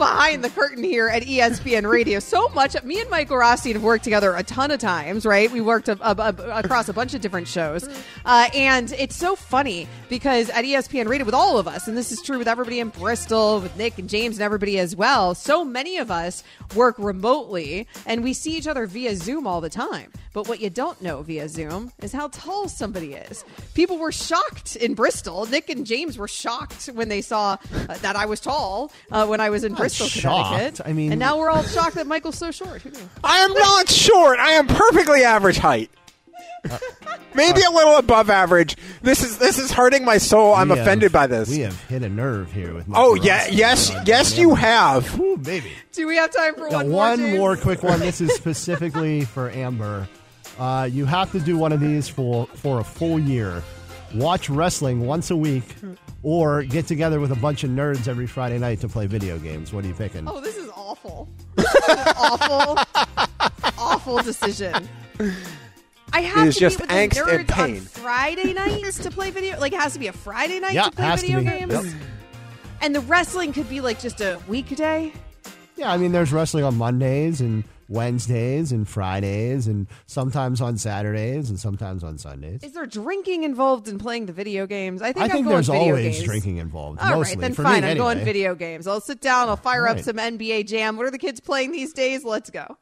Behind 0.00 0.42
the 0.42 0.48
curtain 0.48 0.82
here 0.82 1.08
at 1.08 1.22
ESPN 1.22 1.88
Radio. 1.88 2.18
So 2.20 2.48
much. 2.48 2.74
Me 2.84 3.00
and 3.02 3.10
Michael 3.10 3.36
Rothstein 3.36 3.74
have 3.74 3.82
worked 3.82 4.02
together 4.02 4.34
a 4.34 4.42
ton 4.42 4.70
of 4.70 4.80
times, 4.80 5.26
right? 5.26 5.50
We 5.52 5.60
worked 5.60 5.88
a, 5.90 5.98
a, 6.00 6.14
a- 6.16 6.58
across 6.64 6.88
a 6.88 6.94
bunch 6.94 7.12
of 7.12 7.20
different 7.20 7.46
shows. 7.46 7.86
Uh, 8.24 8.48
and 8.54 8.90
it's 8.92 9.14
so 9.14 9.36
funny 9.36 9.86
because 10.08 10.48
at 10.50 10.64
ESPN 10.64 11.06
Radio, 11.06 11.26
with 11.26 11.34
all 11.34 11.58
of 11.58 11.68
us, 11.68 11.86
and 11.86 11.98
this 11.98 12.10
is 12.10 12.22
true 12.22 12.38
with 12.38 12.48
everybody 12.48 12.80
in 12.80 12.88
Bristol, 12.88 13.60
with 13.60 13.76
Nick 13.76 13.98
and 13.98 14.08
James 14.08 14.36
and 14.36 14.42
everybody 14.42 14.78
as 14.78 14.96
well, 14.96 15.34
so 15.34 15.64
many 15.66 15.98
of 15.98 16.10
us 16.10 16.42
work 16.74 16.96
remotely 16.98 17.86
and 18.06 18.24
we 18.24 18.32
see 18.32 18.56
each 18.56 18.66
other 18.66 18.86
via 18.86 19.14
Zoom 19.14 19.46
all 19.46 19.60
the 19.60 19.68
time. 19.70 20.10
But 20.32 20.48
what 20.48 20.60
you 20.60 20.70
don't 20.70 21.02
know 21.02 21.22
via 21.22 21.48
Zoom 21.48 21.92
is 22.02 22.12
how 22.12 22.28
tall 22.28 22.68
somebody 22.68 23.14
is. 23.14 23.44
People 23.74 23.98
were 23.98 24.12
shocked 24.12 24.76
in 24.76 24.94
Bristol. 24.94 25.44
Nick 25.46 25.68
and 25.68 25.84
James 25.84 26.16
were 26.16 26.28
shocked 26.28 26.86
when 26.94 27.08
they 27.08 27.20
saw 27.20 27.56
uh, 27.88 27.96
that 27.98 28.14
I 28.16 28.26
was 28.26 28.38
tall 28.40 28.92
uh, 29.10 29.26
when 29.26 29.40
I 29.40 29.50
was 29.50 29.64
in 29.64 29.74
Bristol, 29.74 29.89
shocked. 29.94 30.50
Connecticut. 30.50 30.86
I 30.86 30.92
mean- 30.92 31.12
and 31.12 31.18
now 31.18 31.38
we're 31.38 31.50
all 31.50 31.62
shocked 31.62 31.94
that 31.96 32.06
Michael's 32.06 32.38
so 32.38 32.50
short. 32.50 32.82
Who 32.82 32.90
knew? 32.90 33.08
I 33.24 33.38
am 33.38 33.52
not 33.52 33.88
short. 33.88 34.38
I 34.38 34.52
am 34.52 34.66
perfectly 34.66 35.24
average 35.24 35.58
height. 35.58 35.90
Maybe 37.34 37.62
a 37.62 37.70
little 37.70 37.96
above 37.96 38.28
average. 38.28 38.76
This 39.02 39.22
is 39.22 39.38
this 39.38 39.58
is 39.58 39.70
hurting 39.72 40.04
my 40.04 40.18
soul. 40.18 40.52
I'm 40.54 40.68
We 40.68 40.76
have- 40.76 40.86
offended 40.86 41.10
by 41.12 41.26
this. 41.26 41.48
We 41.48 41.60
have 41.60 41.80
hit 41.84 42.02
a 42.02 42.08
nerve 42.08 42.52
here 42.52 42.74
with. 42.74 42.86
Oh 42.92 43.12
Michael 43.14 43.26
yeah, 43.26 43.36
Rothstein 43.38 43.58
yes, 43.58 43.90
on 43.94 44.06
yes, 44.06 44.32
Amber. 44.32 44.40
you 44.42 44.54
have. 44.56 45.20
Ooh, 45.20 45.36
baby. 45.38 45.70
Do 45.92 46.06
we 46.06 46.16
have 46.16 46.30
time 46.34 46.54
for 46.56 46.68
Now, 46.68 46.78
one 46.78 46.88
more? 46.90 46.96
one 46.98 47.18
James? 47.18 47.38
more 47.38 47.56
quick 47.56 47.82
one. 47.82 48.00
This 48.00 48.20
is 48.20 48.32
specifically 48.36 49.24
for 49.24 49.48
Amber. 49.50 50.06
Uh, 50.58 50.88
you 50.90 51.06
have 51.06 51.32
to 51.32 51.40
do 51.40 51.56
one 51.56 51.72
of 51.72 51.80
these 51.80 52.08
for 52.08 52.46
for 52.48 52.80
a 52.80 52.84
full 52.84 53.18
year. 53.18 53.62
Watch 54.14 54.50
wrestling 54.50 55.06
once 55.06 55.30
a 55.30 55.36
week, 55.36 55.64
or 56.22 56.62
get 56.64 56.86
together 56.86 57.18
with 57.20 57.32
a 57.32 57.36
bunch 57.36 57.64
of 57.64 57.70
nerds 57.70 58.06
every 58.08 58.26
Friday 58.26 58.58
night 58.58 58.80
to 58.80 58.88
play 58.88 59.06
video 59.06 59.38
games. 59.38 59.72
What 59.72 59.84
are 59.84 59.88
you 59.88 59.94
picking? 59.94 60.28
Oh, 60.28 60.40
this 60.40 60.56
is 60.56 60.68
awful. 60.74 61.28
This 61.56 61.74
is 61.74 61.88
an 61.88 62.14
awful, 62.16 62.78
awful 63.78 64.18
decision. 64.22 64.88
I 66.12 66.22
have 66.22 66.46
It 66.46 66.48
is 66.48 66.54
to 66.56 66.60
just 66.60 66.80
meet 66.80 66.88
with 66.88 66.88
the 67.14 67.20
angst 67.20 67.26
nerds 67.26 67.38
and 67.38 67.48
pain. 67.48 67.74
on 67.76 67.80
Friday 67.82 68.52
nights 68.52 68.98
to 68.98 69.10
play 69.10 69.30
video. 69.30 69.58
Like, 69.60 69.72
it 69.72 69.80
has 69.80 69.92
to 69.94 69.98
be 69.98 70.08
a 70.08 70.12
Friday 70.12 70.58
night 70.60 70.72
Yeah, 70.74 70.84
to 70.84 70.90
play 70.92 71.04
has 71.04 71.20
to 71.20 71.26
video 71.26 71.40
be. 71.40 71.46
games. 71.46 71.72
Yep. 71.72 71.84
And 72.82 72.94
the 72.94 73.00
wrestling 73.02 73.52
could 73.52 73.68
be 73.68 73.80
like 73.80 74.00
just 74.00 74.20
a 74.20 74.40
weekday. 74.48 75.12
Yeah, 75.76 75.92
I 75.92 75.96
mean, 75.96 76.12
there's 76.12 76.32
wrestling 76.32 76.64
on 76.64 76.76
Mondays 76.76 77.40
and 77.40 77.64
Wednesdays 77.90 78.72
and 78.72 78.88
Fridays, 78.88 79.66
and 79.66 79.86
sometimes 80.06 80.60
on 80.60 80.78
Saturdays 80.78 81.50
and 81.50 81.58
sometimes 81.60 82.02
on 82.04 82.16
Sundays. 82.18 82.62
Is 82.62 82.72
there 82.72 82.86
drinking 82.86 83.42
involved 83.44 83.88
in 83.88 83.98
playing 83.98 84.26
the 84.26 84.32
video 84.32 84.66
games? 84.66 85.02
I 85.02 85.12
think 85.12 85.18
I 85.18 85.24
I'm 85.24 85.30
think 85.30 85.44
going 85.44 85.54
there's 85.56 85.66
video 85.66 85.82
always 85.88 86.14
games. 86.16 86.24
drinking 86.24 86.56
involved. 86.58 87.00
All 87.00 87.08
right, 87.10 87.16
mostly 87.16 87.36
then 87.40 87.52
for 87.52 87.64
fine. 87.64 87.82
me 87.82 87.90
I'm 87.90 87.96
going 87.96 88.20
video 88.24 88.54
games. 88.54 88.86
I'll 88.86 89.00
sit 89.00 89.20
down. 89.20 89.48
I'll 89.48 89.56
fire 89.56 89.86
All 89.88 89.94
up 89.96 90.00
some 90.00 90.16
NBA 90.16 90.66
Jam. 90.68 90.96
What 90.96 91.06
are 91.06 91.10
the 91.10 91.18
kids 91.18 91.40
playing 91.40 91.72
these 91.72 91.92
days? 91.92 92.24
Let's 92.24 92.48
go. 92.48 92.76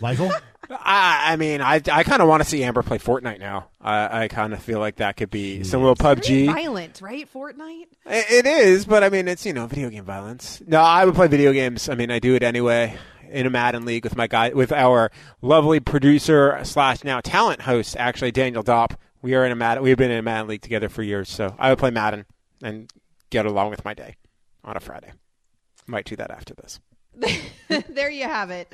Michael. 0.00 0.30
I, 0.70 1.32
I 1.32 1.36
mean, 1.36 1.62
I, 1.62 1.76
I 1.90 2.02
kind 2.04 2.20
of 2.20 2.28
want 2.28 2.42
to 2.42 2.48
see 2.48 2.62
Amber 2.62 2.82
play 2.82 2.98
Fortnite 2.98 3.40
now. 3.40 3.68
I, 3.80 4.24
I 4.24 4.28
kind 4.28 4.52
of 4.52 4.62
feel 4.62 4.80
like 4.80 4.96
that 4.96 5.16
could 5.16 5.30
be 5.30 5.64
some 5.64 5.80
little 5.80 5.96
PUBG. 5.96 6.46
Violent, 6.52 7.00
right? 7.00 7.26
Fortnite. 7.32 7.86
I- 8.06 8.24
It 8.28 8.46
is, 8.46 8.84
but 8.84 9.02
I 9.02 9.08
mean, 9.08 9.28
it's 9.28 9.46
you 9.46 9.54
know, 9.54 9.66
video 9.66 9.88
game 9.88 10.04
violence. 10.04 10.62
No, 10.66 10.80
I 10.80 11.04
would 11.06 11.14
play 11.14 11.26
video 11.26 11.52
games. 11.54 11.88
I 11.88 11.94
mean, 11.94 12.10
I 12.10 12.18
do 12.18 12.34
it 12.34 12.42
anyway 12.42 12.96
in 13.30 13.46
a 13.46 13.50
Madden 13.50 13.84
league 13.84 14.04
with 14.04 14.16
my 14.16 14.26
guy, 14.26 14.50
with 14.50 14.72
our 14.72 15.10
lovely 15.40 15.80
producer 15.80 16.58
slash 16.64 17.04
now 17.04 17.20
talent 17.20 17.62
host, 17.62 17.96
actually 17.98 18.32
Daniel 18.32 18.62
Dopp. 18.62 18.96
We 19.20 19.34
are 19.34 19.44
in 19.44 19.52
a 19.52 19.56
Madden. 19.56 19.82
We've 19.82 19.96
been 19.96 20.10
in 20.10 20.18
a 20.18 20.22
Madden 20.22 20.48
league 20.48 20.62
together 20.62 20.88
for 20.88 21.02
years, 21.02 21.28
so 21.28 21.54
I 21.58 21.70
would 21.70 21.78
play 21.78 21.90
Madden 21.90 22.26
and 22.62 22.90
get 23.30 23.46
along 23.46 23.70
with 23.70 23.84
my 23.84 23.94
day 23.94 24.16
on 24.64 24.76
a 24.76 24.80
Friday. 24.80 25.12
Might 25.86 26.04
do 26.04 26.16
that 26.16 26.30
after 26.30 26.54
this. 26.54 26.80
there 27.88 28.10
you 28.10 28.24
have 28.24 28.50
it. 28.50 28.72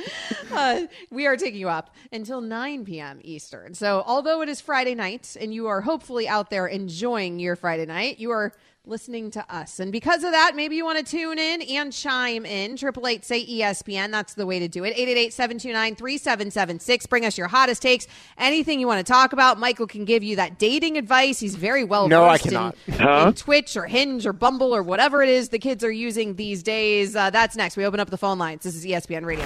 Uh, 0.53 0.83
we 1.11 1.27
are 1.27 1.37
taking 1.37 1.61
you 1.61 1.69
up 1.69 1.95
until 2.13 2.41
9 2.41 2.85
p.m. 2.85 3.21
Eastern. 3.23 3.75
So, 3.75 4.03
although 4.07 4.43
it 4.43 4.49
is 4.49 4.61
Friday 4.61 4.95
night 4.95 5.37
and 5.41 5.55
you 5.55 5.67
are 5.67 5.81
hopefully 5.81 6.29
out 6.29 6.51
there 6.51 6.67
enjoying 6.67 7.39
your 7.39 7.57
Friday 7.57 7.87
night, 7.87 8.19
you 8.19 8.31
are 8.31 8.53
listening 8.87 9.31
to 9.31 9.55
us. 9.55 9.81
And 9.81 9.91
because 9.91 10.25
of 10.25 10.33
that, 10.33 10.55
maybe 10.55 10.77
you 10.77 10.85
want 10.85 10.99
to 10.99 11.05
tune 11.05 11.39
in 11.39 11.63
and 11.63 11.93
chime 11.93 12.45
in. 12.45 12.77
Triple 12.77 13.07
eight 13.07 13.25
say 13.25 13.45
ESPN. 13.47 14.11
That's 14.11 14.35
the 14.35 14.47
way 14.47 14.59
to 14.59 14.69
do 14.69 14.85
it. 14.85 14.95
888-729-3776. 14.97 17.09
Bring 17.09 17.25
us 17.25 17.39
your 17.39 17.49
hottest 17.49 17.83
takes. 17.83 18.07
Anything 18.37 18.81
you 18.81 18.87
want 18.87 19.05
to 19.05 19.13
talk 19.13 19.33
about. 19.33 19.59
Michael 19.59 19.87
can 19.87 20.05
give 20.05 20.23
you 20.23 20.37
that 20.37 20.59
dating 20.59 20.99
advice. 20.99 21.41
He's 21.41 21.57
very 21.57 21.85
well 21.85 22.09
no, 22.09 22.27
I 22.27 22.39
cannot. 22.39 22.77
In, 22.87 22.95
huh? 22.95 23.25
in, 23.29 23.35
Twitch 23.35 23.77
or 23.77 23.87
Hinge 23.87 24.27
or 24.27 24.33
Bumble 24.33 24.75
or 24.75 24.83
whatever 24.83 25.23
it 25.23 25.29
is 25.29 25.49
the 25.49 25.59
kids 25.59 25.85
are 25.85 25.93
using 25.93 26.37
these 26.37 26.63
days. 26.63 27.17
Uh, 27.17 27.31
that's 27.31 27.57
next. 27.57 27.77
We 27.77 27.87
open 27.87 28.01
up 28.01 28.11
the 28.11 28.19
phone 28.19 28.39
lines. 28.39 28.65
This 28.65 28.75
is 28.75 28.85
ESPN 28.85 29.25
Radio. 29.25 29.45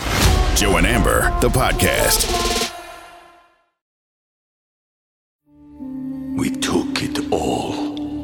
Joe 0.57 0.77
and 0.77 0.87
Amber, 0.87 1.23
the 1.41 1.49
podcast. 1.49 2.75
We 6.37 6.51
took 6.51 7.03
it 7.03 7.33
all. 7.33 7.78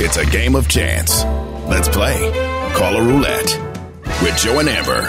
It's 0.02 0.18
a 0.18 0.26
game 0.28 0.56
of 0.56 0.68
chance. 0.68 1.24
Let's 1.68 1.90
play. 1.90 2.59
Caller 2.74 3.04
roulette 3.04 3.60
with 4.22 4.38
Joe 4.38 4.60
and 4.60 4.70
Amber. 4.70 5.02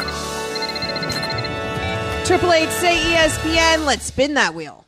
Triple 2.24 2.52
eight 2.52 2.70
say 2.70 2.96
E 2.96 3.14
ESPN. 3.14 3.86
Let's 3.86 4.04
spin 4.04 4.34
that 4.34 4.54
wheel. 4.54 4.86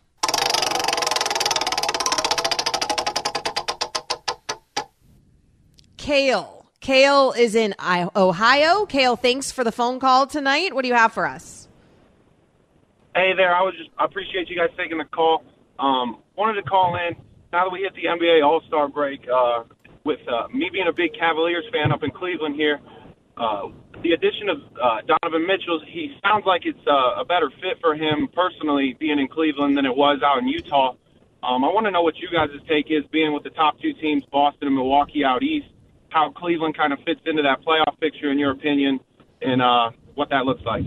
Kale. 5.96 6.66
Kale 6.80 7.32
is 7.32 7.54
in 7.54 7.74
Ohio. 8.16 8.86
Kale, 8.86 9.16
thanks 9.16 9.52
for 9.52 9.62
the 9.62 9.70
phone 9.70 10.00
call 10.00 10.26
tonight. 10.26 10.74
What 10.74 10.82
do 10.82 10.88
you 10.88 10.94
have 10.94 11.12
for 11.12 11.26
us? 11.26 11.68
Hey 13.14 13.32
there, 13.36 13.54
I 13.54 13.62
was 13.62 13.74
just 13.76 13.90
I 13.98 14.04
appreciate 14.04 14.48
you 14.48 14.56
guys 14.56 14.70
taking 14.76 14.98
the 14.98 15.04
call. 15.04 15.44
Um, 15.78 16.18
wanted 16.36 16.60
to 16.60 16.68
call 16.68 16.96
in 16.96 17.14
now 17.52 17.64
that 17.64 17.70
we 17.70 17.80
hit 17.80 17.94
the 17.94 18.04
NBA 18.06 18.44
All 18.44 18.62
Star 18.66 18.88
break. 18.88 19.20
Uh, 19.28 19.64
with 20.05 20.20
uh, 20.28 20.48
me 20.48 20.70
being 20.72 20.88
a 20.88 20.92
big 20.92 21.12
Cavaliers 21.14 21.64
fan 21.72 21.92
up 21.92 22.03
in 22.03 22.11
Cleveland 22.11 22.57
here, 22.57 22.80
uh, 23.36 23.68
the 24.03 24.12
addition 24.12 24.48
of 24.48 24.59
uh, 24.80 24.98
Donovan 25.07 25.46
Mitchell, 25.46 25.80
he 25.86 26.16
sounds 26.22 26.44
like 26.44 26.62
it's 26.64 26.86
uh, 26.86 27.20
a 27.20 27.24
better 27.24 27.50
fit 27.61 27.78
for 27.80 27.94
him 27.94 28.28
personally 28.34 28.96
being 28.98 29.18
in 29.18 29.28
Cleveland 29.28 29.76
than 29.76 29.86
it 29.86 29.96
was 29.96 30.20
out 30.24 30.38
in 30.38 30.48
Utah. 30.48 30.94
Um, 31.42 31.64
I 31.64 31.68
want 31.68 31.86
to 31.86 31.90
know 31.90 32.03
what 32.03 32.18
you 32.18 32.28
guys' 32.32 32.50
take 32.68 32.90
is 32.90 33.05
being 33.11 33.32
with 33.32 33.42
the 33.42 33.50
top 33.50 33.80
two 33.80 33.92
teams, 33.94 34.24
Boston 34.26 34.68
and 34.68 34.76
Milwaukee 34.76 35.24
out 35.24 35.42
east. 35.42 35.66
How 36.11 36.30
Cleveland 36.30 36.76
kind 36.76 36.92
of 36.92 36.98
fits 37.07 37.20
into 37.24 37.42
that 37.42 37.64
playoff 37.64 37.98
picture, 38.00 38.30
in 38.30 38.38
your 38.38 38.53
opinion, 38.53 39.00
and 39.40 39.62
uh, 39.62 39.90
what 40.14 40.28
that 40.30 40.44
looks 40.44 40.62
like. 40.62 40.84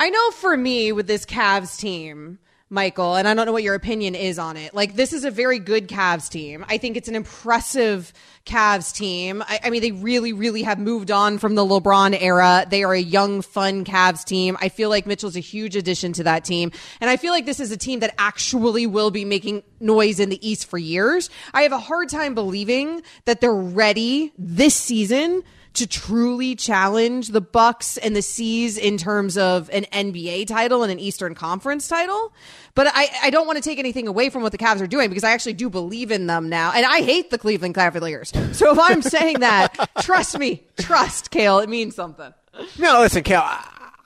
I 0.00 0.10
know 0.10 0.30
for 0.32 0.56
me 0.56 0.90
with 0.90 1.06
this 1.06 1.24
Cavs 1.24 1.78
team, 1.78 2.38
Michael, 2.70 3.14
and 3.14 3.28
I 3.28 3.34
don't 3.34 3.44
know 3.44 3.52
what 3.52 3.62
your 3.62 3.74
opinion 3.74 4.14
is 4.14 4.38
on 4.38 4.56
it. 4.56 4.74
Like, 4.74 4.94
this 4.94 5.12
is 5.12 5.24
a 5.24 5.30
very 5.30 5.58
good 5.58 5.86
Cavs 5.86 6.30
team. 6.30 6.64
I 6.66 6.78
think 6.78 6.96
it's 6.96 7.08
an 7.08 7.14
impressive 7.14 8.10
Cavs 8.46 8.94
team. 8.94 9.42
I, 9.46 9.60
I 9.64 9.70
mean, 9.70 9.82
they 9.82 9.92
really, 9.92 10.32
really 10.32 10.62
have 10.62 10.78
moved 10.78 11.10
on 11.10 11.38
from 11.38 11.56
the 11.56 11.64
LeBron 11.64 12.16
era. 12.18 12.64
They 12.68 12.82
are 12.82 12.94
a 12.94 13.00
young, 13.00 13.42
fun 13.42 13.84
Cavs 13.84 14.24
team. 14.24 14.56
I 14.60 14.70
feel 14.70 14.88
like 14.88 15.06
Mitchell's 15.06 15.36
a 15.36 15.40
huge 15.40 15.76
addition 15.76 16.14
to 16.14 16.24
that 16.24 16.44
team. 16.44 16.72
And 17.02 17.10
I 17.10 17.18
feel 17.18 17.32
like 17.32 17.44
this 17.44 17.60
is 17.60 17.70
a 17.70 17.76
team 17.76 18.00
that 18.00 18.14
actually 18.16 18.86
will 18.86 19.10
be 19.10 19.26
making 19.26 19.62
noise 19.78 20.18
in 20.18 20.30
the 20.30 20.48
East 20.48 20.66
for 20.66 20.78
years. 20.78 21.28
I 21.52 21.62
have 21.62 21.72
a 21.72 21.78
hard 21.78 22.08
time 22.08 22.34
believing 22.34 23.02
that 23.26 23.42
they're 23.42 23.54
ready 23.54 24.32
this 24.38 24.74
season 24.74 25.42
to 25.74 25.86
truly 25.86 26.54
challenge 26.54 27.28
the 27.28 27.40
Bucks 27.40 27.96
and 27.96 28.14
the 28.14 28.22
C's 28.22 28.78
in 28.78 28.96
terms 28.96 29.36
of 29.36 29.68
an 29.70 29.84
NBA 29.92 30.46
title 30.46 30.82
and 30.82 30.92
an 30.92 30.98
Eastern 30.98 31.34
Conference 31.34 31.88
title. 31.88 32.32
But 32.74 32.88
I, 32.92 33.08
I 33.24 33.30
don't 33.30 33.46
want 33.46 33.56
to 33.56 33.62
take 33.62 33.78
anything 33.78 34.08
away 34.08 34.30
from 34.30 34.42
what 34.42 34.52
the 34.52 34.58
Cavs 34.58 34.80
are 34.80 34.86
doing 34.86 35.08
because 35.08 35.24
I 35.24 35.32
actually 35.32 35.54
do 35.54 35.68
believe 35.68 36.10
in 36.10 36.26
them 36.26 36.48
now. 36.48 36.72
And 36.74 36.86
I 36.86 37.02
hate 37.02 37.30
the 37.30 37.38
Cleveland 37.38 37.74
Cavaliers. 37.74 38.32
So 38.52 38.72
if 38.72 38.78
I'm 38.78 39.02
saying 39.02 39.40
that, 39.40 39.90
trust 40.00 40.38
me, 40.38 40.62
trust 40.78 41.30
Kale, 41.30 41.58
it 41.58 41.68
means 41.68 41.94
something. 41.94 42.32
No, 42.78 43.00
listen, 43.00 43.22
Kale. 43.22 43.42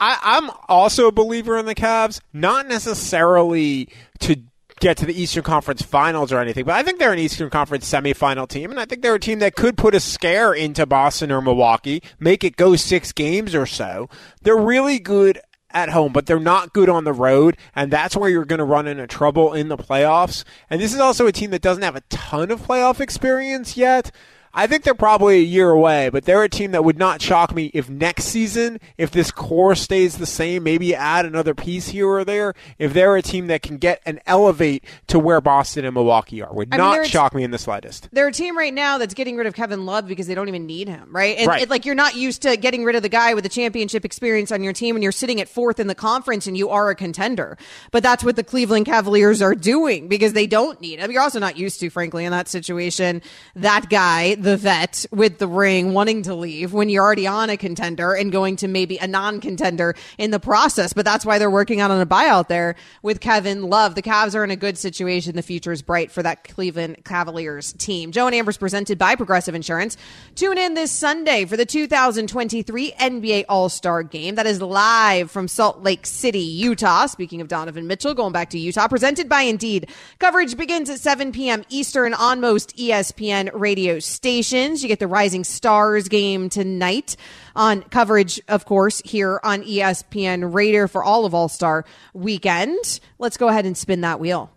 I, 0.01 0.19
I'm 0.23 0.51
also 0.69 1.09
a 1.09 1.12
believer 1.12 1.59
in 1.59 1.66
the 1.66 1.75
Cavs, 1.75 2.21
not 2.33 2.66
necessarily 2.69 3.89
to 4.21 4.37
get 4.81 4.97
to 4.99 5.07
the 5.07 5.20
Eastern 5.20 5.43
Conference 5.43 5.83
Finals 5.83 6.33
or 6.33 6.39
anything, 6.39 6.64
but 6.64 6.74
I 6.74 6.83
think 6.83 6.99
they're 6.99 7.12
an 7.12 7.18
Eastern 7.18 7.51
Conference 7.51 7.91
semifinal 7.91 8.49
team, 8.49 8.70
and 8.70 8.79
I 8.79 8.85
think 8.85 9.03
they're 9.03 9.14
a 9.14 9.20
team 9.20 9.39
that 9.41 9.57
could 9.57 9.76
put 9.76 9.95
a 9.95 10.01
scare 10.01 10.53
into 10.53 10.87
Boston 10.87 11.31
or 11.33 11.41
Milwaukee, 11.41 12.03
make 12.18 12.45
it 12.45 12.57
go 12.57 12.76
six 12.76 13.12
games 13.12 13.55
or 13.55 13.66
so. 13.66 14.09
They're 14.43 14.57
really 14.57 14.99
good 14.99 15.41
at 15.70 15.91
home, 15.91 16.12
but 16.12 16.26
they're 16.26 16.41
not 16.41 16.72
good 16.72 16.89
on 16.89 17.05
the 17.05 17.12
road, 17.12 17.57
and 17.74 17.91
that's 17.91 18.16
where 18.16 18.31
you're 18.31 18.45
going 18.45 18.59
to 18.59 18.64
run 18.64 18.87
into 18.87 19.07
trouble 19.07 19.53
in 19.53 19.68
the 19.68 19.76
playoffs. 19.76 20.45
And 20.70 20.81
this 20.81 20.95
is 20.95 21.01
also 21.01 21.26
a 21.26 21.33
team 21.33 21.51
that 21.51 21.62
doesn't 21.62 21.83
have 21.83 21.97
a 21.97 22.03
ton 22.09 22.51
of 22.51 22.62
playoff 22.62 23.01
experience 23.01 23.76
yet. 23.76 24.11
I 24.59 24.67
think 24.67 24.83
they're 24.83 24.93
probably 24.93 25.37
a 25.37 25.43
year 25.45 25.71
away, 25.71 26.09
but 26.09 26.25
they're 26.25 26.43
a 26.43 26.49
team 26.49 26.73
that 26.73 26.83
would 26.85 26.99
not 26.99 27.23
shock 27.23 27.55
me 27.55 27.71
if 27.75 27.89
next 27.89 28.25
season, 28.25 28.81
if 28.97 29.13
this 29.13 29.31
core 29.31 29.77
stays 29.77 30.19
the 30.19 30.27
same, 30.27 30.65
maybe 30.65 30.97
add 30.97 31.25
another 31.27 31.55
piece 31.55 31.91
here 31.91 32.09
or 32.09 32.25
there. 32.25 32.55
If 32.77 32.93
they're 32.93 33.15
a 33.15 33.23
team 33.23 33.47
that 33.47 33.63
can 33.63 33.77
get 33.77 34.03
and 34.05 34.19
elevate 34.27 34.83
to 35.07 35.21
where 35.21 35.41
Boston 35.41 35.85
and 35.85 35.95
Milwaukee 35.95 36.43
are, 36.43 36.53
would 36.53 36.75
I 36.75 36.77
not 36.77 36.95
they're- 36.95 37.05
shock 37.05 37.37
me 37.37 37.45
in 37.45 37.53
the 37.53 37.59
slightest. 37.59 38.09
They're 38.11 38.27
a 38.27 38.33
team 38.33 38.59
right 38.59 38.75
now 38.75 38.99
that's 38.99 39.15
getting 39.15 39.37
rid 39.37 39.47
of 39.47 39.55
Kevin 39.55 39.87
Love 39.87 40.09
because 40.09 40.27
they 40.27 40.35
don't 40.35 40.49
even 40.49 40.67
need 40.67 40.89
him, 40.89 41.09
right? 41.13 41.39
And 41.39 41.47
Right. 41.47 41.63
it, 41.63 41.71
like 41.71 41.87
you're 41.87 41.95
not 41.95 42.17
used 42.17 42.43
to 42.43 42.57
getting 42.57 42.83
rid 42.83 42.97
of 42.97 43.03
the 43.03 43.09
guy 43.09 43.35
with 43.35 43.45
the 43.45 43.49
championship 43.51 44.05
experience 44.05 44.51
on 44.51 44.65
your 44.65 44.73
team 44.73 44.97
and 44.97 45.05
you're 45.05 45.13
sitting 45.13 45.41
at 45.41 45.49
fourth 45.49 45.79
in 45.79 45.87
the 45.87 45.95
conference 45.95 46.49
and 46.49 46.57
you 46.57 46.69
are 46.71 46.91
a 46.91 46.97
contender. 46.97 47.57
But 47.93 48.03
that's 48.03 48.25
what 48.25 48.35
the 48.35 48.43
Cleveland 48.43 48.87
Cavaliers 48.87 49.41
are 49.41 49.55
doing 49.55 50.09
because 50.09 50.33
they 50.33 50.49
don't 50.49 50.81
need 50.81 50.99
him. 50.99 51.13
You're 51.13 51.23
also 51.23 51.39
not 51.39 51.57
used 51.57 51.79
to, 51.79 51.91
frankly, 51.91 52.25
in 52.25 52.33
that 52.33 52.49
situation, 52.49 53.23
that 53.55 53.89
guy, 53.89 54.35
the 54.35 54.47
vet 54.57 55.05
with 55.11 55.38
the 55.38 55.46
ring 55.46 55.92
wanting 55.92 56.22
to 56.22 56.34
leave 56.34 56.72
when 56.72 56.88
you're 56.88 57.05
already 57.05 57.26
on 57.26 57.51
a 57.51 57.57
contender 57.57 58.14
and 58.14 58.32
going 58.32 58.57
to 58.57 58.68
maybe 58.68 58.96
a 58.99 59.07
non-contender 59.07 59.94
in 60.16 60.30
the 60.30 60.40
process. 60.40 60.92
But 60.92 61.05
that's 61.05 61.26
why 61.26 61.38
they're 61.38 61.51
working 61.51 61.80
out 61.80 61.90
on 61.90 62.01
a 62.01 62.07
buyout 62.07 62.49
there 62.49 62.76
with 63.03 63.20
Kevin 63.20 63.64
Love. 63.64 63.94
The 63.94 64.03
Cavs 64.03 64.34
are 64.34 64.44
in 64.44 64.51
a 64.51 64.57
good 64.57 64.78
situation. 64.78 65.36
The 65.36 65.42
future 65.42 65.72
is 65.72 65.82
bright 65.82 66.11
for 66.11 66.22
that 66.22 66.44
Cleveland 66.44 67.05
Cavaliers 67.05 67.72
team. 67.74 68.12
Joe 68.12 68.26
and 68.26 68.34
Amber's 68.34 68.57
presented 68.57 68.99
by 68.99 69.16
Progressive 69.16 69.55
Insurance. 69.55 69.96
Tune 70.34 70.59
in 70.59 70.74
this 70.74 70.90
Sunday 70.90 71.44
for 71.44 71.57
the 71.57 71.66
2023 71.66 72.92
NBA 72.92 73.44
All-Star 73.49 74.03
Game. 74.03 74.36
That 74.36 74.46
is 74.46 74.62
live 74.62 75.30
from 75.30 75.49
Salt 75.49 75.82
Lake 75.82 76.07
City, 76.07 76.38
Utah. 76.38 77.07
Speaking 77.07 77.40
of 77.40 77.49
Donovan 77.49 77.86
Mitchell, 77.86 78.14
going 78.14 78.32
back 78.32 78.51
to 78.51 78.59
Utah, 78.59 78.88
presented 78.88 79.28
by 79.28 79.42
Indeed. 79.42 79.90
Coverage 80.18 80.57
begins 80.57 80.88
at 80.88 81.01
7 81.01 81.32
p.m. 81.32 81.64
Eastern 81.68 82.14
on 82.14 82.40
most 82.40 82.76
ESPN 82.76 83.51
radio 83.53 83.99
stations. 83.99 84.38
You 84.39 84.86
get 84.86 85.01
the 85.01 85.09
Rising 85.09 85.43
Stars 85.43 86.07
game 86.07 86.49
tonight 86.49 87.16
on 87.57 87.82
coverage, 87.82 88.41
of 88.47 88.66
course, 88.66 89.03
here 89.05 89.41
on 89.43 89.64
ESPN 89.64 90.55
Radio 90.55 90.86
for 90.86 91.03
all 91.03 91.24
of 91.24 91.34
All 91.34 91.49
Star 91.49 91.84
weekend. 92.14 93.01
Let's 93.18 93.36
go 93.36 93.49
ahead 93.49 93.66
and 93.66 93.76
spin 93.76 94.03
that 94.03 94.20
wheel. 94.20 94.53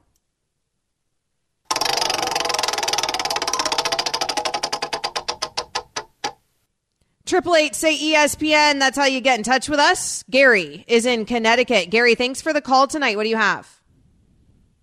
Triple 7.26 7.56
eight 7.56 7.74
say 7.74 7.98
ESPN. 7.98 8.78
That's 8.78 8.96
how 8.96 9.06
you 9.06 9.20
get 9.20 9.40
in 9.40 9.44
touch 9.44 9.68
with 9.68 9.80
us. 9.80 10.24
Gary 10.30 10.86
is 10.88 11.08
in 11.08 11.26
Connecticut. 11.26 11.90
Gary, 11.90 12.14
thanks 12.14 12.40
for 12.40 12.54
the 12.54 12.62
call 12.62 12.86
tonight. 12.86 13.18
What 13.18 13.24
do 13.24 13.30
you 13.30 13.38
have? 13.38 13.82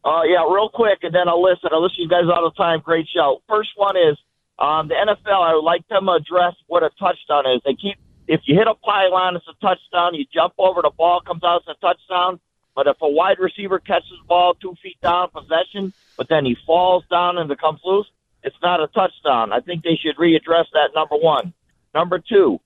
Uh, 0.05 0.23
yeah, 0.25 0.43
real 0.43 0.71
quick, 0.75 0.99
and 1.03 1.15
then 1.15 1.29
I'll 1.29 1.43
listen. 1.43 1.71
I'll 1.71 1.83
listen 1.83 1.99
to 1.99 2.03
you 2.03 2.09
guys 2.09 2.25
all 2.25 2.43
the 2.43 2.57
time. 2.57 2.81
Great 2.81 3.07
show. 3.15 3.43
First 3.49 3.71
one 3.77 3.97
is 3.97 4.19
um, 4.59 4.89
the 4.89 4.95
NFL. 4.95 5.43
I 5.43 5.55
would 5.55 5.65
like 5.65 5.87
them 5.89 6.07
to 6.07 6.13
address 6.13 6.55
what 6.67 6.83
a 6.83 6.91
touchdown 6.99 7.45
is. 7.47 7.63
They 7.65 7.75
keep 7.75 7.99
if 8.29 8.43
you 8.45 8.55
hit 8.57 8.67
a 8.69 8.75
pylon, 8.75 9.37
it's 9.37 9.47
a 9.49 9.55
touchdown. 9.65 10.15
You 10.15 10.27
jump 10.33 10.53
over 10.59 10.83
the 10.83 10.91
ball, 10.97 11.23
comes 11.27 11.43
out, 11.43 11.63
it's 11.67 11.79
a 11.79 11.81
touchdown. 11.81 12.39
But 12.75 12.87
if 12.87 12.97
a 13.01 13.09
wide 13.09 13.39
receiver 13.41 13.79
catches 13.79 14.11
the 14.11 14.29
ball 14.29 14.55
two 14.55 14.75
feet 14.83 15.01
down 15.03 15.31
possession, 15.31 15.95
but 16.17 16.29
then 16.29 16.45
he 16.45 16.57
falls 16.67 17.05
down 17.11 17.39
and 17.39 17.49
becomes 17.49 17.81
loose, 17.85 18.07
it's 18.45 18.57
not 18.63 18.81
a 18.81 18.87
touchdown. 18.89 19.53
I 19.53 19.61
think 19.61 19.83
they 19.83 19.99
should 20.01 20.17
readdress 20.17 20.67
that. 20.75 20.91
Number 20.95 21.17
one. 21.17 21.55
Number 21.95 22.21
two. 22.21 22.61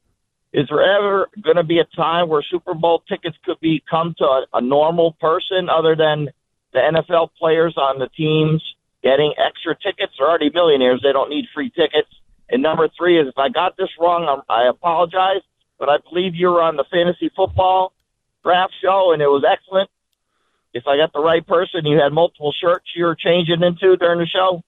Is 0.52 0.66
there 0.68 0.82
ever 0.82 1.30
going 1.40 1.56
to 1.56 1.64
be 1.64 1.78
a 1.78 1.84
time 1.96 2.28
where 2.28 2.42
Super 2.42 2.74
Bowl 2.74 3.02
tickets 3.08 3.36
could 3.42 3.58
be 3.60 3.82
come 3.88 4.14
to 4.18 4.24
a, 4.24 4.46
a 4.54 4.60
normal 4.60 5.12
person 5.12 5.70
other 5.70 5.96
than 5.96 6.28
the 6.74 6.78
NFL 6.78 7.30
players 7.38 7.74
on 7.78 7.98
the 7.98 8.08
teams 8.08 8.62
getting 9.02 9.34
extra 9.38 9.76
tickets? 9.76 10.12
They're 10.18 10.28
already 10.28 10.50
millionaires. 10.50 11.00
They 11.02 11.12
don't 11.12 11.30
need 11.30 11.46
free 11.54 11.70
tickets. 11.70 12.08
And 12.48 12.62
number 12.62 12.88
three 12.96 13.18
is 13.18 13.28
if 13.28 13.38
I 13.38 13.48
got 13.48 13.76
this 13.76 13.88
wrong, 13.98 14.26
I'm, 14.28 14.42
I 14.48 14.68
apologize, 14.68 15.42
but 15.78 15.88
I 15.88 15.98
believe 15.98 16.34
you 16.34 16.48
were 16.48 16.62
on 16.62 16.76
the 16.76 16.84
fantasy 16.90 17.30
football 17.34 17.92
draft 18.42 18.72
show, 18.82 19.12
and 19.12 19.22
it 19.22 19.26
was 19.26 19.44
excellent. 19.48 19.88
If 20.74 20.86
I 20.86 20.96
got 20.96 21.12
the 21.12 21.20
right 21.20 21.46
person, 21.46 21.86
you 21.86 21.98
had 21.98 22.12
multiple 22.12 22.52
shirts 22.52 22.86
you 22.94 23.04
were 23.04 23.14
changing 23.14 23.62
into 23.62 23.96
during 23.96 24.18
the 24.18 24.26
show. 24.26 24.62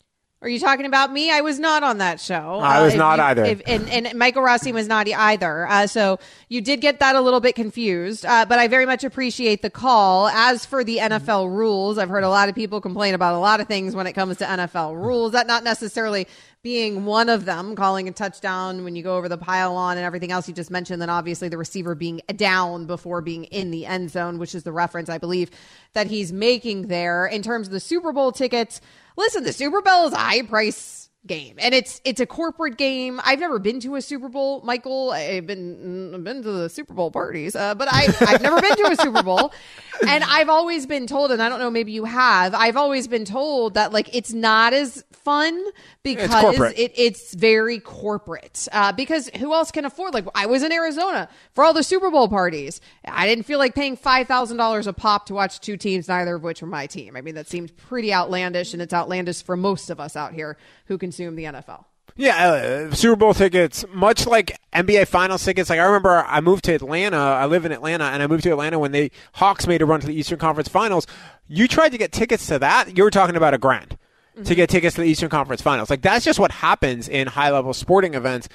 Are 0.44 0.48
you 0.50 0.60
talking 0.60 0.84
about 0.84 1.10
me? 1.10 1.30
I 1.32 1.40
was 1.40 1.58
not 1.58 1.82
on 1.82 1.96
that 1.98 2.20
show. 2.20 2.60
I 2.62 2.82
was 2.82 2.92
if 2.92 2.98
not 2.98 3.16
you- 3.18 3.24
either. 3.24 3.44
if- 3.46 3.62
and, 3.66 3.88
and 3.88 4.14
Michael 4.18 4.42
Rossi 4.42 4.72
was 4.72 4.86
not 4.86 5.08
either. 5.08 5.66
Uh, 5.66 5.86
so 5.86 6.18
you 6.50 6.60
did 6.60 6.82
get 6.82 7.00
that 7.00 7.16
a 7.16 7.20
little 7.22 7.40
bit 7.40 7.54
confused, 7.54 8.26
uh, 8.26 8.44
but 8.44 8.58
I 8.58 8.68
very 8.68 8.84
much 8.84 9.04
appreciate 9.04 9.62
the 9.62 9.70
call. 9.70 10.28
As 10.28 10.66
for 10.66 10.84
the 10.84 10.98
NFL 10.98 11.48
rules, 11.48 11.96
I've 11.96 12.10
heard 12.10 12.24
a 12.24 12.28
lot 12.28 12.50
of 12.50 12.54
people 12.54 12.82
complain 12.82 13.14
about 13.14 13.34
a 13.34 13.38
lot 13.38 13.60
of 13.60 13.68
things 13.68 13.96
when 13.96 14.06
it 14.06 14.12
comes 14.12 14.36
to 14.36 14.44
NFL 14.44 14.94
rules. 15.02 15.32
That 15.32 15.46
not 15.46 15.64
necessarily 15.64 16.28
being 16.62 17.06
one 17.06 17.30
of 17.30 17.46
them, 17.46 17.74
calling 17.74 18.06
a 18.08 18.12
touchdown 18.12 18.84
when 18.84 18.96
you 18.96 19.02
go 19.02 19.16
over 19.16 19.30
the 19.30 19.38
pylon 19.38 19.96
and 19.96 20.04
everything 20.04 20.30
else 20.30 20.46
you 20.46 20.52
just 20.52 20.70
mentioned. 20.70 21.00
Then 21.00 21.10
obviously 21.10 21.48
the 21.48 21.58
receiver 21.58 21.94
being 21.94 22.20
down 22.36 22.84
before 22.84 23.22
being 23.22 23.44
in 23.44 23.70
the 23.70 23.86
end 23.86 24.10
zone, 24.10 24.38
which 24.38 24.54
is 24.54 24.62
the 24.62 24.72
reference 24.72 25.08
I 25.08 25.16
believe 25.16 25.50
that 25.94 26.06
he's 26.06 26.32
making 26.34 26.88
there. 26.88 27.24
In 27.26 27.42
terms 27.42 27.66
of 27.66 27.72
the 27.72 27.80
Super 27.80 28.12
Bowl 28.12 28.30
tickets, 28.32 28.82
listen, 29.16 29.44
the 29.44 29.52
Super 29.52 29.80
Bowl 29.82 30.06
is 30.06 30.12
a 30.12 30.16
high 30.16 30.42
price 30.42 31.03
game 31.26 31.56
and 31.58 31.74
it's 31.74 32.00
it's 32.04 32.20
a 32.20 32.26
corporate 32.26 32.76
game. 32.76 33.20
I've 33.24 33.40
never 33.40 33.58
been 33.58 33.80
to 33.80 33.96
a 33.96 34.02
Super 34.02 34.28
Bowl, 34.28 34.60
Michael. 34.62 35.10
I've 35.10 35.46
been 35.46 36.14
I've 36.14 36.24
been 36.24 36.42
to 36.42 36.52
the 36.52 36.68
Super 36.68 36.92
Bowl 36.94 37.10
parties, 37.10 37.56
uh, 37.56 37.74
but 37.74 37.88
I 37.90 38.14
I've 38.20 38.42
never 38.42 38.60
been 38.60 38.76
to 38.76 38.90
a 38.92 38.96
Super 38.96 39.22
Bowl. 39.22 39.52
And 40.06 40.24
I've 40.24 40.48
always 40.48 40.86
been 40.86 41.06
told 41.06 41.30
and 41.30 41.40
I 41.40 41.48
don't 41.48 41.60
know 41.60 41.70
maybe 41.70 41.92
you 41.92 42.04
have. 42.04 42.52
I've 42.52 42.76
always 42.76 43.06
been 43.06 43.24
told 43.24 43.74
that 43.74 43.92
like 43.92 44.12
it's 44.12 44.32
not 44.32 44.72
as 44.72 45.04
fun 45.12 45.64
because 46.02 46.30
corporate. 46.30 46.76
it, 46.76 46.92
it's 46.96 47.32
very 47.32 47.78
corporate. 47.78 48.66
Uh, 48.72 48.90
because 48.90 49.30
who 49.38 49.54
else 49.54 49.70
can 49.70 49.84
afford 49.84 50.12
like 50.12 50.26
I 50.34 50.46
was 50.46 50.64
in 50.64 50.72
Arizona 50.72 51.28
for 51.54 51.62
all 51.62 51.72
the 51.72 51.84
Super 51.84 52.10
Bowl 52.10 52.28
parties. 52.28 52.80
I 53.06 53.26
didn't 53.26 53.44
feel 53.44 53.60
like 53.60 53.76
paying 53.76 53.96
$5,000 53.96 54.86
a 54.86 54.92
pop 54.92 55.26
to 55.26 55.34
watch 55.34 55.60
two 55.60 55.76
teams 55.76 56.08
neither 56.08 56.34
of 56.34 56.42
which 56.42 56.60
were 56.60 56.68
my 56.68 56.88
team. 56.88 57.16
I 57.16 57.20
mean 57.20 57.36
that 57.36 57.48
seemed 57.48 57.74
pretty 57.76 58.12
outlandish 58.12 58.72
and 58.72 58.82
it's 58.82 58.92
outlandish 58.92 59.44
for 59.44 59.56
most 59.56 59.90
of 59.90 60.00
us 60.00 60.16
out 60.16 60.34
here 60.34 60.58
who 60.86 60.98
consume 61.14 61.36
the 61.36 61.44
NFL. 61.44 61.84
Yeah, 62.16 62.88
uh, 62.90 62.94
Super 62.94 63.16
Bowl 63.16 63.34
tickets, 63.34 63.84
much 63.92 64.26
like 64.26 64.56
NBA 64.72 65.08
Finals 65.08 65.44
tickets. 65.44 65.68
Like 65.68 65.80
I 65.80 65.84
remember, 65.84 66.24
I 66.28 66.40
moved 66.40 66.64
to 66.64 66.74
Atlanta. 66.74 67.16
I 67.16 67.46
live 67.46 67.64
in 67.64 67.72
Atlanta, 67.72 68.04
and 68.04 68.22
I 68.22 68.28
moved 68.28 68.44
to 68.44 68.50
Atlanta 68.50 68.78
when 68.78 68.92
the 68.92 69.10
Hawks 69.34 69.66
made 69.66 69.82
a 69.82 69.86
run 69.86 70.00
to 70.00 70.06
the 70.06 70.14
Eastern 70.14 70.38
Conference 70.38 70.68
Finals. 70.68 71.06
You 71.48 71.66
tried 71.66 71.90
to 71.90 71.98
get 71.98 72.12
tickets 72.12 72.46
to 72.48 72.58
that. 72.60 72.96
You 72.96 73.02
were 73.02 73.10
talking 73.10 73.36
about 73.36 73.52
a 73.52 73.58
grand 73.58 73.98
to 74.44 74.54
get 74.54 74.68
tickets 74.68 74.96
to 74.96 75.00
the 75.02 75.06
Eastern 75.06 75.28
Conference 75.28 75.62
Finals. 75.62 75.90
Like 75.90 76.02
that's 76.02 76.24
just 76.24 76.38
what 76.38 76.50
happens 76.50 77.08
in 77.08 77.26
high 77.26 77.50
level 77.50 77.72
sporting 77.72 78.14
events. 78.14 78.48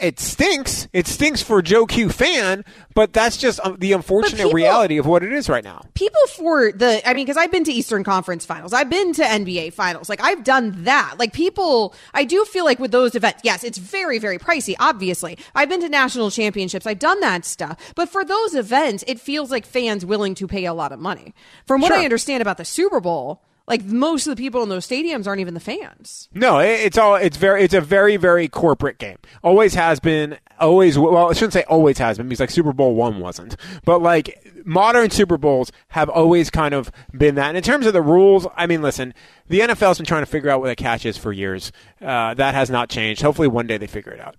It 0.00 0.18
stinks. 0.20 0.88
It 0.92 1.06
stinks 1.06 1.42
for 1.42 1.60
Joe 1.62 1.86
Q 1.86 2.08
fan, 2.10 2.64
but 2.94 3.12
that's 3.12 3.36
just 3.36 3.60
um, 3.64 3.76
the 3.78 3.92
unfortunate 3.92 4.36
people- 4.38 4.52
reality 4.52 4.98
of 4.98 5.06
what 5.06 5.22
it 5.22 5.32
is 5.32 5.48
right 5.48 5.64
now. 5.64 5.82
people 5.94 6.20
for 6.36 6.70
the 6.72 7.00
i 7.08 7.12
mean 7.14 7.24
because 7.26 7.36
i've 7.36 7.50
been 7.50 7.64
to 7.64 7.72
eastern 7.72 8.04
conference 8.04 8.44
finals. 8.46 8.72
I've 8.72 8.88
been 8.90 9.12
to 9.14 9.22
nba 9.22 9.72
finals. 9.72 10.08
Like 10.08 10.20
i've 10.22 10.44
done 10.44 10.84
that. 10.84 11.16
Like 11.18 11.32
people 11.32 11.94
i 12.14 12.24
do 12.24 12.44
feel 12.44 12.64
like 12.64 12.78
with 12.78 12.90
those 12.92 13.14
events 13.14 13.40
yes 13.44 13.64
it's 13.64 13.78
very 13.78 14.18
very 14.18 14.38
pricey 14.38 14.74
obviously. 14.78 15.36
I've 15.54 15.68
been 15.68 15.80
to 15.80 15.88
national 15.88 16.30
championships. 16.30 16.86
I've 16.86 16.98
done 16.98 17.20
that 17.20 17.44
stuff. 17.44 17.92
But 17.94 18.08
for 18.08 18.24
those 18.24 18.54
events 18.54 19.04
it 19.06 19.18
feels 19.20 19.50
like 19.50 19.66
fans 19.66 20.04
willing 20.06 20.34
to 20.36 20.46
pay 20.46 20.64
a 20.64 20.74
lot 20.74 20.92
of 20.92 20.98
money. 21.00 21.34
From 21.66 21.80
what 21.80 21.88
Sure. 21.88 21.98
i 21.98 22.04
understand 22.04 22.42
about 22.42 22.56
the 22.58 22.64
super 22.64 23.00
bowl 23.00 23.42
like 23.68 23.84
most 23.84 24.26
of 24.26 24.34
the 24.36 24.42
people 24.42 24.62
in 24.62 24.68
those 24.68 24.86
stadiums 24.88 25.26
aren't 25.26 25.40
even 25.40 25.54
the 25.54 25.60
fans 25.60 26.28
No, 26.34 26.58
it's 26.58 26.98
all 26.98 27.14
it's 27.14 27.36
very 27.36 27.62
it's 27.62 27.74
a 27.74 27.80
very 27.80 28.16
very 28.16 28.48
corporate 28.48 28.98
game. 28.98 29.18
Always 29.42 29.74
has 29.74 30.00
been. 30.00 30.38
Always 30.58 30.98
well, 30.98 31.30
I 31.30 31.34
shouldn't 31.34 31.52
say 31.52 31.62
always 31.68 31.98
has 31.98 32.18
been 32.18 32.28
because 32.28 32.40
like 32.40 32.50
Super 32.50 32.72
Bowl 32.72 32.96
one 32.96 33.20
wasn't, 33.20 33.54
but 33.84 34.02
like 34.02 34.52
modern 34.64 35.10
Super 35.10 35.38
Bowls 35.38 35.70
have 35.88 36.08
always 36.08 36.50
kind 36.50 36.74
of 36.74 36.90
been 37.16 37.36
that. 37.36 37.48
And 37.48 37.56
in 37.56 37.62
terms 37.62 37.86
of 37.86 37.92
the 37.92 38.02
rules, 38.02 38.46
I 38.56 38.66
mean, 38.66 38.82
listen, 38.82 39.14
the 39.46 39.60
NFL's 39.60 39.98
been 39.98 40.06
trying 40.06 40.22
to 40.22 40.26
figure 40.26 40.50
out 40.50 40.60
what 40.60 40.70
a 40.70 40.76
catch 40.76 41.06
is 41.06 41.16
for 41.16 41.32
years. 41.32 41.70
Uh, 42.02 42.34
that 42.34 42.54
has 42.54 42.70
not 42.70 42.88
changed. 42.88 43.22
Hopefully, 43.22 43.48
one 43.48 43.66
day 43.68 43.76
they 43.76 43.86
figure 43.86 44.12
it 44.12 44.20
out. 44.20 44.34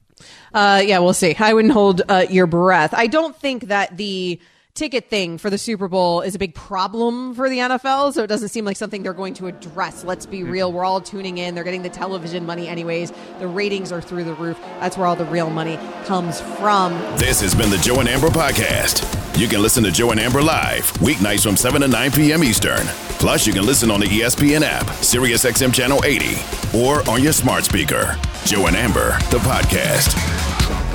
Uh, 0.53 0.81
yeah, 0.85 0.99
we'll 0.99 1.13
see. 1.13 1.35
I 1.39 1.53
wouldn't 1.53 1.73
hold 1.73 2.01
uh, 2.09 2.25
your 2.29 2.47
breath. 2.47 2.93
I 2.93 3.07
don't 3.07 3.35
think 3.35 3.67
that 3.67 3.95
the 3.95 4.39
ticket 4.79 5.09
thing 5.09 5.37
for 5.37 5.49
the 5.49 5.57
Super 5.57 5.89
Bowl 5.89 6.21
is 6.21 6.35
a 6.35 6.39
big 6.39 6.55
problem 6.55 7.33
for 7.35 7.49
the 7.49 7.57
NFL, 7.57 8.13
so 8.13 8.23
it 8.23 8.27
doesn't 8.27 8.47
seem 8.47 8.63
like 8.63 8.77
something 8.77 9.03
they're 9.03 9.11
going 9.11 9.33
to 9.33 9.47
address. 9.47 10.05
Let's 10.05 10.25
be 10.25 10.39
mm-hmm. 10.39 10.51
real. 10.51 10.71
We're 10.71 10.85
all 10.85 11.01
tuning 11.01 11.37
in. 11.37 11.53
They're 11.53 11.65
getting 11.65 11.81
the 11.81 11.89
television 11.89 12.45
money 12.45 12.69
anyways. 12.69 13.11
The 13.39 13.47
ratings 13.47 13.91
are 13.91 13.99
through 13.99 14.23
the 14.23 14.33
roof. 14.35 14.57
That's 14.79 14.97
where 14.97 15.05
all 15.05 15.17
the 15.17 15.25
real 15.25 15.49
money 15.49 15.77
comes 16.05 16.39
from. 16.39 16.93
This 17.17 17.41
has 17.41 17.53
been 17.53 17.69
the 17.69 17.77
Joe 17.79 17.99
and 17.99 18.07
Amber 18.07 18.29
Podcast. 18.29 19.03
You 19.37 19.49
can 19.49 19.61
listen 19.61 19.83
to 19.83 19.91
Joe 19.91 20.11
and 20.11 20.19
Amber 20.19 20.41
live 20.41 20.85
weeknights 20.93 21.43
from 21.43 21.57
7 21.57 21.81
to 21.81 21.87
9 21.89 22.11
p.m. 22.13 22.41
Eastern. 22.41 22.85
Plus, 23.19 23.45
you 23.45 23.51
can 23.51 23.65
listen 23.65 23.91
on 23.91 23.99
the 23.99 24.07
ESPN 24.07 24.61
app, 24.61 24.89
Sirius 25.03 25.43
XM 25.43 25.73
Channel 25.73 26.05
80, 26.05 26.37
or 26.73 27.07
on 27.09 27.21
your 27.21 27.33
smart 27.33 27.65
speaker. 27.65 28.17
Joe 28.45 28.67
and 28.67 28.77
Amber, 28.77 29.11
the 29.29 29.39
podcast. 29.39 30.88